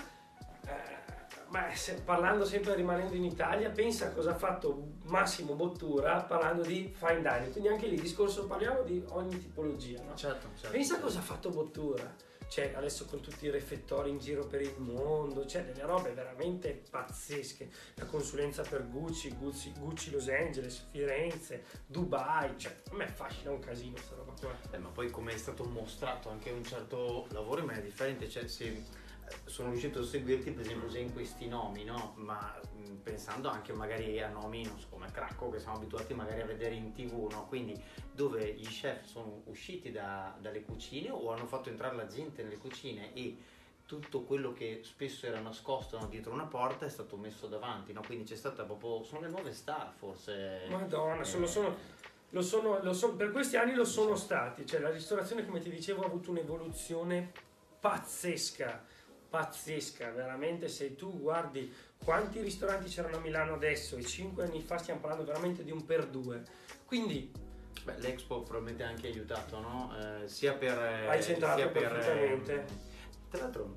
eh, 0.66 1.74
se- 1.76 2.00
parlando 2.04 2.44
sempre 2.44 2.74
rimanendo 2.74 3.14
in 3.14 3.24
Italia, 3.24 3.70
pensa 3.70 4.06
a 4.06 4.10
cosa 4.10 4.30
ha 4.30 4.34
fatto 4.34 4.92
Massimo 5.04 5.54
Bottura 5.54 6.22
parlando 6.22 6.62
di 6.62 6.92
fine 6.96 7.20
dining, 7.22 7.50
quindi 7.50 7.68
anche 7.68 7.86
lì 7.86 7.94
il 7.94 8.00
discorso 8.00 8.46
parliamo 8.46 8.82
di 8.82 9.02
ogni 9.08 9.38
tipologia, 9.38 10.00
no? 10.02 10.14
Certo, 10.14 10.48
certo. 10.54 10.70
Pensa 10.70 10.96
a 10.96 11.00
cosa 11.00 11.18
ha 11.18 11.22
fatto 11.22 11.50
Bottura. 11.50 12.14
Cioè, 12.50 12.72
adesso 12.74 13.04
con 13.04 13.20
tutti 13.20 13.46
i 13.46 13.50
refettori 13.50 14.10
in 14.10 14.18
giro 14.18 14.44
per 14.44 14.60
il 14.60 14.74
mondo, 14.78 15.46
cioè 15.46 15.62
delle 15.62 15.86
robe 15.86 16.10
veramente 16.10 16.82
pazzesche. 16.90 17.70
La 17.94 18.06
consulenza 18.06 18.62
per 18.62 18.88
Gucci, 18.88 19.32
Gucci, 19.36 19.72
Gucci 19.78 20.10
Los 20.10 20.28
Angeles, 20.28 20.88
Firenze, 20.90 21.62
Dubai, 21.86 22.58
cioè 22.58 22.74
a 22.90 22.94
me 22.96 23.04
affascina 23.04 23.52
un 23.52 23.60
casino 23.60 23.96
sta 23.98 24.16
roba 24.16 24.32
qua. 24.32 24.58
Eh, 24.72 24.78
ma 24.78 24.88
poi 24.88 25.10
come 25.10 25.32
è 25.32 25.36
stato 25.36 25.62
mostrato 25.62 26.28
anche 26.28 26.50
un 26.50 26.64
certo 26.64 27.28
lavoro 27.30 27.60
in 27.60 27.66
maniera 27.66 27.86
differente, 27.86 28.28
cioè 28.28 28.48
se 28.48 28.82
sono 29.44 29.70
riuscito 29.70 30.00
a 30.00 30.04
seguirti 30.04 30.50
per 30.52 30.64
esempio 30.64 30.98
in 30.98 31.12
questi 31.12 31.46
nomi, 31.48 31.84
no? 31.84 32.14
Ma 32.16 32.58
mh, 32.76 32.94
pensando 33.02 33.48
anche 33.48 33.72
magari 33.72 34.20
a 34.22 34.28
nomi, 34.28 34.64
non 34.64 34.78
so, 34.78 34.86
come 34.90 35.10
Cracco, 35.10 35.50
che 35.50 35.58
siamo 35.58 35.76
abituati 35.76 36.14
magari 36.14 36.40
a 36.40 36.46
vedere 36.46 36.74
in 36.74 36.92
tv, 36.92 37.30
no? 37.30 37.46
Quindi 37.46 37.80
dove 38.12 38.52
gli 38.54 38.66
chef 38.66 39.04
sono 39.04 39.42
usciti 39.46 39.90
da- 39.90 40.34
dalle 40.40 40.62
cucine 40.62 41.10
o 41.10 41.32
hanno 41.32 41.46
fatto 41.46 41.68
entrare 41.68 41.96
la 41.96 42.06
gente 42.06 42.42
nelle 42.42 42.58
cucine 42.58 43.12
e 43.14 43.36
tutto 43.86 44.22
quello 44.22 44.52
che 44.52 44.82
spesso 44.84 45.26
era 45.26 45.40
nascosto 45.40 45.98
no, 45.98 46.06
dietro 46.06 46.32
una 46.32 46.46
porta 46.46 46.86
è 46.86 46.88
stato 46.88 47.16
messo 47.16 47.48
davanti, 47.48 47.92
no? 47.92 48.02
Quindi 48.06 48.24
c'è 48.24 48.36
stata 48.36 48.62
proprio... 48.62 49.02
sono 49.02 49.22
le 49.22 49.28
nuove 49.28 49.52
star 49.52 49.92
forse. 49.96 50.66
Madonna, 50.70 51.22
Eh, 51.22 51.24
sono, 51.24 51.46
sono- 51.46 51.76
lo 52.32 52.42
sono, 52.42 52.80
lo 52.82 52.92
so- 52.92 53.16
per 53.16 53.32
questi 53.32 53.56
anni 53.56 53.74
lo 53.74 53.84
sono 53.84 54.14
stati. 54.14 54.64
Cioè, 54.64 54.78
la 54.78 54.90
ristorazione, 54.90 55.44
come 55.44 55.58
ti 55.60 55.68
dicevo, 55.70 56.02
ha 56.02 56.06
avuto 56.06 56.30
un'evoluzione 56.30 57.32
pazzesca. 57.80 58.84
Pazzesca, 59.30 60.10
veramente. 60.10 60.68
Se 60.68 60.96
tu 60.96 61.18
guardi 61.18 61.72
quanti 62.04 62.40
ristoranti 62.40 62.88
c'erano 62.90 63.16
a 63.16 63.20
Milano 63.20 63.54
adesso 63.54 63.96
e 63.96 64.04
cinque 64.04 64.44
anni 64.44 64.60
fa, 64.60 64.76
stiamo 64.76 65.00
parlando 65.00 65.24
veramente 65.24 65.62
di 65.64 65.70
un 65.70 65.84
per 65.84 66.06
due. 66.08 66.42
Quindi 66.84 67.32
Beh, 67.84 67.98
l'Expo 67.98 68.42
probabilmente 68.42 68.82
ha 68.82 68.88
anche 68.88 69.06
aiutato, 69.06 69.58
no? 69.60 69.94
Eh, 69.96 70.28
sia 70.28 70.52
per... 70.54 70.76
eh, 70.78 71.06
Hai 71.06 71.22
centrato 71.22 71.58
sia 71.58 71.68
per, 71.68 71.88
perfettamente. 71.88 72.54
ehm, 72.54 72.66
tra 73.30 73.40
l'altro 73.42 73.76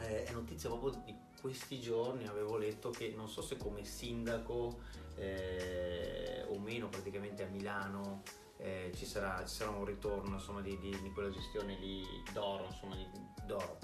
eh, 0.00 0.24
è 0.24 0.32
notizia 0.32 0.68
proprio 0.70 1.00
di 1.04 1.14
questi 1.40 1.78
giorni, 1.78 2.26
avevo 2.26 2.56
letto 2.56 2.90
che 2.90 3.12
non 3.14 3.28
so 3.28 3.42
se 3.42 3.56
come 3.56 3.84
sindaco 3.84 4.80
eh, 5.16 6.44
o 6.48 6.58
meno 6.58 6.88
praticamente 6.88 7.44
a 7.44 7.46
Milano 7.46 8.22
eh, 8.56 8.90
ci, 8.96 9.06
sarà, 9.06 9.44
ci 9.46 9.54
sarà 9.54 9.70
un 9.70 9.84
ritorno 9.84 10.34
insomma, 10.34 10.60
di, 10.60 10.76
di- 10.78 11.00
di 11.00 11.12
quella 11.12 11.30
gestione 11.30 11.76
lì 11.76 12.04
d'oro, 12.32 12.64
insomma, 12.64 12.96
di, 12.96 13.06
d'oro. 13.46 13.78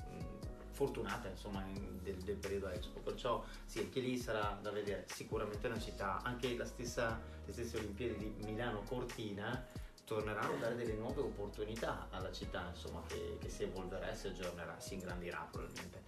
Fortunata 0.74 1.28
insomma 1.28 1.62
in- 1.66 2.02
del, 2.02 2.16
del 2.16 2.36
periodo 2.36 2.68
Expo, 2.68 2.98
perciò 2.98 3.44
sì, 3.64 3.78
anche 3.78 4.00
lì 4.00 4.18
sarà 4.18 4.58
da 4.60 4.70
vedere. 4.70 5.06
Sicuramente 5.08 5.66
una 5.68 5.78
città, 5.78 6.20
anche 6.22 6.48
stessa, 6.66 7.20
le 7.44 7.52
stesse 7.52 7.76
Olimpiadi 7.78 8.18
di 8.18 8.44
Milano 8.44 8.82
Cortina 8.82 9.66
torneranno 10.04 10.54
a 10.54 10.58
dare 10.58 10.74
delle 10.74 10.94
nuove 10.94 11.20
opportunità 11.20 12.08
alla 12.10 12.32
città, 12.32 12.70
insomma, 12.74 13.02
che, 13.06 13.38
che 13.40 13.48
si 13.48 13.62
evolverà 13.62 14.10
e 14.10 14.16
si 14.16 14.26
aggiornerà, 14.26 14.78
si 14.78 14.94
ingrandirà 14.94 15.46
probabilmente. 15.50 16.02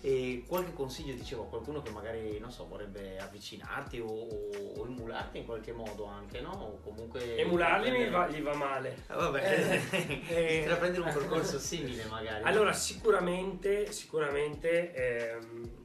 E 0.00 0.44
qualche 0.46 0.72
consiglio 0.72 1.14
dicevo 1.14 1.42
a 1.42 1.46
qualcuno 1.46 1.82
che 1.82 1.90
magari, 1.90 2.38
non 2.38 2.52
so, 2.52 2.66
vorrebbe 2.68 3.18
avvicinarti 3.18 3.98
o, 3.98 4.06
o- 4.06 4.74
o 4.76 4.86
emularti 4.86 5.38
in 5.38 5.44
qualche 5.44 5.72
modo 5.72 6.04
anche, 6.04 6.40
no? 6.40 6.50
O 6.52 6.80
comunque... 6.80 7.36
emularli 7.36 7.90
mi 7.90 8.08
va- 8.08 8.28
gli 8.28 8.40
va 8.40 8.54
male. 8.54 9.02
Ah, 9.08 9.16
vabbè, 9.16 9.80
Eh, 10.28 10.56
intraprendere 10.58 11.02
un 11.02 11.12
percorso 11.12 11.58
simile 11.58 12.04
magari. 12.04 12.44
Allora, 12.44 12.72
sicuramente, 12.72 13.90
sicuramente 13.90 14.92
ehm, 14.94 15.82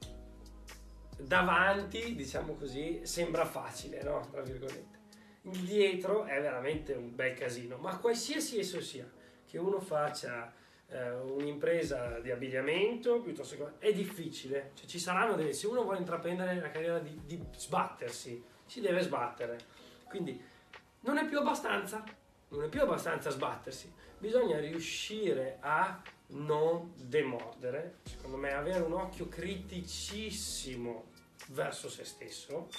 davanti, 1.20 2.16
diciamo 2.16 2.54
così, 2.56 3.02
sembra 3.04 3.46
facile, 3.46 4.02
no? 4.04 4.28
Tra 4.32 4.42
virgolette. 4.42 5.02
Il 5.44 5.60
dietro 5.60 6.24
è 6.26 6.40
veramente 6.40 6.94
un 6.94 7.14
bel 7.16 7.34
casino, 7.34 7.78
ma 7.78 7.98
qualsiasi 7.98 8.60
esso 8.60 8.80
sia, 8.80 9.10
che 9.46 9.58
uno 9.58 9.80
faccia 9.82 10.54
eh, 10.94 11.12
un'impresa 11.12 12.20
di 12.20 12.32
abbigliamento, 12.32 13.20
piuttosto 13.20 13.56
che 13.56 13.88
è 13.88 13.94
difficile. 13.94 14.72
Cioè, 14.76 14.86
ci 14.86 15.00
saranno 15.00 15.36
delle, 15.36 15.54
se 15.54 15.68
uno 15.68 15.84
vuole 15.84 15.98
intraprendere 16.00 16.60
la 16.60 16.70
carriera 16.70 17.00
di, 17.00 17.20
di 17.26 17.42
sbattersi, 17.56 18.44
si 18.66 18.80
deve 18.80 19.02
sbattere. 19.02 19.58
Quindi 20.08 20.42
non 21.02 21.18
è 21.18 21.26
più 21.26 21.40
abbastanza, 21.40 22.04
non 22.50 22.64
è 22.64 22.68
più 22.70 22.82
abbastanza 22.82 23.30
sbattersi, 23.30 23.92
bisogna 24.18 24.60
riuscire 24.60 25.58
a 25.60 26.02
non 26.28 26.94
demordere, 26.96 27.98
secondo 28.04 28.38
me 28.38 28.54
avere 28.54 28.84
un 28.84 28.94
occhio 28.94 29.28
criticissimo 29.28 31.12
verso 31.50 31.90
se 31.90 32.06
stesso, 32.06 32.70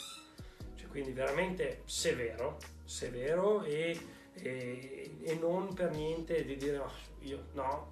cioè 0.76 0.88
quindi 0.88 1.12
veramente 1.12 1.82
severo, 1.84 2.56
severo 2.84 3.62
e, 3.64 3.98
e- 4.34 5.16
e 5.22 5.34
non 5.36 5.74
per 5.74 5.90
niente 5.90 6.44
di 6.44 6.56
dire 6.56 6.78
"Oh, 6.78 6.92
io 7.20 7.46
no, 7.52 7.90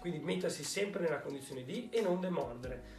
quindi 0.00 0.18
mettersi 0.18 0.64
sempre 0.64 1.02
nella 1.02 1.20
condizione 1.20 1.64
di 1.64 1.88
e 1.90 2.00
non 2.00 2.20
demordere. 2.20 2.98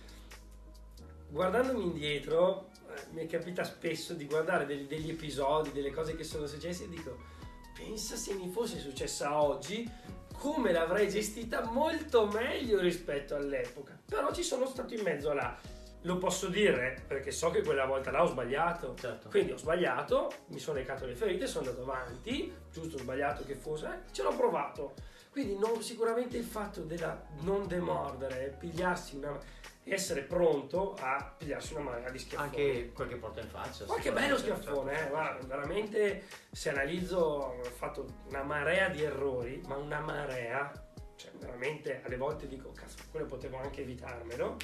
Guardandomi 1.29 1.83
indietro 1.83 2.69
eh, 2.87 3.13
mi 3.13 3.25
capita 3.25 3.63
spesso 3.63 4.13
di 4.13 4.25
guardare 4.25 4.65
degli, 4.65 4.87
degli 4.87 5.09
episodi, 5.09 5.71
delle 5.71 5.91
cose 5.91 6.15
che 6.15 6.23
sono 6.23 6.45
successe 6.45 6.85
e 6.85 6.89
dico 6.89 7.39
pensa 7.73 8.15
se 8.15 8.33
mi 8.33 8.49
fosse 8.49 8.79
successa 8.79 9.41
oggi 9.41 9.89
come 10.33 10.71
l'avrei 10.71 11.07
gestita 11.07 11.63
molto 11.65 12.25
meglio 12.27 12.79
rispetto 12.79 13.35
all'epoca. 13.35 13.97
Però 14.05 14.33
ci 14.33 14.43
sono 14.43 14.65
stato 14.65 14.93
in 14.95 15.01
mezzo 15.03 15.33
là. 15.33 15.55
Lo 16.01 16.17
posso 16.17 16.47
dire 16.47 17.03
perché 17.07 17.31
so 17.31 17.51
che 17.51 17.61
quella 17.61 17.85
volta 17.85 18.09
là 18.09 18.23
ho 18.23 18.27
sbagliato. 18.27 18.95
Certo. 18.95 19.29
Quindi 19.29 19.51
ho 19.51 19.57
sbagliato, 19.57 20.31
mi 20.47 20.57
sono 20.57 20.77
legato 20.77 21.05
le 21.05 21.13
ferite, 21.13 21.45
sono 21.45 21.69
andato 21.69 21.83
avanti, 21.83 22.51
giusto 22.71 22.95
o 22.95 22.99
sbagliato 22.99 23.43
che 23.43 23.53
fosse, 23.53 23.85
eh, 23.85 24.11
ce 24.11 24.23
l'ho 24.23 24.35
provato. 24.35 24.93
Quindi 25.31 25.57
non- 25.57 25.81
sicuramente 25.81 26.37
il 26.37 26.43
fatto 26.43 26.81
della 26.81 27.19
non 27.41 27.67
demordere, 27.67 28.55
pigliarsi 28.59 29.15
una 29.15 29.39
essere 29.83 30.21
pronto 30.21 30.95
a 30.99 31.33
pigliarsi 31.37 31.73
una 31.73 31.83
marea 31.83 32.09
di 32.09 32.19
schiaffoni. 32.19 32.49
Anche 32.49 32.91
qualche 32.93 33.15
porta 33.15 33.41
in 33.41 33.47
faccia. 33.47 33.85
Qualche 33.85 34.11
bello 34.11 34.37
sicuramente, 34.37 34.61
schiaffone, 34.63 34.91
eh, 34.91 34.95
certo. 34.95 35.09
guarda, 35.09 35.47
veramente 35.47 36.23
se 36.51 36.69
analizzo 36.69 37.17
ho 37.17 37.63
fatto 37.63 38.05
una 38.29 38.43
marea 38.43 38.89
di 38.89 39.01
errori, 39.01 39.61
ma 39.67 39.77
una 39.77 39.99
marea, 39.99 40.71
cioè 41.15 41.31
veramente 41.39 42.01
alle 42.05 42.17
volte 42.17 42.47
dico, 42.47 42.71
cazzo, 42.71 42.97
quello 43.09 43.25
potevo 43.25 43.57
anche 43.57 43.81
evitarmelo, 43.81 44.57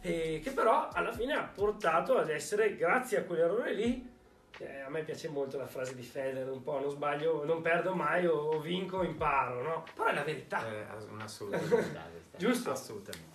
e 0.00 0.40
che 0.42 0.50
però 0.50 0.88
alla 0.90 1.12
fine 1.12 1.34
ha 1.34 1.44
portato 1.44 2.16
ad 2.16 2.30
essere, 2.30 2.76
grazie 2.76 3.18
a 3.18 3.24
quell'errore 3.24 3.74
lì, 3.74 4.12
eh, 4.58 4.80
a 4.80 4.88
me 4.88 5.02
piace 5.02 5.28
molto 5.28 5.56
la 5.58 5.66
frase 5.66 5.94
di 5.94 6.02
Federer, 6.02 6.48
un 6.50 6.62
po' 6.62 6.78
non 6.78 6.90
sbaglio, 6.90 7.44
non 7.44 7.60
perdo 7.62 7.94
mai 7.94 8.26
o, 8.26 8.34
o 8.34 8.60
vinco, 8.60 9.02
imparo, 9.02 9.62
no? 9.62 9.84
Però 9.94 10.08
è 10.08 10.14
la 10.14 10.22
verità. 10.24 10.66
Eh, 10.66 10.86
un'assoluta 11.10 11.58
verità. 11.58 12.06
Giusto? 12.36 12.70
Assolutamente. 12.70 13.32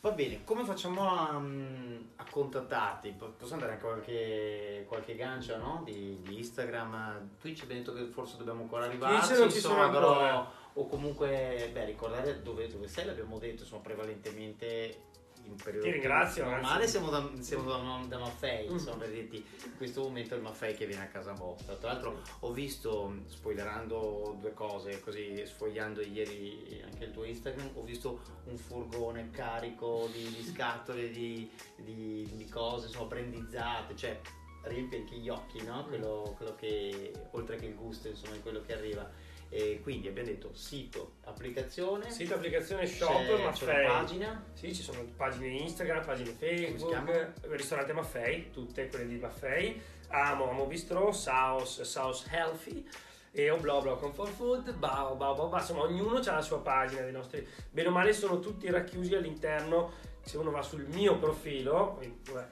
Va 0.00 0.12
bene, 0.12 0.44
come 0.44 0.64
facciamo 0.64 1.10
a, 1.10 1.32
mm, 1.38 1.96
a 2.16 2.24
contattarti? 2.30 3.10
Po- 3.18 3.30
Posso 3.36 3.54
andare 3.54 3.72
anche 3.72 3.84
qualche, 3.84 4.84
qualche 4.86 5.16
gancio 5.16 5.56
no? 5.56 5.82
di, 5.84 6.20
di 6.22 6.38
Instagram? 6.38 7.30
Twitch 7.40 7.62
abbiamo 7.62 7.82
detto 7.82 7.94
che 7.94 8.04
forse 8.06 8.36
dobbiamo 8.36 8.62
ancora 8.62 8.84
arrivarci, 8.84 9.32
non 9.36 9.50
ci 9.50 9.58
sono 9.58 9.90
però- 9.90 10.12
ancora. 10.12 10.50
o 10.74 10.86
comunque 10.86 11.70
beh, 11.72 11.84
ricordare 11.84 12.42
dove, 12.42 12.68
dove 12.68 12.86
sei, 12.86 13.06
l'abbiamo 13.06 13.38
detto, 13.38 13.62
insomma, 13.62 13.82
prevalentemente 13.82 15.06
in 15.50 15.56
periodo 15.56 15.86
Ti 15.86 15.92
ringrazio, 15.92 16.44
normale 16.44 16.82
anzi. 16.84 16.88
siamo 16.90 17.10
da, 17.10 17.28
siamo 17.40 17.64
da, 17.68 18.04
da 18.06 18.18
Maffei, 18.18 18.68
Mm. 18.68 18.72
insomma, 18.72 18.96
per 18.98 19.10
dirti, 19.10 19.36
in 19.64 19.76
questo 19.76 20.02
momento 20.02 20.34
è 20.34 20.36
il 20.36 20.42
Maffei 20.42 20.74
che 20.74 20.86
viene 20.86 21.02
a 21.04 21.06
casa 21.06 21.32
vostra. 21.32 21.74
Tra 21.76 21.92
l'altro 21.92 22.20
ho 22.40 22.52
visto, 22.52 23.14
spoilerando 23.26 24.36
due 24.40 24.52
cose, 24.54 25.00
così 25.00 25.42
sfogliando 25.44 26.00
ieri 26.02 26.82
anche 26.84 27.04
il 27.04 27.10
tuo 27.12 27.24
Instagram, 27.24 27.70
ho 27.74 27.82
visto 27.82 28.20
un 28.44 28.56
furgone 28.56 29.30
carico 29.30 30.08
di, 30.12 30.22
di 30.28 30.42
scatole, 30.44 31.10
di, 31.10 31.50
di- 31.76 32.28
di 32.32 32.48
cose, 32.48 32.86
insomma, 32.86 33.06
brandizzate, 33.08 33.96
cioè 33.96 34.20
riempie 34.62 34.98
anche 34.98 35.16
gli 35.16 35.28
occhi, 35.28 35.62
no? 35.64 35.84
Quello, 35.86 36.34
quello 36.36 36.54
che, 36.56 37.12
oltre 37.32 37.56
che 37.56 37.66
il 37.66 37.74
gusto, 37.74 38.08
insomma, 38.08 38.34
di 38.34 38.40
quello 38.42 38.60
che 38.62 38.74
arriva. 38.74 39.08
E 39.50 39.80
quindi 39.82 40.08
abbiamo 40.08 40.28
detto 40.28 40.50
sito, 40.52 41.12
applicazione, 41.24 42.10
Sito, 42.10 42.34
applicazione, 42.34 42.82
c'è- 42.82 42.88
shop, 42.88 43.24
c'è 43.24 43.42
Maffei. 43.42 43.86
pagina, 43.86 44.44
Sì, 44.52 44.74
ci 44.74 44.82
sono 44.82 45.02
pagine 45.16 45.46
Instagram, 45.48 46.04
pagine? 46.04 46.30
Facebook, 46.32 47.32
ristorante 47.50 47.92
Maffei, 47.94 48.50
tutte 48.50 48.88
quelle 48.88 49.06
di 49.06 49.16
Maffei, 49.16 49.80
Amo, 50.08 50.50
Amo 50.50 50.66
Bistro, 50.66 51.12
South, 51.12 51.82
South 51.82 52.26
Healthy. 52.30 52.86
E 53.30 53.50
Obloblo 53.50 53.94
Comfort 53.96 54.32
Food, 54.32 54.72
Bao, 54.74 55.14
Bao, 55.14 55.34
Bao, 55.34 55.48
Bao, 55.48 55.60
insomma 55.60 55.82
ognuno 55.82 56.16
ha 56.16 56.32
la 56.32 56.40
sua 56.40 56.60
pagina 56.60 57.02
dei 57.02 57.12
nostri, 57.12 57.46
bene 57.70 57.88
o 57.88 57.90
male 57.90 58.12
sono 58.14 58.40
tutti 58.40 58.68
racchiusi 58.70 59.14
all'interno, 59.14 59.92
se 60.22 60.38
uno 60.38 60.50
va 60.50 60.62
sul 60.62 60.86
mio 60.88 61.18
profilo, 61.18 62.00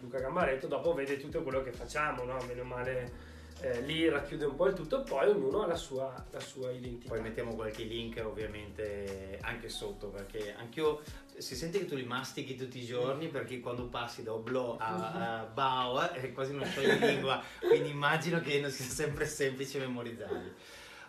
Luca 0.01 0.19
Gambaretto, 0.21 0.67
dopo 0.67 0.93
vede 0.93 1.17
tutto 1.19 1.43
quello 1.43 1.63
che 1.63 1.73
facciamo, 1.73 2.25
no? 2.25 2.37
bene 2.47 2.61
o 2.61 2.65
male 2.65 3.13
eh, 3.61 3.81
lì 3.83 4.09
racchiude 4.09 4.45
un 4.45 4.55
po' 4.55 4.67
il 4.67 4.75
tutto, 4.75 5.03
poi 5.03 5.29
ognuno 5.29 5.63
ha 5.63 5.67
la 5.67 5.77
sua, 5.77 6.13
la 6.31 6.41
sua 6.41 6.71
identità. 6.71 7.15
Poi 7.15 7.23
mettiamo 7.23 7.55
qualche 7.55 7.85
link 7.85 8.21
ovviamente 8.25 9.39
anche 9.43 9.69
sotto 9.69 10.09
perché 10.09 10.55
anch'io 10.55 11.03
si 11.39 11.55
sente 11.55 11.79
che 11.79 11.87
tu 11.87 11.95
li 11.95 12.05
mastichi 12.05 12.57
tutti 12.57 12.79
i 12.79 12.85
giorni 12.85 13.29
perché 13.29 13.61
quando 13.61 13.87
passi 13.89 14.23
da 14.23 14.33
Oblò 14.33 14.77
a, 14.79 15.41
a 15.41 15.45
Bao 15.45 16.11
eh, 16.13 16.33
quasi 16.33 16.53
uno 16.53 16.65
scioglilingua 16.65 17.43
quindi 17.61 17.91
immagino 17.91 18.41
che 18.41 18.59
non 18.59 18.71
sia 18.71 18.85
sempre 18.85 19.27
semplice 19.27 19.79
memorizzarli. 19.79 20.53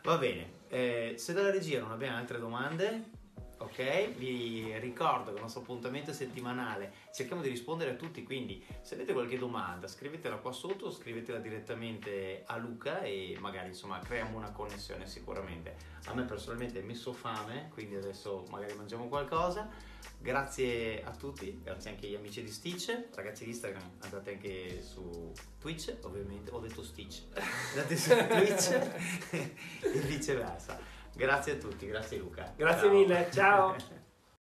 Va 0.04 0.18
bene, 0.18 0.52
eh, 0.70 1.16
se 1.18 1.34
dalla 1.34 1.52
regia 1.52 1.80
non 1.80 1.92
abbiamo 1.92 2.18
altre 2.18 2.40
domande, 2.40 3.10
ok? 3.58 4.10
Vi 4.16 4.78
ricordo 4.80 5.32
che 5.32 5.38
il 5.38 5.42
nostro 5.42 5.62
appuntamento 5.62 6.12
è 6.12 6.14
settimanale, 6.14 6.94
cerchiamo 7.14 7.42
di 7.42 7.50
rispondere 7.50 7.92
a 7.92 7.96
tutti, 7.96 8.24
quindi 8.24 8.66
se 8.82 8.96
avete 8.96 9.14
qualche 9.14 9.38
domanda 9.38 9.88
scrivetela 9.88 10.38
qua 10.38 10.52
sotto, 10.52 10.92
scrivetela 10.92 11.40
direttamente 11.40 12.44
a 12.46 12.58
Luca 12.58 13.02
e 13.02 13.38
magari 13.40 13.70
insomma 13.70 14.00
creiamo 14.00 14.38
una 14.38 14.52
connessione 14.52 15.08
sicuramente. 15.08 15.96
A 16.06 16.14
me 16.14 16.24
personalmente 16.24 16.80
è 16.80 16.84
messo 16.84 17.14
fame, 17.14 17.70
quindi 17.74 17.96
adesso 17.96 18.46
magari 18.50 18.74
mangiamo 18.76 19.08
qualcosa. 19.08 19.70
Grazie 20.20 21.04
a 21.04 21.12
tutti, 21.12 21.60
grazie 21.64 21.92
anche 21.92 22.08
agli 22.08 22.16
amici 22.16 22.42
di 22.42 22.52
Stitch, 22.52 23.10
ragazzi 23.14 23.44
di 23.44 23.52
Instagram, 23.52 23.98
andate 24.00 24.32
anche 24.32 24.82
su 24.82 25.32
Twitch, 25.60 25.96
ovviamente, 26.02 26.50
ho 26.50 26.60
detto 26.60 26.84
Stitch, 26.84 27.24
andate 27.76 27.96
su 27.96 28.10
Twitch 28.10 28.72
e 29.82 30.00
viceversa. 30.06 30.97
Grazie 31.18 31.54
a 31.54 31.56
tutti, 31.56 31.88
grazie 31.88 32.18
Luca. 32.20 32.54
Grazie 32.56 32.88
Ciao. 32.88 32.92
mille, 32.92 33.28
ciao. 33.32 33.76